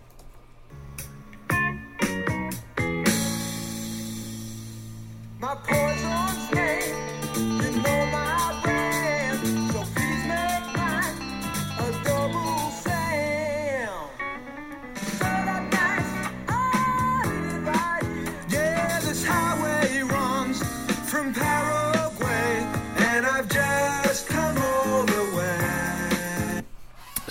[5.40, 5.97] My poor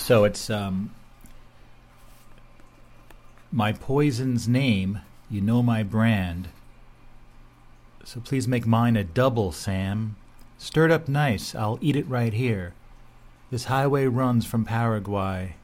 [0.07, 0.91] So it's um,
[3.51, 5.01] my poison's name.
[5.29, 6.47] You know my brand.
[8.05, 10.15] So please make mine a double, Sam.
[10.57, 11.53] Stirred up nice.
[11.53, 12.73] I'll eat it right here.
[13.51, 15.55] This highway runs from Paraguay,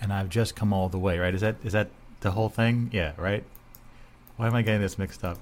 [0.00, 1.18] and I've just come all the way.
[1.18, 1.34] Right?
[1.34, 1.90] Is that is that
[2.20, 2.88] the whole thing?
[2.90, 3.12] Yeah.
[3.18, 3.44] Right.
[4.38, 5.36] Why am I getting this mixed up?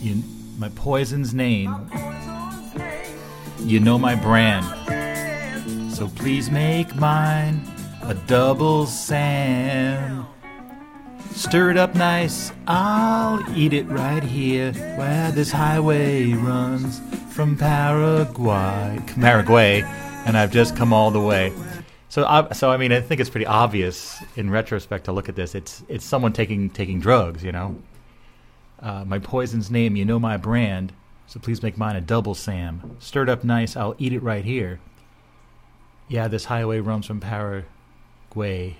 [0.00, 0.20] You,
[0.58, 2.31] my poison's name.
[3.64, 4.66] You know my brand.
[4.86, 5.92] Brand.
[5.92, 7.62] So please make mine
[8.02, 10.26] a double Sam.
[11.30, 17.00] Stir it up nice, I'll eat it right here where this highway runs
[17.32, 19.00] from Paraguay.
[19.18, 19.82] Paraguay,
[20.26, 21.52] and I've just come all the way.
[22.08, 25.36] So, I so I mean, I think it's pretty obvious in retrospect to look at
[25.36, 25.54] this.
[25.54, 27.76] It's it's someone taking taking drugs, you know.
[28.80, 30.92] Uh, my poison's name, you know my brand.
[31.26, 32.96] So please make mine a double Sam.
[32.98, 34.80] Stirred up nice, I'll eat it right here.
[36.08, 38.76] Yeah, this highway runs from Paraguay,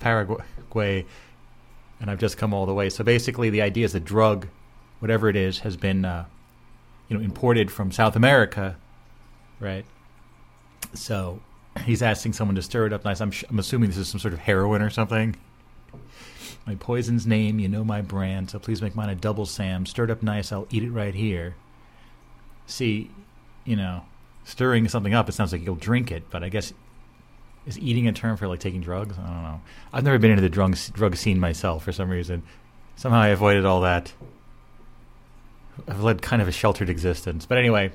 [0.00, 1.06] Paraguay,
[2.00, 2.90] and I've just come all the way.
[2.90, 4.48] So basically, the idea is the drug,
[4.98, 6.26] whatever it is, has been, uh,
[7.08, 8.76] you know, imported from South America,
[9.60, 9.86] right?
[10.92, 11.40] So
[11.84, 13.20] he's asking someone to stir it up nice.
[13.20, 15.36] I'm, sh- I'm assuming this is some sort of heroin or something.
[16.66, 19.86] My poison's name, you know my brand, so please make mine a double Sam.
[19.86, 21.56] Stirred up nice, I'll eat it right here.
[22.66, 23.10] See,
[23.64, 24.02] you know,
[24.44, 26.72] stirring something up, it sounds like you'll drink it, but I guess
[27.66, 29.16] is eating a term for like taking drugs?
[29.18, 29.60] I don't know.
[29.92, 32.42] I've never been into the drug drug scene myself for some reason.
[32.96, 34.12] Somehow I avoided all that.
[35.88, 37.46] I've led kind of a sheltered existence.
[37.46, 37.92] But anyway,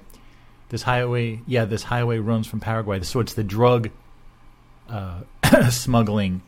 [0.70, 3.02] this highway, yeah, this highway runs from Paraguay.
[3.02, 3.90] So it's the drug
[4.90, 5.22] uh,
[5.70, 6.41] smuggling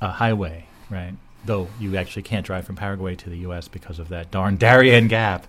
[0.00, 1.14] uh, highway, right?
[1.44, 3.68] Though you actually can't drive from Paraguay to the U.S.
[3.68, 5.46] because of that darn Darien Gap.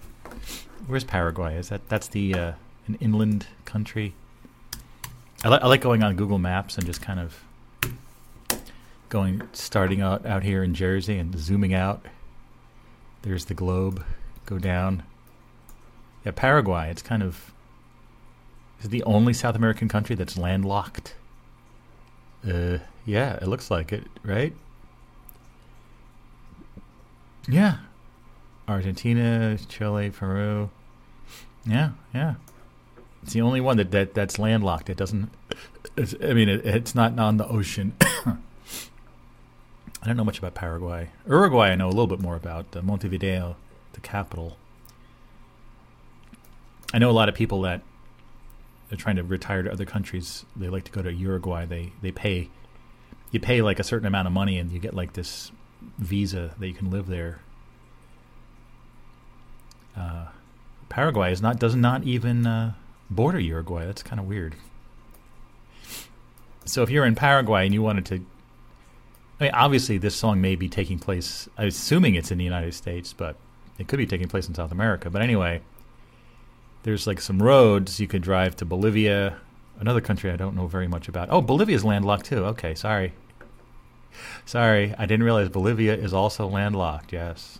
[0.87, 1.57] Where's Paraguay?
[1.57, 2.51] Is that that's the uh,
[2.87, 4.13] an inland country?
[5.43, 7.43] I, li- I like going on Google Maps and just kind of
[9.09, 12.05] going, starting out out here in Jersey and zooming out.
[13.21, 14.03] There's the globe.
[14.45, 15.03] Go down.
[16.25, 16.89] Yeah, Paraguay.
[16.89, 17.53] It's kind of
[18.81, 21.15] is the only South American country that's landlocked.
[22.45, 24.53] Uh, yeah, it looks like it, right?
[27.47, 27.77] Yeah,
[28.67, 30.69] Argentina, Chile, Peru.
[31.65, 32.35] Yeah, yeah.
[33.23, 34.89] It's the only one that, that that's landlocked.
[34.89, 35.29] It doesn't.
[35.97, 37.93] I mean, it, it's not on the ocean.
[40.01, 41.09] I don't know much about Paraguay.
[41.25, 42.75] Uruguay, I know a little bit more about.
[42.75, 43.55] Uh, Montevideo,
[43.93, 44.57] the capital.
[46.93, 47.81] I know a lot of people that
[48.91, 50.45] are trying to retire to other countries.
[50.55, 51.65] They like to go to Uruguay.
[51.65, 52.49] They they pay.
[53.31, 55.51] You pay like a certain amount of money, and you get like this
[55.97, 57.39] visa that you can live there.
[59.97, 60.25] Uh,
[60.89, 62.73] Paraguay is not does not even uh,
[63.09, 63.85] border Uruguay.
[63.85, 64.55] That's kind of weird.
[66.65, 68.25] So if you're in Paraguay and you wanted to,
[69.39, 71.49] I mean, obviously this song may be taking place.
[71.57, 73.35] I'm assuming it's in the United States, but
[73.77, 75.09] it could be taking place in South America.
[75.09, 75.61] But anyway,
[76.83, 79.37] there's like some roads you could drive to Bolivia,
[79.79, 81.29] another country I don't know very much about.
[81.31, 82.45] Oh, Bolivia's landlocked too.
[82.45, 83.13] Okay, sorry.
[84.45, 87.11] Sorry, I didn't realize Bolivia is also landlocked.
[87.11, 87.59] Yes.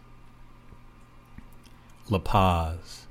[2.10, 3.06] La Paz.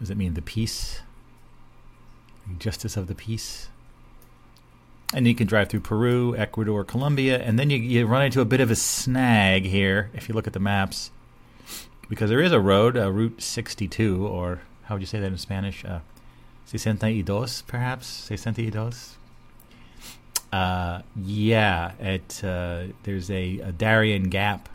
[0.00, 1.00] Does it mean the peace?
[2.58, 3.68] Justice of the peace?
[5.14, 8.46] And you can drive through Peru, Ecuador, Colombia, and then you, you run into a
[8.46, 11.10] bit of a snag here if you look at the maps.
[12.08, 15.38] Because there is a road, uh, Route 62, or how would you say that in
[15.38, 15.84] Spanish?
[15.84, 16.00] Uh,
[16.66, 18.06] 62, perhaps?
[18.06, 18.90] 62?
[20.52, 24.68] Uh, yeah, it, uh, there's a, a Darien Gap.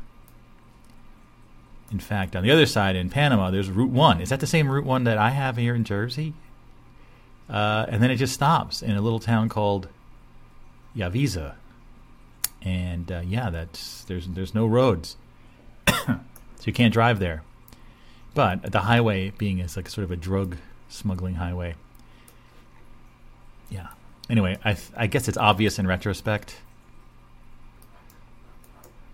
[1.92, 4.22] In fact, on the other side in Panama, there's Route 1.
[4.22, 6.34] Is that the same Route 1 that I have here in Jersey?
[7.50, 9.88] Uh, and then it just stops in a little town called
[10.96, 11.56] Yaviza.
[12.62, 15.16] And uh, yeah, that's there's there's no roads,
[15.88, 16.20] so
[16.66, 17.44] you can't drive there.
[18.34, 20.58] But the highway being is like sort of a drug
[20.90, 21.76] smuggling highway.
[23.70, 23.88] Yeah.
[24.30, 26.58] Anyway, I th- I guess it's obvious in retrospect.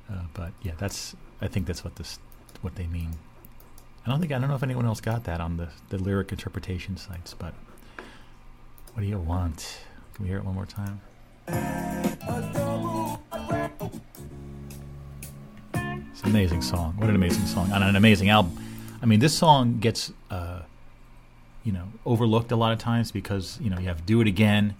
[0.09, 2.17] Uh, but yeah, that's I think that's what this
[2.63, 3.11] what they mean.
[4.05, 6.31] I don't think I don't know if anyone else got that on the the lyric
[6.31, 7.53] interpretation sites, but
[8.93, 9.79] what do you want?
[10.13, 11.01] Can we hear it one more time?
[16.11, 16.93] It's an amazing song.
[16.97, 18.57] What an amazing song on an amazing album.
[19.01, 20.61] I mean, this song gets uh,
[21.63, 24.75] you know overlooked a lot of times because you know you have "Do It Again"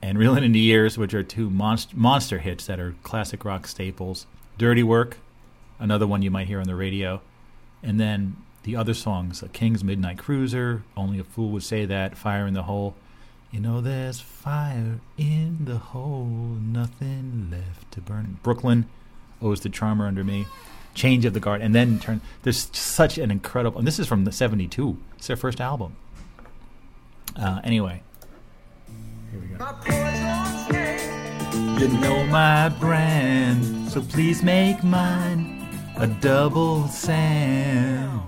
[0.00, 3.66] and "Reeling in the Years," which are two monst- monster hits that are classic rock
[3.66, 4.26] staples.
[4.58, 5.18] "Dirty Work,"
[5.78, 7.20] another one you might hear on the radio,
[7.82, 12.16] and then the other songs: uh, "King's Midnight Cruiser," "Only a Fool Would Say That,"
[12.16, 12.94] "Fire in the Hole."
[13.52, 18.38] You know, there's fire in the hole, nothing left to burn.
[18.42, 18.86] Brooklyn
[19.40, 20.46] owes the charmer under me.
[20.94, 22.20] Change of the guard, and then turn.
[22.42, 23.78] There's such an incredible.
[23.78, 24.98] And this is from the '72.
[25.16, 25.96] It's their first album.
[27.34, 28.02] Uh, anyway,
[29.30, 29.58] here we go.
[29.58, 31.78] My poison's name.
[31.78, 35.55] You know my brand, so please make mine
[35.98, 38.22] a double Sam.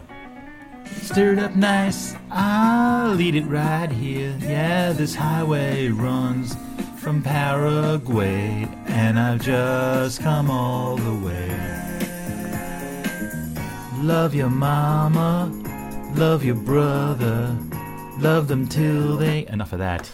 [1.02, 4.34] Stirred up nice, I'll eat it right here.
[4.40, 6.56] Yeah, this highway runs
[6.96, 11.48] from Paraguay, and I've just come all the way.
[14.02, 15.52] Love your mama,
[16.14, 17.56] love your brother,
[18.18, 19.46] love them till they.
[19.46, 20.10] Enough of that.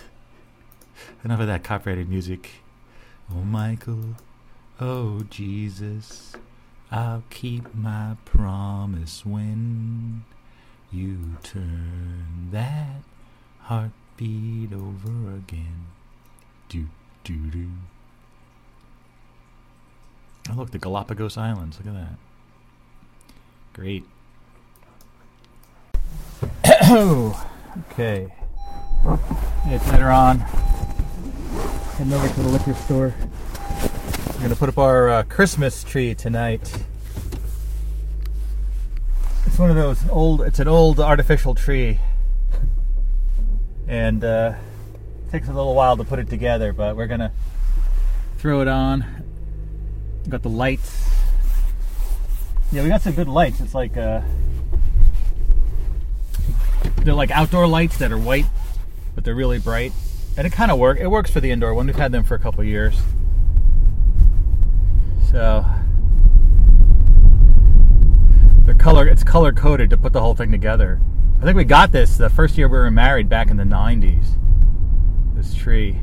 [1.25, 2.51] Enough of that copyrighted music.
[3.31, 4.17] Oh, Michael,
[4.81, 6.35] oh, Jesus,
[6.95, 10.23] I'll keep my promise when
[10.93, 13.03] you turn that
[13.63, 15.87] heartbeat over again.
[16.69, 16.87] Do,
[17.25, 17.69] do, do.
[20.49, 21.79] Oh, look, the Galapagos Islands.
[21.79, 22.17] Look at that.
[23.73, 24.05] Great.
[27.91, 28.33] okay.
[29.67, 30.39] It's later on.
[31.99, 33.13] Heading over to the liquor store.
[34.35, 36.61] We're gonna put up our uh, Christmas tree tonight.
[39.47, 40.43] It's one of those old.
[40.43, 42.01] It's an old artificial tree,
[43.87, 44.55] and uh,
[45.31, 46.73] takes a little while to put it together.
[46.73, 47.33] But we're gonna
[48.37, 49.25] throw it on.
[50.29, 51.09] Got the lights.
[52.73, 53.61] Yeah, we got some good lights.
[53.61, 54.21] It's like uh,
[56.97, 58.47] they're like outdoor lights that are white,
[59.15, 59.93] but they're really bright,
[60.37, 60.99] and it kind of work.
[60.99, 61.87] It works for the indoor one.
[61.87, 63.01] We've had them for a couple years.
[65.35, 65.65] So
[68.65, 69.09] they're color.
[69.09, 71.01] It's color coded to put the whole thing together.
[71.41, 74.27] I think we got this the first year we were married back in the '90s.
[75.35, 75.99] This tree.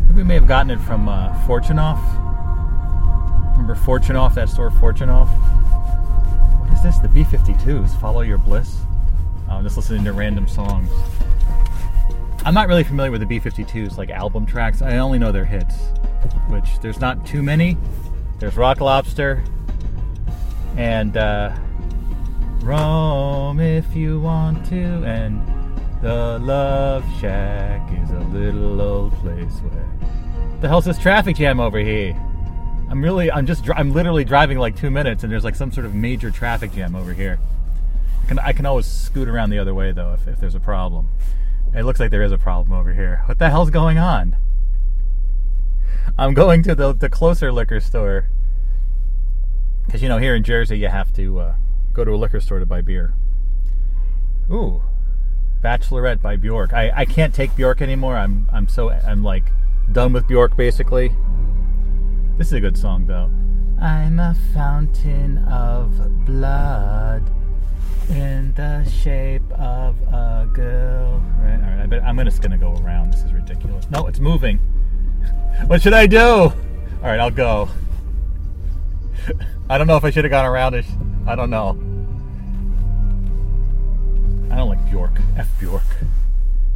[0.00, 2.00] I think we may have gotten it from uh, Fortunoff.
[3.50, 4.34] Remember Fortunoff?
[4.34, 5.28] That store, Fortunoff.
[6.62, 6.96] What is this?
[6.96, 8.00] The B-52s.
[8.00, 8.78] Follow your bliss.
[9.50, 10.88] Oh, I'm just listening to random songs.
[12.46, 14.80] I'm not really familiar with the B-52s, like album tracks.
[14.80, 15.74] I only know their hits,
[16.48, 17.76] which there's not too many.
[18.38, 19.42] There's Rock Lobster
[20.76, 21.56] and uh,
[22.60, 25.40] Roam if you want to, and
[26.02, 30.58] the Love Shack is a little old place where.
[30.60, 32.12] The hell's this traffic jam over here?
[32.90, 35.86] I'm really, I'm just, I'm literally driving like two minutes, and there's like some sort
[35.86, 37.38] of major traffic jam over here.
[38.24, 40.60] I can, I can always scoot around the other way though if, if there's a
[40.60, 41.08] problem.
[41.74, 43.22] It looks like there is a problem over here.
[43.24, 44.36] What the hell's going on?
[46.18, 48.28] I'm going to the, the closer liquor store.
[49.84, 51.54] Because, you know, here in Jersey, you have to uh,
[51.92, 53.14] go to a liquor store to buy beer.
[54.50, 54.82] Ooh,
[55.62, 56.72] Bachelorette by Bjork.
[56.72, 58.16] I, I can't take Bjork anymore.
[58.16, 59.50] I'm I'm so I'm like
[59.90, 61.12] done with Bjork basically.
[62.36, 63.30] This is a good song though.
[63.80, 67.28] I'm a fountain of blood
[68.08, 71.20] in the shape of a girl.
[71.40, 71.80] Right, all right.
[71.82, 73.12] I bet I'm just gonna go around.
[73.12, 73.90] This is ridiculous.
[73.90, 74.60] No, it's moving.
[75.66, 76.20] What should I do?
[76.20, 76.52] All
[77.02, 77.68] right, I'll go.
[79.68, 80.84] I don't know if I should have gone around it.
[81.26, 81.70] I don't know.
[84.50, 85.18] I don't like Bjork.
[85.36, 85.82] F Bjork.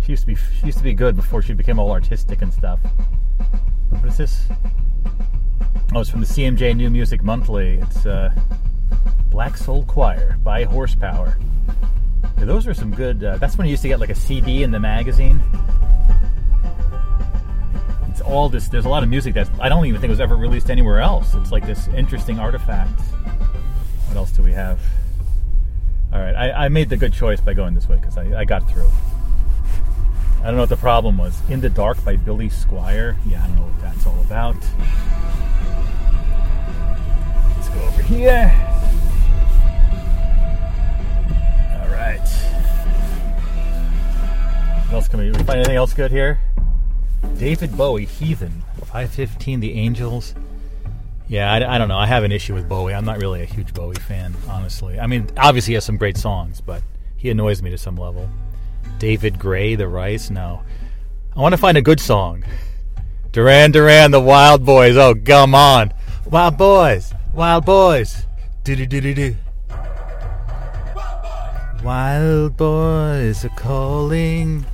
[0.02, 2.52] She used to be she used to be good before she became all artistic and
[2.52, 2.80] stuff.
[3.90, 4.42] What is this?
[5.94, 7.78] Oh, it's from the CMJ New Music Monthly.
[7.78, 8.32] It's uh,
[9.30, 11.36] Black Soul Choir by Horsepower.
[12.38, 13.22] Yeah, those are some good.
[13.22, 15.40] Uh, that's when you used to get like a CD in the magazine.
[18.20, 18.68] It's all this.
[18.68, 21.32] There's a lot of music that I don't even think was ever released anywhere else.
[21.32, 23.00] It's like this interesting artifact.
[24.08, 24.78] What else do we have?
[26.12, 28.44] All right, I, I made the good choice by going this way because I, I
[28.44, 28.90] got through.
[30.40, 31.40] I don't know what the problem was.
[31.48, 33.16] In the Dark by Billy Squier.
[33.24, 34.56] Yeah, I don't know what that's all about.
[37.56, 38.52] Let's go over here.
[41.80, 42.20] All right.
[44.88, 46.38] What else can we, we find anything else good here?
[47.38, 50.34] David Bowie, Heathen, 515, The Angels.
[51.28, 51.98] Yeah, I, I don't know.
[51.98, 52.94] I have an issue with Bowie.
[52.94, 54.98] I'm not really a huge Bowie fan, honestly.
[54.98, 56.82] I mean, obviously he has some great songs, but
[57.16, 58.28] he annoys me to some level.
[58.98, 60.62] David Gray, The Rice, no.
[61.36, 62.44] I want to find a good song.
[63.32, 64.96] Duran Duran, The Wild Boys.
[64.96, 65.92] Oh, come on.
[66.26, 67.14] Wild Boys.
[67.32, 68.26] Wild boys.
[68.64, 69.36] Do do do do do.
[71.84, 74.66] Wild boys are calling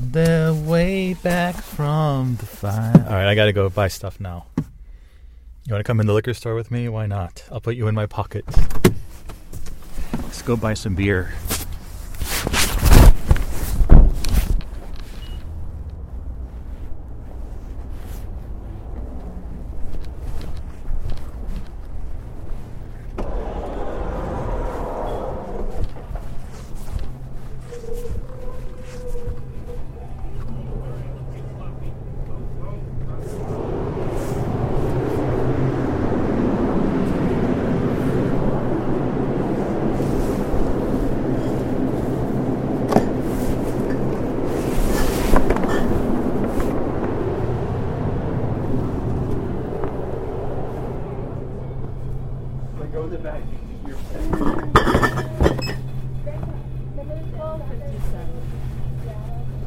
[0.00, 2.92] their way back from the fire.
[3.06, 4.46] All right, I gotta go buy stuff now.
[4.56, 6.88] You want to come in the liquor store with me?
[6.88, 7.44] Why not?
[7.52, 8.44] I'll put you in my pocket.
[10.12, 11.32] Let's go buy some beer.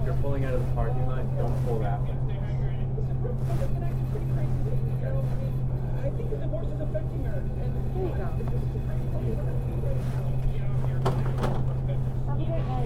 [0.03, 1.37] You're pulling out of the parking lot.
[1.37, 2.09] Don't pull that way.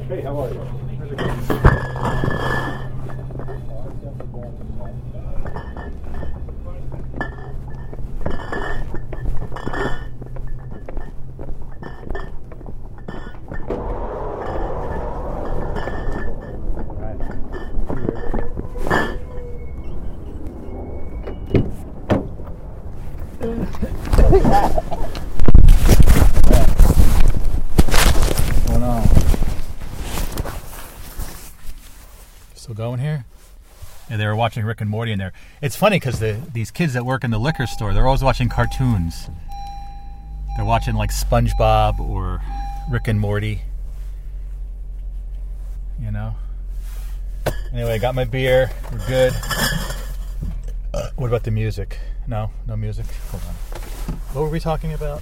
[0.08, 0.62] Hey, how are you?
[28.80, 29.04] going on?
[32.56, 33.26] Still going here?
[34.10, 35.34] And they were watching Rick and Morty in there.
[35.62, 38.48] It's funny because the these kids that work in the liquor store, they're always watching
[38.48, 39.30] cartoons.
[40.56, 42.42] They're watching like SpongeBob or
[42.90, 43.64] Rick and Morty.
[46.00, 46.36] You know.
[47.74, 48.72] Anyway, I got my beer.
[48.92, 49.34] We're good.
[50.94, 52.00] Uh, what about the music?
[52.28, 53.06] No, no music.
[53.32, 53.54] Hold on.
[54.34, 55.22] What were we talking about?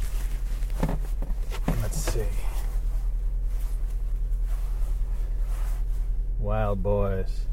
[1.81, 2.25] Let's see.
[6.75, 7.47] Boys.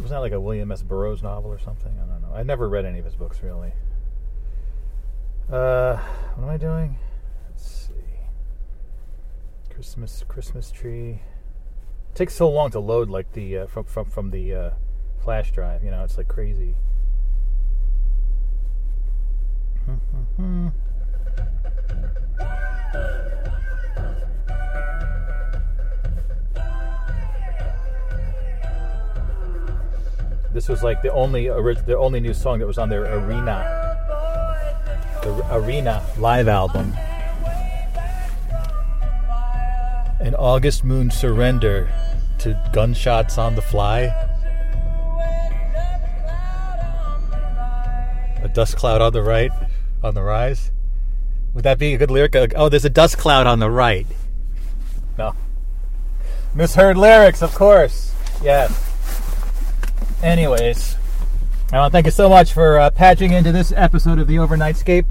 [0.00, 0.82] Was that like a William S.
[0.82, 1.92] Burroughs novel or something?
[1.98, 2.34] I don't know.
[2.34, 3.72] I never read any of his books really.
[5.50, 5.96] Uh,
[6.34, 6.98] what am I doing?
[7.48, 7.92] Let's see.
[9.72, 11.20] Christmas, Christmas tree.
[12.10, 14.70] It takes so long to load, like the uh, from from from the uh,
[15.22, 15.84] flash drive.
[15.84, 16.76] You know, it's like crazy.
[30.54, 33.58] This was like the only orig- the only new song that was on their Arena,
[35.20, 36.94] the Arena live album.
[40.20, 41.88] An August moon surrender
[42.38, 44.02] to gunshots on the fly.
[48.40, 49.50] A dust cloud on the right,
[50.04, 50.70] on the rise.
[51.54, 52.36] Would that be a good lyric?
[52.36, 54.06] Uh, Oh, there's a dust cloud on the right.
[55.18, 55.34] No.
[56.54, 58.12] Misheard lyrics, of course.
[58.40, 58.93] Yes.
[60.22, 60.96] Anyways,
[61.72, 64.36] I want to thank you so much for uh, patching into this episode of the
[64.36, 65.06] Overnightscape.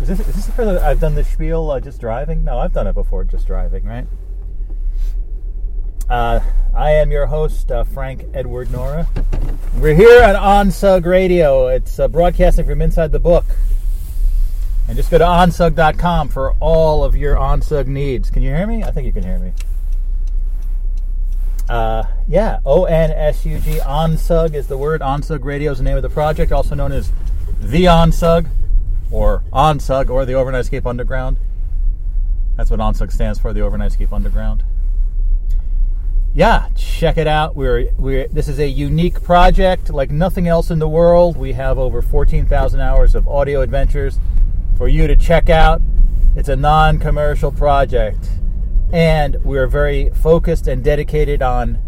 [0.00, 2.44] Is this, is this the first I've done the spiel uh, just driving?
[2.44, 4.06] No, I've done it before just driving, right?
[6.08, 6.40] Uh,
[6.74, 9.08] I am your host, uh, Frank Edward Nora.
[9.76, 11.66] We're here on OnSug Radio.
[11.68, 13.44] It's uh, broadcasting from inside the book.
[14.86, 18.30] And just go to onsug.com for all of your OnSug needs.
[18.30, 18.82] Can you hear me?
[18.84, 19.52] I think you can hear me.
[21.68, 23.78] Uh, yeah, O N S U G.
[23.78, 25.02] OnSug is the word.
[25.02, 27.12] OnSug Radio is the name of the project, also known as
[27.60, 28.48] The OnSug,
[29.10, 31.36] or OnSug, or the Overnightscape Underground.
[32.56, 34.64] That's what OnSug stands for, the Overnightscape Underground.
[36.34, 37.54] Yeah, check it out.
[37.54, 41.36] We're we're this is a unique project like nothing else in the world.
[41.36, 44.18] We have over 14,000 hours of audio adventures
[44.76, 45.82] for you to check out.
[46.36, 48.28] It's a non-commercial project
[48.92, 51.78] and we're very focused and dedicated on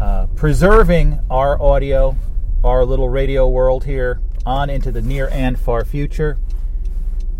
[0.00, 2.16] uh, preserving our audio,
[2.62, 6.38] our little radio world here, on into the near and far future.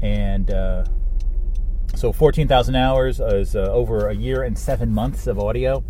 [0.03, 0.85] And uh,
[1.95, 5.85] so, 14,000 hours is uh, over a year and seven months of audio.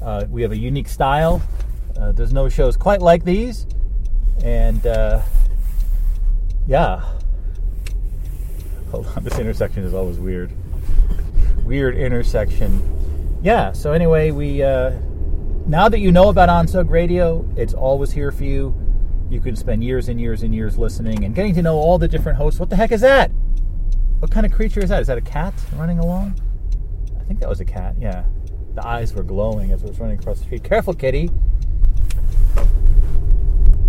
[0.00, 1.42] Uh, we have a unique style.
[1.98, 3.66] Uh, there's no shows quite like these.
[4.44, 5.22] And uh,
[6.66, 7.04] yeah.
[8.92, 10.52] Hold on, this intersection is always weird
[11.70, 13.38] weird intersection.
[13.44, 14.90] Yeah, so anyway, we uh,
[15.66, 18.74] now that you know about OnSug Radio, it's always here for you.
[19.30, 22.08] you can spend years and years and years listening and getting to know all the
[22.08, 22.58] different hosts.
[22.58, 23.30] What the heck is that?
[24.18, 25.00] What kind of creature is that?
[25.00, 26.40] Is that a cat running along?
[27.20, 27.94] I think that was a cat.
[28.00, 28.24] Yeah,
[28.74, 30.64] the eyes were glowing as it was running across the street.
[30.64, 31.30] Careful, kitty.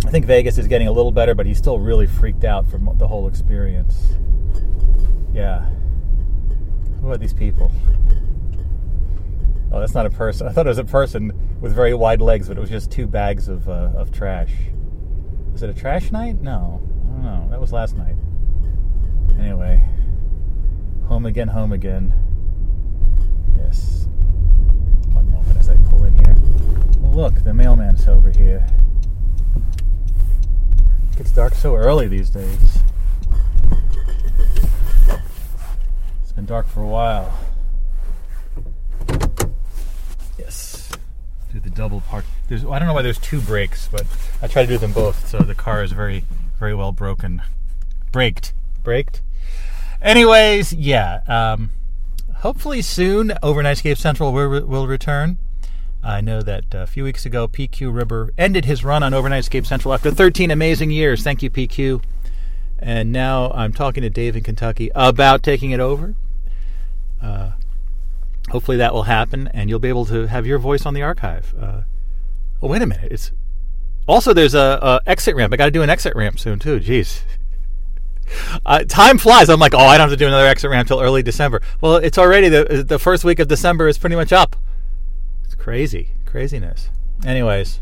[0.06, 2.96] I think Vegas is getting a little better, but he's still really freaked out from
[2.96, 4.12] the whole experience.
[5.34, 5.68] Yeah.
[7.02, 7.72] Who are these people?
[9.72, 10.46] Oh, that's not a person.
[10.46, 13.08] I thought it was a person with very wide legs, but it was just two
[13.08, 14.52] bags of, uh, of trash.
[15.54, 16.40] Is it a trash night?
[16.40, 16.80] No.
[17.04, 17.48] I don't know.
[17.50, 18.14] That was last night.
[19.38, 19.82] Anyway.
[21.06, 22.14] Home again, home again.
[23.58, 24.06] Yes.
[25.12, 26.36] One moment as I pull in here.
[27.10, 28.64] Look, the mailman's over here.
[31.10, 32.81] It gets dark so early these days.
[36.42, 37.32] Been dark for a while.
[40.36, 40.90] Yes.
[41.52, 42.24] Do the double park.
[42.48, 44.04] There's I don't know why there's two brakes, but
[44.42, 46.24] I try to do them both, so the car is very
[46.58, 47.42] very well broken.
[48.10, 48.54] Braked.
[48.82, 49.22] Braked.
[50.00, 51.20] Anyways, yeah.
[51.28, 51.70] Um,
[52.38, 55.38] hopefully soon, Overnightscape Central will, will return.
[56.02, 59.94] I know that a few weeks ago, PQ Ribber ended his run on Overnightscape Central
[59.94, 61.22] after 13 amazing years.
[61.22, 62.02] Thank you, PQ.
[62.80, 66.16] And now I'm talking to Dave in Kentucky about taking it over.
[67.22, 67.52] Uh,
[68.50, 71.54] hopefully that will happen, and you'll be able to have your voice on the archive.
[71.58, 71.82] Uh,
[72.60, 73.12] oh, wait a minute!
[73.12, 73.32] It's
[74.06, 75.52] also there's a, a exit ramp.
[75.52, 76.80] I got to do an exit ramp soon too.
[76.80, 77.22] Jeez.
[78.64, 79.48] Uh, time flies.
[79.50, 81.60] I'm like, oh, I don't have to do another exit ramp till early December.
[81.80, 84.56] Well, it's already the the first week of December is pretty much up.
[85.44, 86.88] It's crazy, craziness.
[87.26, 87.80] Anyways,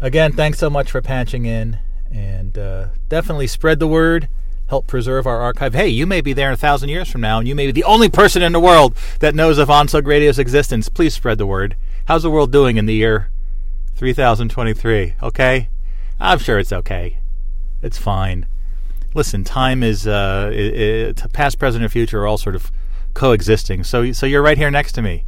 [0.00, 1.78] again, thanks so much for patching in,
[2.10, 4.28] and uh, definitely spread the word.
[4.70, 5.74] Help preserve our archive.
[5.74, 7.84] Hey, you may be there a thousand years from now, and you may be the
[7.84, 10.88] only person in the world that knows of Onsug Radio's existence.
[10.88, 11.76] Please spread the word.
[12.06, 13.28] How's the world doing in the year
[13.96, 15.14] 3023?
[15.22, 15.68] Okay,
[16.18, 17.18] I'm sure it's okay.
[17.82, 18.46] It's fine
[19.14, 22.70] listen, time is uh, it, it, past, present, and future are all sort of
[23.14, 23.84] coexisting.
[23.84, 25.24] So, so you're right here next to me.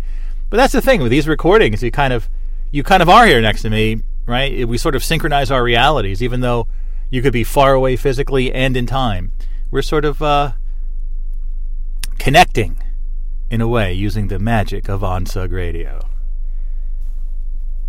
[0.50, 1.82] But that's the thing with these recordings.
[1.82, 2.28] You kind of,
[2.70, 4.66] you kind of are here next to me, right?
[4.68, 6.68] We sort of synchronize our realities, even though
[7.12, 9.32] you could be far away physically and in time.
[9.70, 10.52] We're sort of uh,
[12.18, 12.78] connecting
[13.50, 16.08] in a way using the magic of Onsug Radio.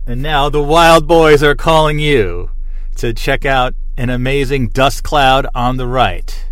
[0.06, 2.52] And now the Wild Boys are calling you
[2.98, 6.46] to check out an amazing dust cloud on the right.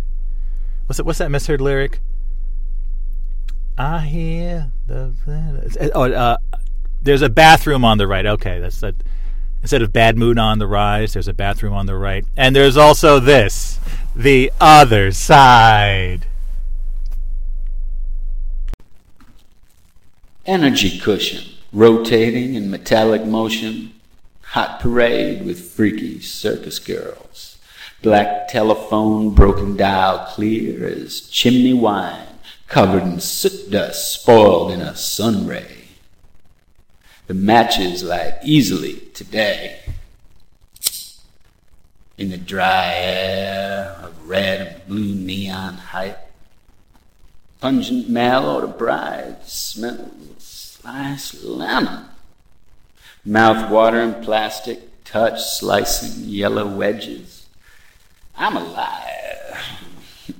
[0.86, 1.04] What's it?
[1.04, 2.00] What's that misheard lyric?
[3.76, 5.12] I hear the
[5.94, 6.36] oh, uh,
[7.02, 8.24] there's a bathroom on the right.
[8.24, 8.94] Okay, that's that.
[9.62, 12.76] Instead of bad Moon on the rise, there's a bathroom on the right, and there's
[12.76, 13.78] also this,
[14.14, 16.26] the other side.
[20.44, 23.92] Energy cushion, rotating in metallic motion,
[24.42, 27.56] hot parade with freaky circus girls.
[28.02, 32.26] Black telephone, broken dial clear as chimney wine,
[32.66, 35.81] covered in soot dust, spoiled in a sun ray.
[37.32, 39.80] The matches light easily today.
[42.18, 46.30] In the dry air of red and blue neon hype,
[47.58, 52.04] pungent mail order bride smells of sliced lemon.
[53.24, 57.46] Mouth watering plastic, touch slicing yellow wedges.
[58.36, 59.86] I'm alive.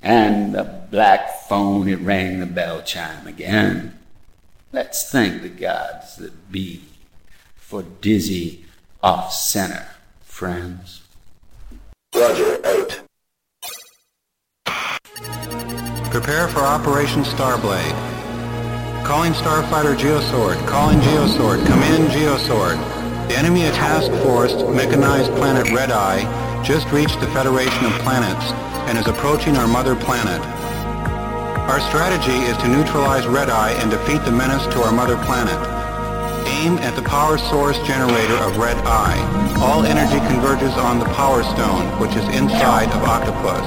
[0.00, 3.98] and the black phone, it rang the bell chime again.
[4.74, 6.80] Let's thank the gods that be
[7.56, 8.64] for dizzy
[9.02, 9.86] off center,
[10.22, 11.02] friends.
[12.14, 13.02] Roger, out.
[16.10, 17.92] Prepare for Operation Starblade.
[19.04, 20.66] Calling Starfighter Geosword.
[20.66, 21.66] Calling Geosword.
[21.66, 22.78] Come in, Geosword.
[23.28, 28.52] The enemy task force mechanized planet Red Eye just reached the Federation of Planets
[28.88, 30.40] and is approaching our mother planet.
[31.70, 35.54] Our strategy is to neutralize Red Eye and defeat the menace to our mother planet.
[36.46, 39.16] Aim at the power source generator of Red Eye.
[39.60, 43.66] All energy converges on the Power Stone, which is inside of Octopus.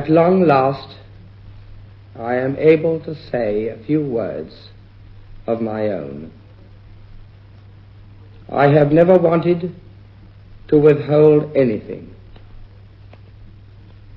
[0.03, 0.97] At long last,
[2.19, 4.71] I am able to say a few words
[5.47, 6.33] of my own.
[8.51, 9.73] I have never wanted
[10.67, 12.17] to withhold anything,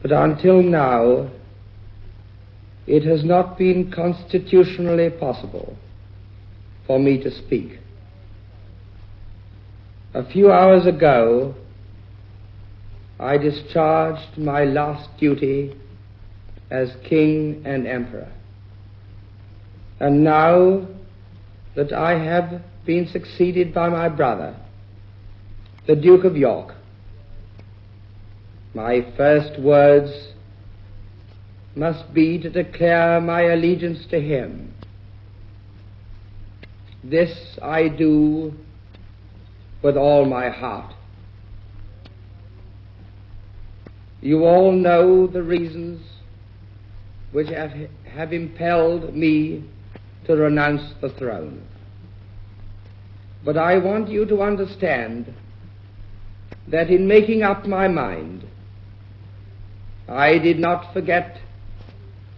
[0.02, 1.30] but until now,
[2.88, 5.78] it has not been constitutionally possible
[6.88, 7.78] for me to speak.
[10.16, 11.54] A few hours ago,
[13.20, 15.76] I discharged my last duty
[16.70, 18.32] as king and emperor.
[20.00, 20.88] And now
[21.76, 24.56] that I have been succeeded by my brother,
[25.88, 26.76] the Duke of York,
[28.74, 30.12] my first words
[31.76, 34.74] must be to declare my allegiance to him.
[37.04, 38.54] This I do
[39.84, 40.95] with all my heart.
[44.26, 46.02] You all know the reasons
[47.32, 47.74] which have,
[48.12, 49.64] have impelled me
[50.26, 51.64] to renounce the throne.
[53.44, 55.32] But I want you to understand
[56.70, 58.48] that in making up my mind,
[60.10, 61.38] I did not forget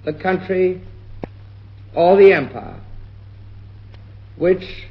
[0.03, 0.81] the country
[1.95, 2.81] or the empire,
[4.35, 4.89] which,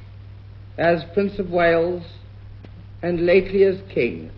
[0.78, 2.04] as Prince of Wales
[3.02, 4.30] and lately as King,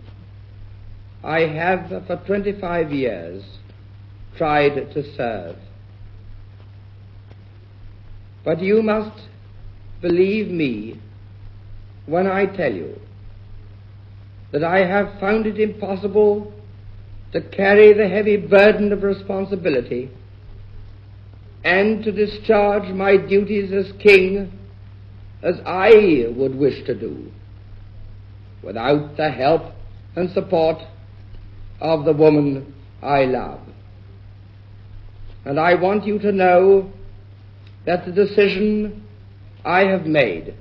[1.23, 3.43] I have for 25 years
[4.37, 5.57] tried to serve.
[8.45, 9.27] But you must
[10.01, 10.99] believe me
[12.05, 12.99] when I tell you
[14.51, 16.53] that I have found it impossible
[17.33, 20.09] to carry the heavy burden of responsibility
[21.63, 24.51] and to discharge my duties as king
[25.43, 27.31] as I would wish to do
[28.63, 29.73] without the help
[30.15, 30.77] and support
[31.79, 33.61] of the woman I love.
[35.45, 36.91] And I want you to know
[37.85, 39.05] that the decision
[39.63, 40.55] I have made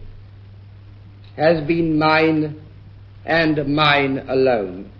[1.36, 2.60] has been mine
[3.24, 4.90] and mine alone.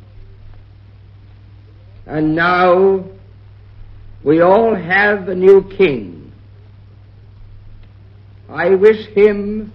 [2.07, 3.05] And now
[4.24, 6.32] we all have a new king.
[8.49, 9.73] I wish him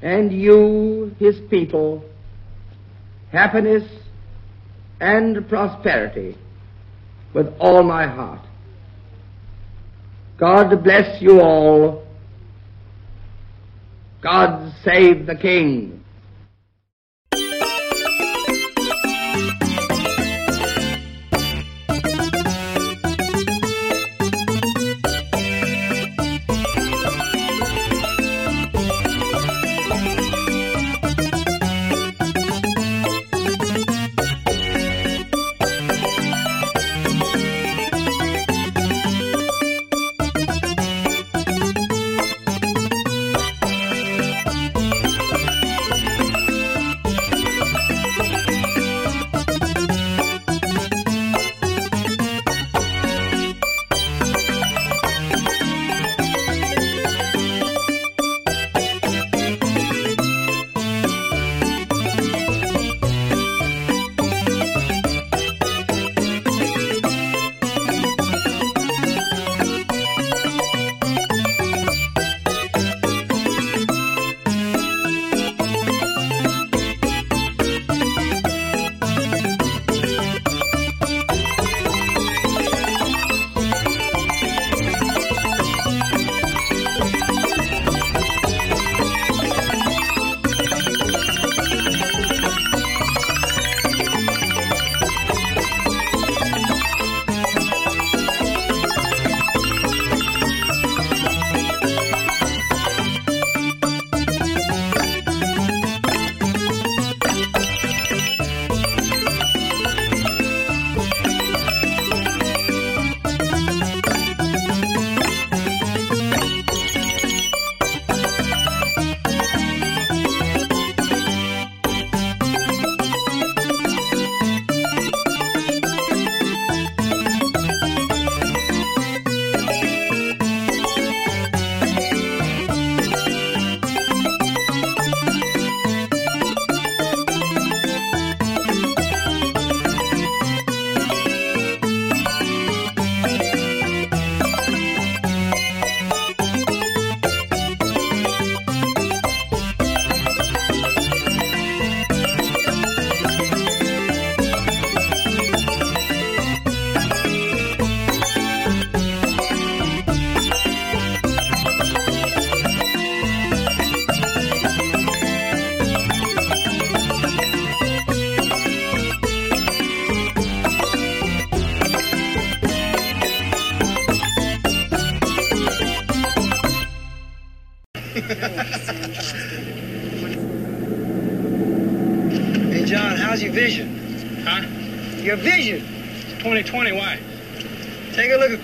[0.00, 2.04] and you, his people,
[3.32, 3.99] happiness
[5.00, 6.36] and prosperity
[7.34, 8.40] with all my heart.
[10.38, 12.06] God bless you all.
[14.22, 15.99] God save the King.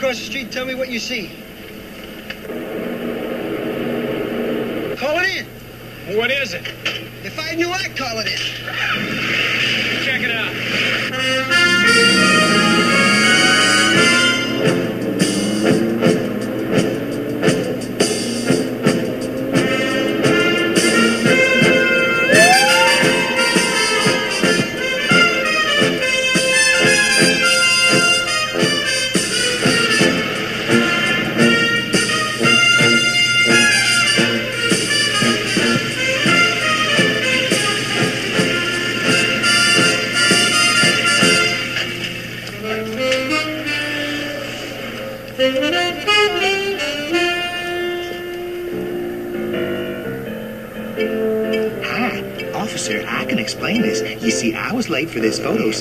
[0.07, 1.36] Across the street tell me what you see.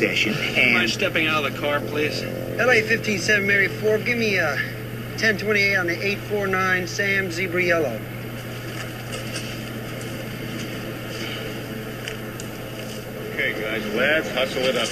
[0.07, 2.22] This photo session, Mind stepping out of the car, please?
[2.57, 4.56] LA 157 Mary 4, give me uh, a
[5.18, 7.99] 1028 on the 849 Sam Zebra Yellow.
[13.34, 14.90] Okay, guys, let's hustle it up.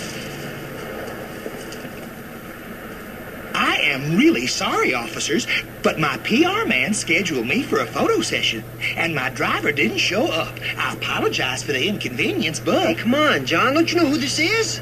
[3.55, 5.45] I am really sorry, officers,
[5.83, 8.63] but my PR man scheduled me for a photo session,
[8.97, 10.57] and my driver didn't show up.
[10.77, 12.87] I apologize for the inconvenience, but...
[12.87, 13.73] Hey, come on, John.
[13.73, 14.81] Don't you know who this is?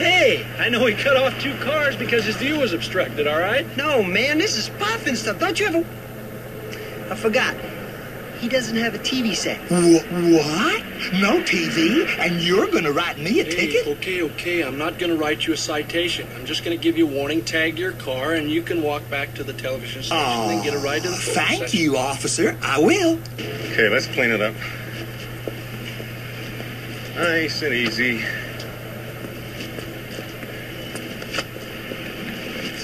[0.00, 3.66] Hey, I know he cut off two cars because his view was obstructed, all right?
[3.76, 5.38] No, man, this is Pufnstuf.
[5.38, 7.12] Don't you have a...
[7.12, 7.54] I forgot.
[8.38, 9.58] He doesn't have a TV set.
[9.68, 10.02] Wh-
[10.32, 10.82] what?
[11.20, 12.06] No TV?
[12.18, 13.86] And you're gonna write me a Hey, ticket?
[13.98, 14.62] okay, okay.
[14.62, 16.26] I'm not going to write you a citation.
[16.34, 19.02] I'm just going to give you a warning, tag your car, and you can walk
[19.10, 21.78] back to the television station and get a ride to the Thank session.
[21.80, 22.56] you, officer.
[22.62, 23.18] I will.
[23.34, 24.54] Okay, let's clean it up.
[27.16, 28.24] Nice and easy.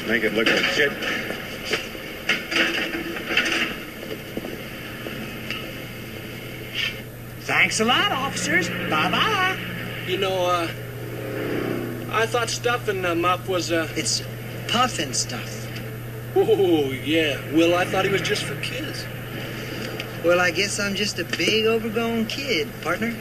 [0.07, 0.93] Make it look legit.
[7.41, 8.69] Thanks a lot, officers.
[8.69, 9.59] Bye-bye.
[10.07, 10.69] You know, uh,
[12.13, 13.89] I thought stuffing uh, Muff was, uh...
[13.97, 14.23] It's
[14.69, 15.65] Pufnstuf.
[16.37, 17.41] Oh, yeah.
[17.53, 19.05] Well, I thought he was just for kids.
[20.25, 23.15] Well, I guess I'm just a big overgrown kid, partner.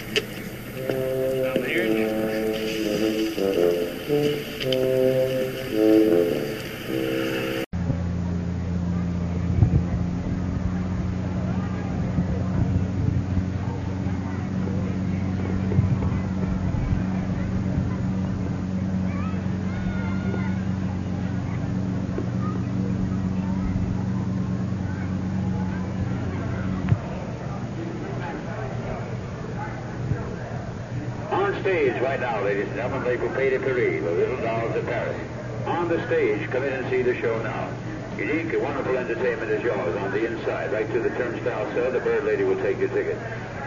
[41.45, 41.91] Turnstile, sir.
[41.91, 43.17] The bird lady will take your ticket.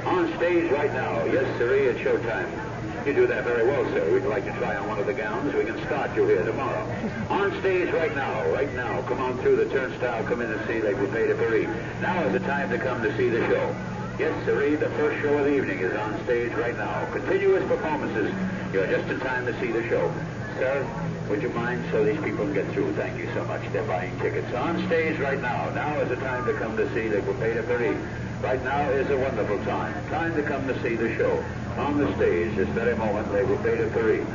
[0.05, 1.25] On stage right now.
[1.27, 2.51] Yes, sirree, it's showtime.
[3.07, 4.13] You do that very well, sir.
[4.13, 5.55] We'd like to try on one of the gowns.
[5.55, 6.85] We can start you here tomorrow.
[7.31, 9.03] On stage right now, right now.
[9.03, 10.25] Come on through the turnstile.
[10.25, 11.69] Come in and see Les Poupées de Paris.
[12.01, 13.77] Now is the time to come to see the show.
[14.19, 17.09] Yes, sirree, the first show of the evening is on stage right now.
[17.13, 18.35] Continuous performances.
[18.73, 20.13] You're just in time to see the show.
[20.59, 20.85] Sir,
[21.29, 22.93] would you mind so these people can get through?
[22.95, 23.63] Thank you so much.
[23.73, 24.53] They're buying tickets.
[24.55, 25.71] On stage right now.
[25.71, 27.97] Now is the time to come to see the Poupées de Paris.
[28.43, 29.95] Right now is a wonderful time.
[30.09, 31.45] Time to come to see the show.
[31.77, 34.27] On the stage, this very moment, Le Poupées de Paris.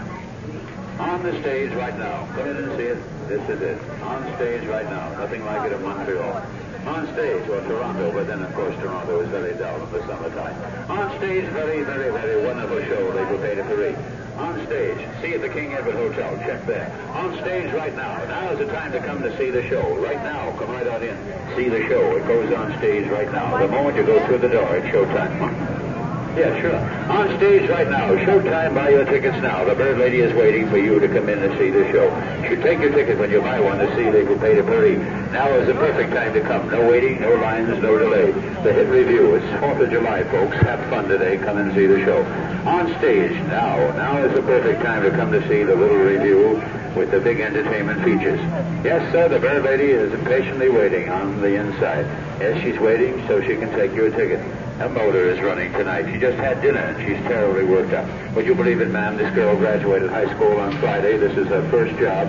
[0.97, 2.25] On the stage right now.
[2.35, 3.27] Come in and see it.
[3.27, 3.77] This is it.
[4.03, 5.11] On stage right now.
[5.19, 6.41] Nothing like it in Montreal.
[6.87, 10.55] On stage, or Toronto, but then of course Toronto is very dull in the summertime.
[10.89, 14.22] On stage, very, very, very wonderful show, they will pay de Paris.
[14.37, 16.91] On stage, see at the King Edward Hotel, check there.
[17.13, 18.23] On stage right now.
[18.25, 19.95] Now is the time to come to see the show.
[19.97, 21.17] Right now, come right on in.
[21.55, 22.15] See the show.
[22.15, 23.57] It goes on stage right now.
[23.59, 25.82] The moment you go through the door, it's showtime.
[26.35, 26.75] Yeah, sure.
[27.11, 28.09] On stage right now.
[28.25, 28.73] Showtime.
[28.73, 29.63] Buy your tickets now.
[29.65, 32.09] The bird lady is waiting for you to come in and see the show.
[32.47, 34.97] Should take your ticket when you buy one to see Les Poupées de Paris.
[35.31, 36.71] Now is the perfect time to come.
[36.71, 38.31] No waiting, no lines, no delay.
[38.63, 39.35] The hit review.
[39.35, 40.57] It's 4th of July, folks.
[40.57, 41.37] Have fun today.
[41.37, 42.23] Come and see the show.
[42.65, 43.91] On stage now.
[43.95, 46.63] Now is the perfect time to come to see the little review
[46.95, 48.39] with the big entertainment features.
[48.83, 52.05] Yes, sir, the bird lady is impatiently waiting on the inside.
[52.39, 54.39] Yes, she's waiting so she can take your ticket.
[54.83, 56.11] Her motor is running tonight.
[56.11, 58.05] She just had dinner and she's terribly worked up.
[58.35, 59.15] Would you believe it, ma'am?
[59.15, 61.15] This girl graduated high school on Friday.
[61.15, 62.27] This is her first job.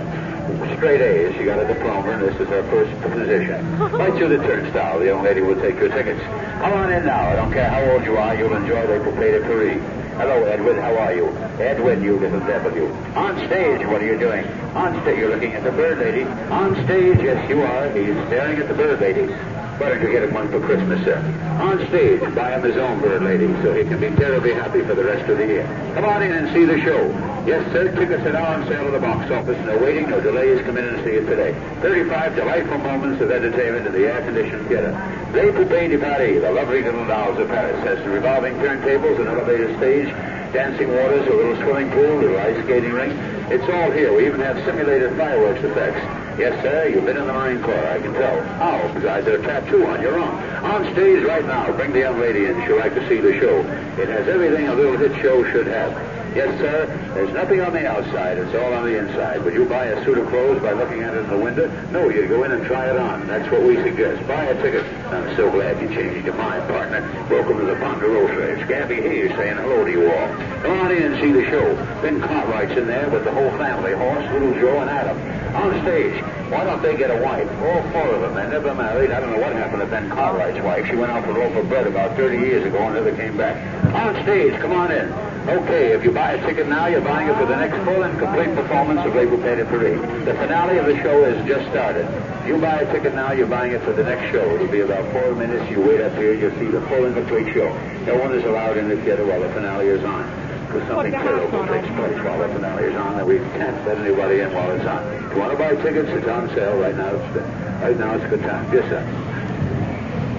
[0.76, 1.34] Straight A's.
[1.34, 3.58] She got a diploma, and this is her first position.
[3.98, 5.00] Right through the turnstile.
[5.00, 6.22] The young lady will take your tickets.
[6.22, 7.30] Come on in now.
[7.30, 8.36] I don't care how old you are.
[8.36, 10.03] You'll enjoy the de Paris.
[10.16, 10.76] Hello, Edwin.
[10.78, 11.26] How are you?
[11.58, 12.86] Edwin, you little devil, you.
[13.16, 14.46] On stage, what are you doing?
[14.76, 16.22] On stage, you're looking at the bird lady.
[16.50, 17.90] On stage, yes, you are.
[17.90, 19.26] He's staring at the bird lady.
[19.26, 21.18] Why don't you get him one for Christmas, sir?
[21.60, 24.94] On stage, buy him his own bird lady, so he can be terribly happy for
[24.94, 25.66] the rest of the year.
[25.94, 27.33] Come on in and see the show.
[27.46, 29.58] Yes, sir, tickets are now on sale at the box office.
[29.66, 30.64] No waiting, no delays.
[30.64, 31.52] Come in and see it today.
[31.82, 34.92] 35 delightful moments of entertainment in the air-conditioned theater.
[35.34, 39.28] Les Poupées de Paris, the lovely little dolls of Paris, has the revolving turntables, and
[39.28, 40.08] elevated stage,
[40.54, 43.12] dancing waters, a little swimming pool, a little ice skating rink.
[43.50, 44.14] It's all here.
[44.14, 45.98] We even have simulated fireworks effects.
[46.38, 48.38] Yes, sir, you've been in the Marine Corps, I can tell.
[48.62, 50.64] Oh, besides there's a tattoo on your arm.
[50.64, 51.70] On stage right now.
[51.72, 52.54] Bring the young lady in.
[52.66, 53.60] She'll like to see the show.
[54.00, 55.92] It has everything a little hit show should have.
[56.34, 58.38] Yes, sir, there's nothing on the outside.
[58.38, 59.44] It's all on the inside.
[59.44, 61.70] Would you buy a suit of clothes by looking at it in the window?
[61.92, 63.28] No, you'd go in and try it on.
[63.28, 64.26] That's what we suggest.
[64.26, 64.84] Buy a ticket.
[65.12, 67.02] I'm so glad you changed your mind, partner.
[67.30, 68.58] Welcome to the Ponderosa.
[68.58, 70.26] It's Gabby Hayes saying hello to you all.
[70.62, 71.74] Come on in and see the show.
[72.00, 75.43] Ben Cartwright's in there with the whole family, Hoss, Little Joe, and Adam.
[75.54, 76.20] On stage.
[76.50, 77.48] Why don't they get a wife?
[77.62, 78.34] All four of them.
[78.34, 79.10] They're never married.
[79.10, 80.86] I don't know what happened to Ben Cartwright's wife.
[80.88, 83.36] She went out for a loaf of bread about 30 years ago and never came
[83.36, 83.56] back.
[83.94, 84.54] On stage.
[84.60, 85.12] Come on in.
[85.44, 88.18] Okay, if you buy a ticket now, you're buying it for the next full and
[88.18, 90.00] complete performance of Les Poupées de Paris.
[90.24, 92.06] The finale of the show has just started.
[92.42, 94.42] If you buy a ticket now, you're buying it for the next show.
[94.54, 95.70] It'll be about four minutes.
[95.70, 97.68] You wait up here, you'll see the full and complete show.
[98.06, 100.53] No one is allowed in the theater while the finale is on.
[100.74, 104.40] Because something terrible takes place while the finale is on, and we can't let anybody
[104.40, 105.06] in while it's on.
[105.22, 107.14] If you want to buy tickets, it's on sale right now.
[107.14, 108.66] It's, uh, right now it's a good time.
[108.74, 108.98] Yes, sir.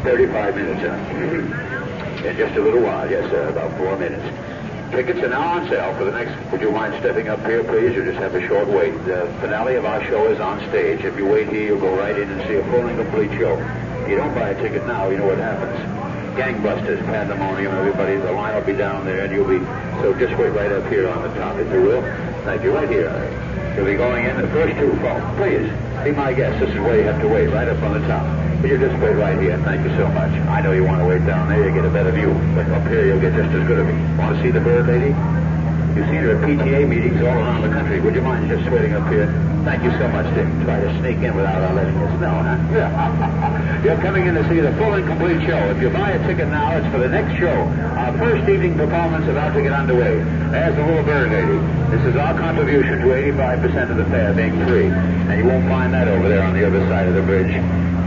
[0.04, 2.28] 35 minutes, sir.
[2.28, 4.28] In just a little while, yes, sir, about four minutes.
[4.92, 6.36] Tickets are now on sale for the next.
[6.52, 7.96] Would you mind stepping up here, please?
[7.96, 8.92] You just have a short wait.
[9.06, 11.00] The finale of our show is on stage.
[11.06, 13.56] If you wait here, you'll go right in and see a full and complete show.
[14.04, 16.05] If you don't buy a ticket now, you know what happens.
[16.36, 19.64] Gangbusters, pandemonium, everybody, the line will be down there, and you'll be.
[20.04, 22.02] So just wait right up here on the top, if you will.
[22.44, 23.08] Thank you, right here.
[23.76, 25.24] You'll be going in the first two folks.
[25.40, 25.72] Please,
[26.04, 26.60] be my guest.
[26.60, 28.28] This is where you have to wait, right up on the top.
[28.62, 29.58] But you just wait right here.
[29.64, 30.32] Thank you so much.
[30.52, 31.68] I know you want to wait down there.
[31.68, 32.34] You get a better view.
[32.54, 34.18] But up here, you'll get just as good of view.
[34.18, 35.16] Want to see the bird lady?
[35.96, 38.02] You've seen her at PTA meetings all around the country.
[38.02, 39.32] Would you mind just waiting up here?
[39.64, 40.44] Thank you so much, Dick.
[40.68, 42.60] Try to sneak in without our letting us know, huh?
[42.76, 43.82] Yeah.
[43.84, 45.56] You're coming in to see the full and complete show.
[45.72, 47.64] If you buy a ticket now, it's for the next show.
[47.96, 50.20] Our first evening performance about to get underway.
[50.52, 51.64] There's the little bird lady.
[51.96, 54.92] This is our contribution to 85% of the fare being free.
[54.92, 57.56] And you won't find that over there on the other side of the bridge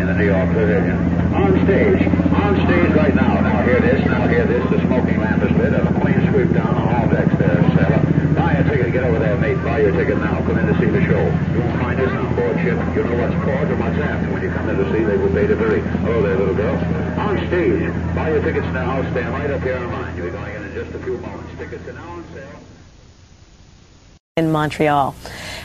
[0.09, 0.97] the New York Pavilion.
[1.37, 2.01] On stage.
[2.33, 3.41] On stage right now.
[3.45, 4.01] Now hear this.
[4.07, 4.65] Now hear this.
[4.71, 5.75] The smoking lamp is lit.
[5.75, 8.01] And a clean sweep down on all decks there, sailor.
[8.33, 8.93] Buy a ticket.
[8.95, 9.61] Get over there, mate.
[9.63, 10.41] Buy your ticket now.
[10.49, 11.21] Come in to see the show.
[11.53, 12.81] You won't find us on board ship.
[12.97, 14.33] You know what's forward and what's aft.
[14.33, 15.81] when you come in to see they will pay to very.
[16.01, 16.77] Hello there, little girl.
[17.21, 17.93] On stage.
[18.17, 19.05] Buy your tickets now.
[19.13, 20.17] Stand right up here in line.
[20.17, 21.53] You'll be going in in just a few moments.
[21.59, 22.61] Tickets are now on sale.
[24.39, 25.15] in Montreal.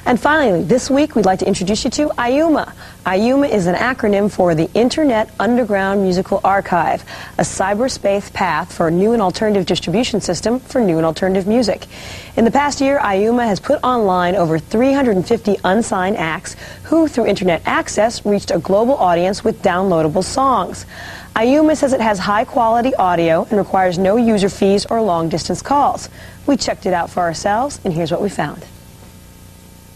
[0.05, 2.73] And finally, this week we'd like to introduce you to IUMA.
[3.05, 7.03] IUMA is an acronym for the Internet Underground Musical Archive,
[7.38, 11.88] a cyberspace path for a new and alternative distribution system for new and alternative music.
[12.35, 17.61] In the past year, IUMA has put online over 350 unsigned acts who, through internet
[17.65, 20.85] access, reached a global audience with downloadable songs.
[21.38, 25.61] IUMA says it has high quality audio and requires no user fees or long distance
[25.61, 26.09] calls.
[26.45, 28.65] We checked it out for ourselves, and here's what we found.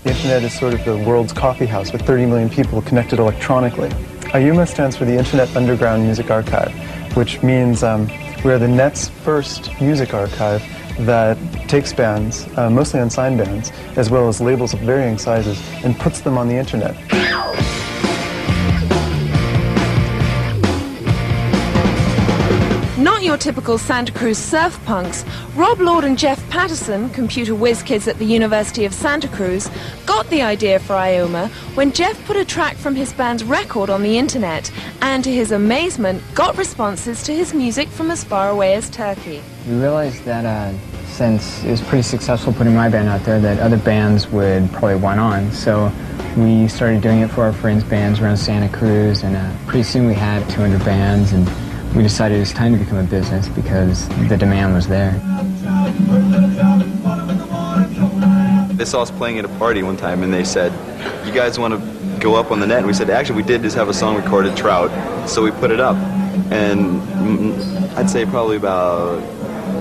[0.07, 3.89] The internet is sort of the world's coffee house with 30 million people connected electronically.
[4.31, 6.73] IUMA stands for the Internet Underground Music Archive,
[7.17, 8.07] which means um,
[8.41, 10.63] we're the net's first music archive
[10.99, 15.99] that takes bands, uh, mostly unsigned bands, as well as labels of varying sizes, and
[15.99, 16.95] puts them on the internet.
[22.97, 28.07] Not your typical Santa Cruz surf punks, Rob Lord and Jeff Patterson, computer whiz kids
[28.07, 29.69] at the University of Santa Cruz,
[30.07, 34.01] got the idea for IUMA when Jeff put a track from his band's record on
[34.01, 34.71] the internet
[35.03, 39.43] and, to his amazement, got responses to his music from as far away as Turkey.
[39.67, 40.75] We realized that uh,
[41.05, 44.95] since it was pretty successful putting my band out there, that other bands would probably
[44.95, 45.51] want on.
[45.51, 45.91] So
[46.35, 50.07] we started doing it for our friends' bands around Santa Cruz, and uh, pretty soon
[50.07, 51.47] we had 200 bands, and
[51.95, 55.11] we decided it was time to become a business because the demand was there.
[58.73, 60.71] They saw us playing at a party one time and they said,
[61.25, 62.79] You guys want to go up on the net?
[62.79, 64.91] And we said, Actually, we did just have a song recorded, Trout.
[65.29, 65.95] So we put it up.
[66.51, 67.01] And
[67.97, 69.23] I'd say probably about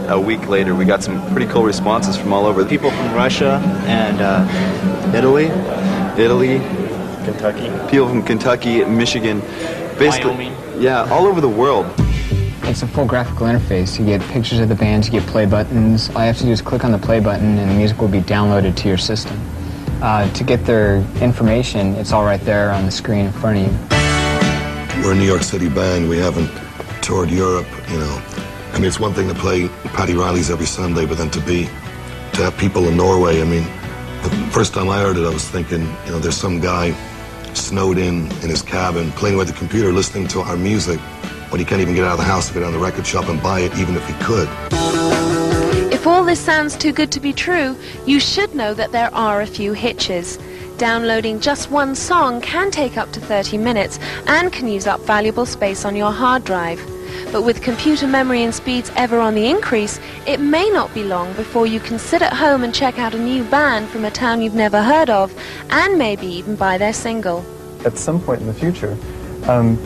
[0.08, 2.64] a week later, we got some pretty cool responses from all over.
[2.64, 5.50] People from Russia and uh, Italy
[6.18, 6.58] Italy,
[7.24, 7.68] Kentucky.
[7.90, 9.40] people from Kentucky, Michigan,
[9.98, 10.65] basically, Wyoming.
[10.78, 11.86] Yeah, all over the world.
[12.64, 13.98] It's a full graphical interface.
[13.98, 16.10] You get pictures of the bands, you get play buttons.
[16.10, 18.08] All you have to do is click on the play button and the music will
[18.08, 19.40] be downloaded to your system.
[20.02, 23.64] Uh, to get their information, it's all right there on the screen in front of
[23.64, 25.02] you.
[25.02, 26.10] We're a New York City band.
[26.10, 26.50] We haven't
[27.02, 28.22] toured Europe, you know.
[28.72, 31.64] I mean, it's one thing to play Paddy Reilly's every Sunday, but then to be,
[32.34, 33.40] to have people in Norway.
[33.40, 33.62] I mean,
[34.22, 36.94] the first time I heard it, I was thinking, you know, there's some guy
[37.56, 41.00] snowed in in his cabin, playing with the computer, listening to our music,
[41.50, 43.06] but he can't even get out of the house to go down to the record
[43.06, 44.48] shop and buy it, even if he could.
[45.92, 47.76] If all this sounds too good to be true,
[48.06, 50.38] you should know that there are a few hitches.
[50.78, 55.46] Downloading just one song can take up to 30 minutes and can use up valuable
[55.46, 56.78] space on your hard drive.
[57.32, 61.32] But with computer memory and speeds ever on the increase, it may not be long
[61.34, 64.42] before you can sit at home and check out a new band from a town
[64.42, 65.34] you've never heard of,
[65.70, 67.44] and maybe even buy their single.
[67.84, 68.96] At some point in the future,
[69.44, 69.78] um,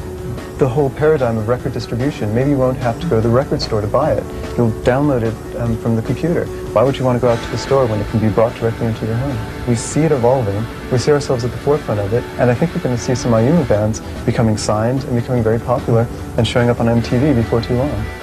[0.61, 3.63] the whole paradigm of record distribution, maybe you won't have to go to the record
[3.63, 4.23] store to buy it.
[4.59, 6.45] You'll download it um, from the computer.
[6.75, 8.55] Why would you want to go out to the store when it can be brought
[8.57, 9.67] directly into your home?
[9.67, 10.63] We see it evolving.
[10.93, 13.15] We see ourselves at the forefront of it, and I think we're going to see
[13.15, 16.07] some IUMA bands becoming signed and becoming very popular
[16.37, 18.20] and showing up on MTV before too long.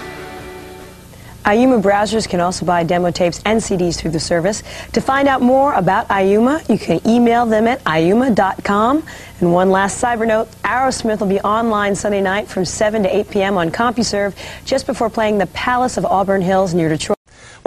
[1.48, 4.64] IUMA browsers can also buy demo tapes and CDs through the service.
[4.92, 9.04] To find out more about IUMA, you can email them at iuma.com.
[9.40, 13.30] And one last cyber note, Aerosmith will be online Sunday night from 7 to 8
[13.30, 13.58] p.m.
[13.58, 17.17] on CompuServe just before playing the Palace of Auburn Hills near Detroit.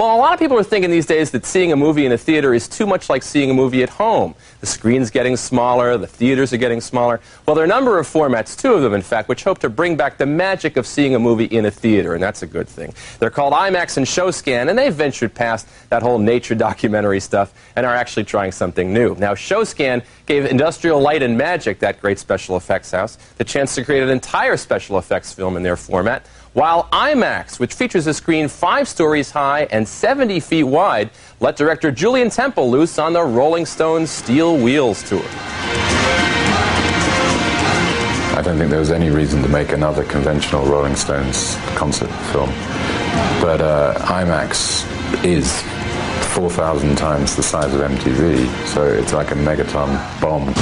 [0.01, 2.17] Well, a lot of people are thinking these days that seeing a movie in a
[2.17, 4.35] theater is too much like seeing a movie at home.
[4.61, 7.21] The screen's getting smaller, the theaters are getting smaller.
[7.45, 9.69] Well, there are a number of formats, two of them in fact, which hope to
[9.69, 12.67] bring back the magic of seeing a movie in a theater, and that's a good
[12.67, 12.95] thing.
[13.19, 17.85] They're called IMAX and ShowScan, and they've ventured past that whole nature documentary stuff and
[17.85, 19.15] are actually trying something new.
[19.17, 23.85] Now, ShowScan gave Industrial Light and Magic, that great special effects house, the chance to
[23.85, 26.25] create an entire special effects film in their format.
[26.53, 31.93] While IMAX, which features a screen five stories high and 70 feet wide, let director
[31.93, 35.23] Julien Temple loose on the Rolling Stones Steel Wheels tour.
[38.37, 42.51] I don't think there was any reason to make another conventional Rolling Stones concert film.
[43.41, 44.85] But uh, IMAX
[45.25, 45.63] is
[46.35, 50.53] 4,000 times the size of MTV, so it's like a megaton bomb.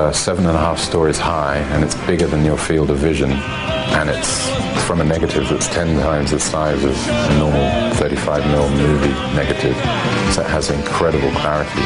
[0.00, 3.32] Uh, seven and a half stories high, and it's bigger than your field of vision.
[3.98, 4.48] And it's
[4.86, 9.76] from a negative that's 10 times the size of a normal 35 mm movie negative.
[10.32, 11.84] So it has incredible clarity.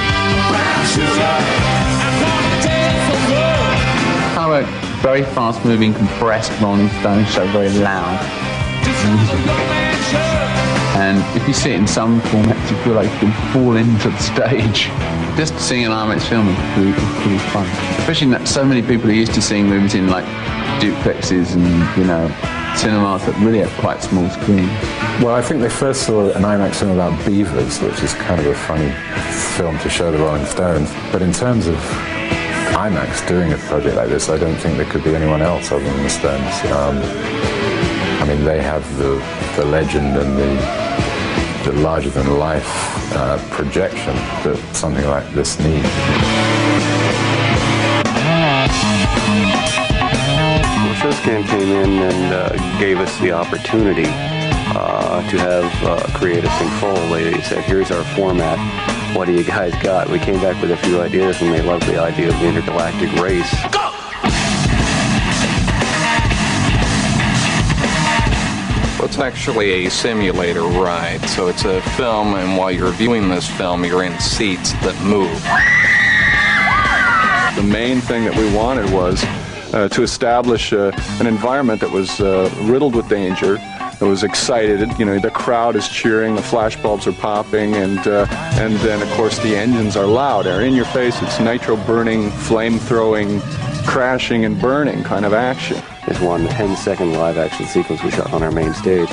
[4.35, 8.21] Kind of a very fast moving, compressed Rolling Stones show, very loud.
[10.95, 14.11] And if you see it in some formats, you feel like you can fall into
[14.11, 14.87] the stage.
[15.37, 17.67] Just seeing an IMAX film is pretty, is pretty fun.
[17.99, 20.25] Especially that so many people are used to seeing movies in like
[20.79, 22.29] duplexes and, you know,
[22.77, 24.71] cinemas that really have quite small screens.
[25.23, 28.47] Well, I think they first saw an IMAX film about beavers, which is kind of
[28.47, 28.91] a funny
[29.57, 30.93] film to show the Rolling Stones.
[31.11, 31.77] But in terms of
[32.75, 35.85] IMAX doing a project like this, I don't think there could be anyone else other
[35.85, 36.55] than the Stones.
[36.71, 37.01] Um,
[38.21, 39.23] I mean, they have the,
[39.57, 40.74] the legend and the,
[41.65, 44.15] the larger-than-life uh, projection
[44.45, 45.83] that something like this needs.
[50.77, 54.05] Well, Showscan came in and uh, gave us the opportunity
[54.77, 56.97] uh, to have uh, creative control.
[57.09, 58.59] They said, here's our format.
[59.17, 60.11] What do you guys got?
[60.11, 63.11] We came back with a few ideas and they loved the idea of the intergalactic
[63.21, 63.51] race.
[63.73, 63.94] Well,
[69.15, 71.21] it's actually a simulator ride.
[71.29, 75.41] So it's a film, and while you're viewing this film, you're in seats that move.
[77.55, 79.23] The main thing that we wanted was
[79.73, 83.55] uh, to establish uh, an environment that was uh, riddled with danger.
[83.55, 84.91] That was excited.
[84.99, 89.09] You know, the crowd is cheering, the flashbulbs are popping, and uh, and then of
[89.11, 90.47] course the engines are loud.
[90.47, 91.23] They're in your face.
[91.23, 93.41] It's nitro burning, flame throwing,
[93.87, 95.81] crashing and burning kind of action.
[96.07, 99.09] There's one 10 second live action sequence we shot on our main stage.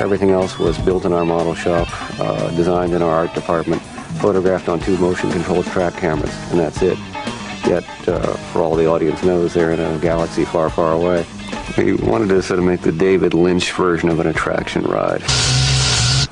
[0.00, 1.88] Everything else was built in our model shop,
[2.20, 3.80] uh, designed in our art department,
[4.20, 6.98] photographed on two motion controlled track cameras, and that's it.
[7.66, 11.24] Yet, uh, for all the audience knows, they're in a galaxy far, far away.
[11.78, 15.22] We wanted to sort of make the David Lynch version of an attraction ride.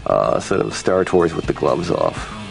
[0.04, 2.43] Uh, sort of Star Tours with the gloves off.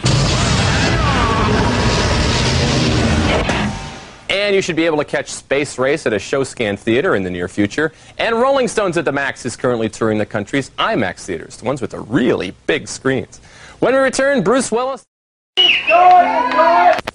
[4.53, 7.31] And you should be able to catch Space Race at a Showscan theater in the
[7.31, 7.91] near future.
[8.19, 11.81] And Rolling Stones at the Max is currently touring the country's IMAX theaters, the ones
[11.81, 13.39] with the really big screens.
[13.79, 15.03] When we return, Bruce Willis.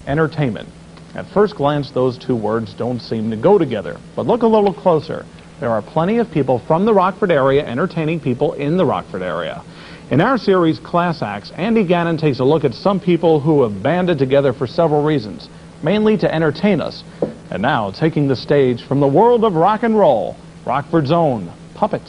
[0.05, 0.67] Entertainment.
[1.15, 3.95] At first glance, those two words don't seem to go together.
[4.17, 5.25] But look a little closer.
[5.61, 9.63] There are plenty of people from the Rockford area entertaining people in the Rockford area.
[10.11, 13.81] In our series, Class Acts, Andy Gannon takes a look at some people who have
[13.81, 15.47] banded together for several reasons,
[15.83, 17.03] mainly to entertain us.
[17.51, 20.35] And now, taking the stage from the world of rock and roll,
[20.65, 22.01] Rockford's own Puppet.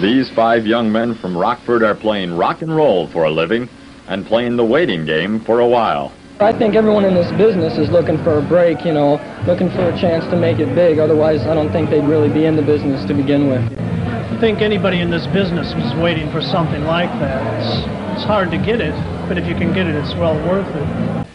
[0.00, 3.68] These five young men from Rockford are playing rock and roll for a living
[4.06, 6.12] and playing the waiting game for a while.
[6.40, 9.88] I think everyone in this business is looking for a break, you know, looking for
[9.88, 10.98] a chance to make it big.
[10.98, 13.62] Otherwise, I don't think they'd really be in the business to begin with.
[13.78, 17.38] I think anybody in this business was waiting for something like that.
[17.62, 18.94] It's, it's hard to get it,
[19.28, 21.26] but if you can get it, it's well worth it.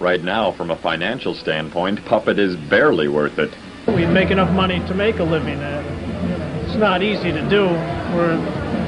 [0.00, 3.50] Right now, from a financial standpoint, Puppet is barely worth it.
[3.88, 6.68] We make enough money to make a living at it.
[6.68, 7.66] It's not easy to do.
[8.14, 8.38] We're,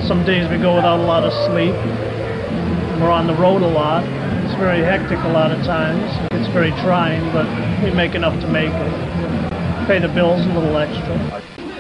[0.07, 1.75] some days we go without a lot of sleep.
[3.03, 4.26] We're on the road a lot.
[4.47, 6.07] It's very hectic a lot of times.
[6.31, 7.47] It's very trying, but
[7.83, 9.87] we make enough to make it.
[9.89, 11.19] Pay the bills a little extra.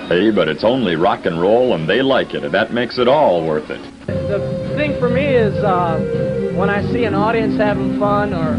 [0.08, 3.06] Hey, but it's only rock and roll and they like it, and that makes it
[3.06, 3.80] all worth it.
[4.08, 8.58] The thing for me is uh, when I see an audience having fun, or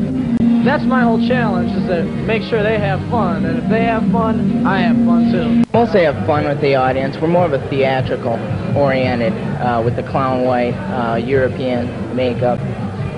[0.63, 3.43] that's my whole challenge, is to make sure they have fun.
[3.43, 5.63] And if they have fun, I have fun too.
[5.73, 7.17] Mostly have fun with the audience.
[7.21, 8.39] We're more of a theatrical
[8.75, 12.59] oriented uh, with the clown white, uh, European makeup.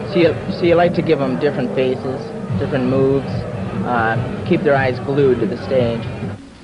[0.09, 2.19] So you, so you like to give them different faces,
[2.59, 3.27] different moves,
[3.85, 6.01] uh, keep their eyes glued to the stage.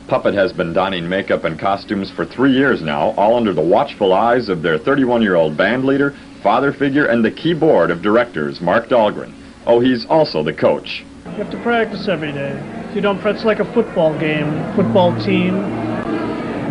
[0.08, 4.14] Puppet has been donning makeup and costumes for three years now, all under the watchful
[4.14, 9.32] eyes of their 31-year-old band leader, father figure, and the keyboard of directors, Mark Dahlgren.
[9.68, 11.06] Oh, he's also the coach.
[11.26, 12.58] You have to practice every day.
[12.90, 15.62] If you don't practice like a football game, football team,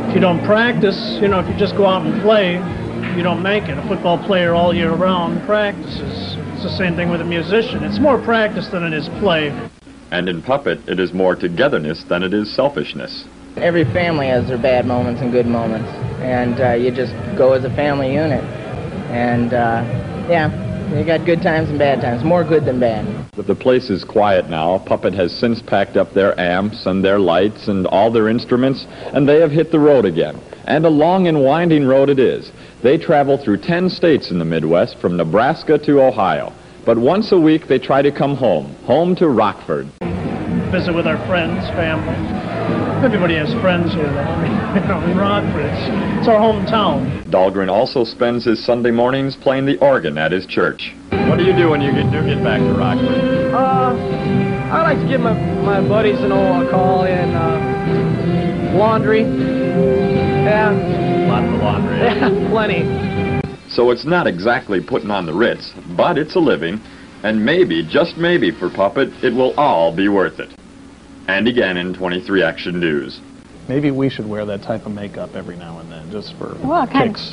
[0.09, 2.55] if you don't practice, you know, if you just go out and play,
[3.17, 3.79] you don't make it.
[3.79, 6.34] A football player all year round practices.
[6.65, 7.85] It's the same thing with a musician.
[7.85, 9.49] It's more practice than it is play.
[10.11, 13.27] And in Puppet, it is more togetherness than it is selfishness.
[13.59, 15.91] Every family has their bad moments and good moments,
[16.23, 18.43] and uh, you just go as a family unit.
[19.13, 19.85] And uh,
[20.27, 20.49] yeah,
[20.99, 23.05] you got good times and bad times, more good than bad.
[23.37, 24.79] The place is quiet now.
[24.79, 29.29] Puppet has since packed up their amps and their lights and all their instruments, and
[29.29, 30.41] they have hit the road again.
[30.65, 32.51] And a long and winding road it is.
[32.85, 36.53] They travel through 10 states in the Midwest, from Nebraska to Ohio.
[36.85, 39.89] But once a week they try to come home, home to Rockford.
[40.71, 42.13] Visit with our friends, family.
[43.03, 44.61] Everybody has friends here, though.
[44.75, 47.25] You know, in Rockford, it's, it's our hometown.
[47.31, 50.93] Dahlgren also spends his Sunday mornings playing the organ at his church.
[51.11, 53.55] What do you do when you get, do get back to Rockford?
[53.55, 53.95] Uh,
[54.75, 55.33] I like to give my,
[55.63, 59.23] my buddies an old call in uh, laundry.
[59.23, 61.04] Yeah.
[61.35, 61.99] Lots of laundry.
[61.99, 62.83] Yeah, plenty.
[63.69, 66.81] So it's not exactly putting on the Ritz, but it's a living,
[67.25, 70.51] and maybe, just maybe for Puppet, it will all be worth it.
[71.27, 73.21] And again in 23 Action News.
[73.69, 76.87] Maybe we should wear that type of makeup every now and then, just for Well,
[76.87, 77.33] kind of-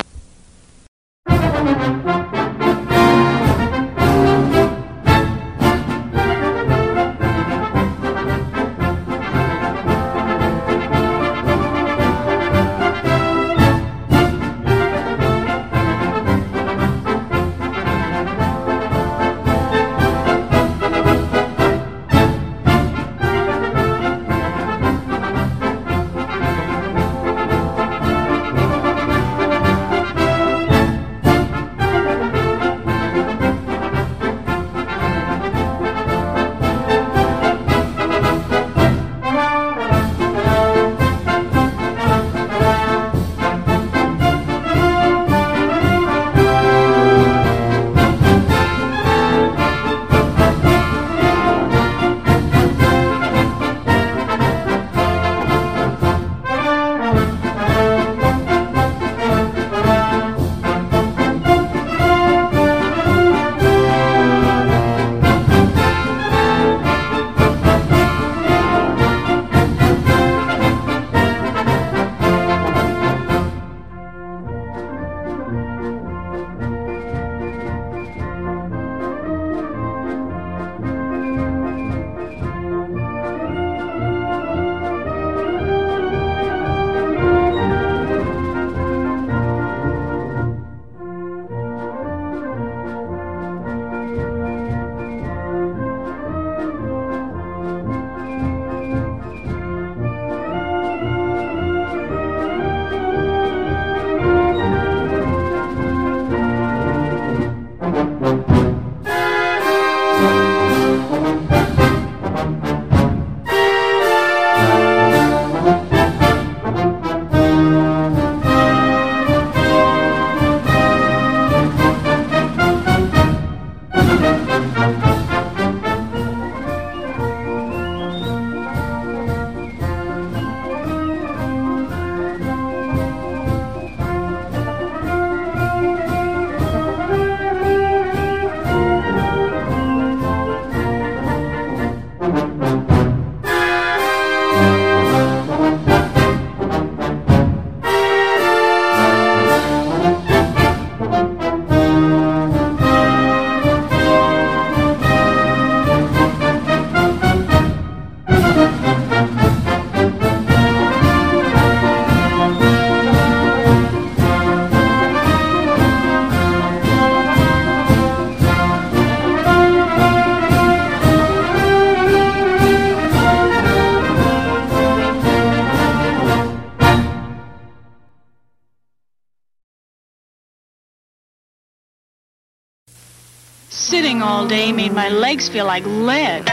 [184.52, 186.44] day made my legs feel like lead.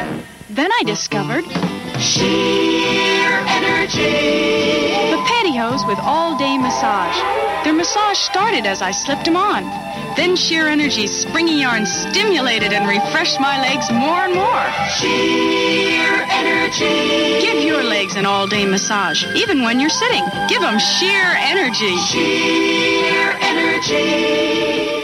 [0.49, 1.43] Then I discovered
[1.99, 5.11] Sheer Energy.
[5.11, 7.19] The pantyhose with all-day massage.
[7.65, 9.63] Their massage started as I slipped them on.
[10.15, 14.67] Then Sheer Energy's springy yarn stimulated and refreshed my legs more and more.
[14.95, 17.41] Sheer Energy.
[17.41, 20.23] Give your legs an all-day massage, even when you're sitting.
[20.47, 21.97] Give them Sheer Energy.
[21.97, 24.98] Sheer Energy.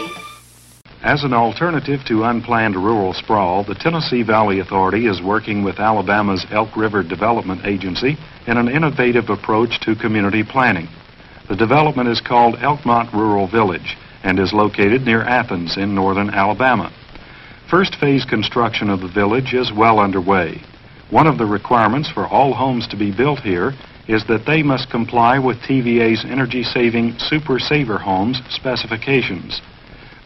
[1.06, 6.44] As an alternative to unplanned rural sprawl, the Tennessee Valley Authority is working with Alabama's
[6.50, 8.16] Elk River Development Agency
[8.48, 10.88] in an innovative approach to community planning.
[11.48, 16.92] The development is called Elkmont Rural Village and is located near Athens in northern Alabama.
[17.70, 20.60] First phase construction of the village is well underway.
[21.10, 23.74] One of the requirements for all homes to be built here
[24.08, 29.62] is that they must comply with TVA's energy saving Super Saver Homes specifications.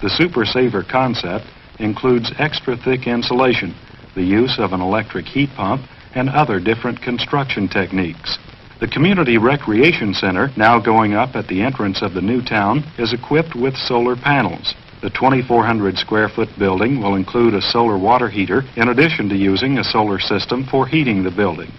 [0.02, 1.44] The Super Saver concept
[1.78, 3.74] includes extra thick insulation,
[4.14, 5.82] the use of an electric heat pump,
[6.14, 8.38] and other different construction techniques.
[8.80, 13.12] The Community Recreation Center, now going up at the entrance of the new town, is
[13.12, 14.74] equipped with solar panels.
[15.02, 19.76] The 2,400 square foot building will include a solar water heater in addition to using
[19.76, 21.70] a solar system for heating the building.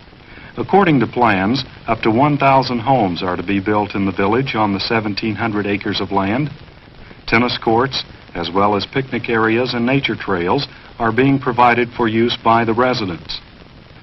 [0.58, 4.74] According to plans, up to 1,000 homes are to be built in the village on
[4.74, 6.51] the 1,700 acres of land.
[7.27, 8.03] Tennis courts,
[8.35, 10.67] as well as picnic areas and nature trails,
[11.00, 13.40] are being provided for use by the residents.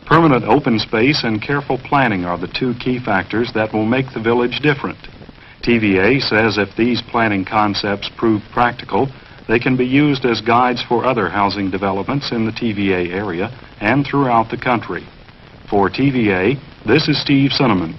[0.06, 4.22] Permanent open space and careful planning are the two key factors that will make the
[4.22, 4.98] village different.
[5.62, 9.08] TVA says if these planning concepts prove practical,
[9.48, 14.06] they can be used as guides for other housing developments in the TVA area and
[14.06, 15.06] throughout the country.
[15.68, 17.94] For TVA, this is Steve Cinnamon.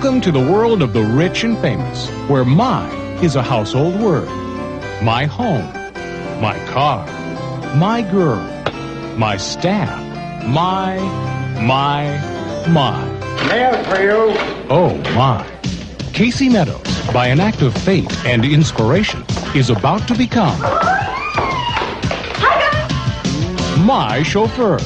[0.00, 2.88] Welcome to the world of the rich and famous, where my
[3.20, 4.28] is a household word.
[5.02, 5.72] My home,
[6.40, 7.04] my car,
[7.74, 8.38] my girl,
[9.16, 9.98] my staff,
[10.46, 10.98] my,
[11.60, 12.16] my,
[12.68, 13.04] my.
[13.48, 14.36] Mail for you.
[14.70, 15.44] Oh my.
[16.12, 19.24] Casey Meadows, by an act of fate and inspiration,
[19.56, 20.60] is about to become
[23.84, 24.78] my chauffeur.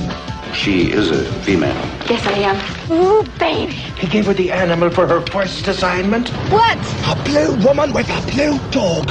[0.55, 1.75] She is a female.
[2.09, 2.91] Yes, I am.
[2.91, 3.82] Ooh, baby.
[4.03, 6.29] He gave her the animal for her first assignment.
[6.51, 6.77] What?
[7.07, 9.07] A blue woman with a blue dog.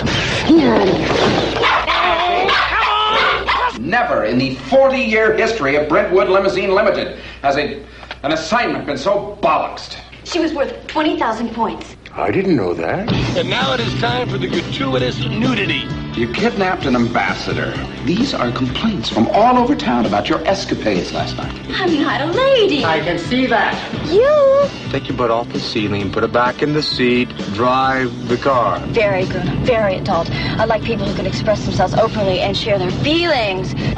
[3.79, 7.81] Never in the 40-year history of Brentwood Limousine Limited has a,
[8.23, 9.97] an assignment been so bollocksed.
[10.25, 11.95] She was worth 20,000 points.
[12.11, 13.09] I didn't know that.
[13.37, 15.87] And now it is time for the gratuitous nudity.
[16.13, 17.71] You kidnapped an ambassador.
[18.03, 21.57] These are complaints from all over town about your escapades last night.
[21.69, 22.83] I'm not a lady.
[22.83, 23.73] I can see that.
[24.11, 24.67] You?
[24.91, 28.79] Take your butt off the ceiling, put it back in the seat, drive the car.
[28.87, 29.45] Very good.
[29.59, 30.29] Very adult.
[30.31, 33.73] I like people who can express themselves openly and share their feelings.
[33.73, 33.95] Nothing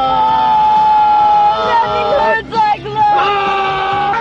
[2.22, 4.14] hurts like love.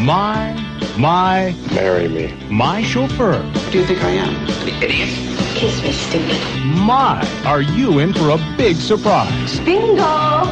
[0.00, 0.57] My,
[0.98, 2.34] my, Marry me.
[2.50, 3.40] my chauffeur.
[3.40, 4.34] What do you think I am?
[4.64, 5.08] The idiot.
[5.54, 6.40] Kiss me, stupid.
[6.64, 9.60] My, are you in for a big surprise?
[9.60, 10.44] Bingo.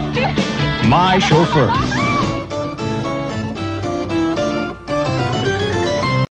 [0.88, 1.95] My chauffeur.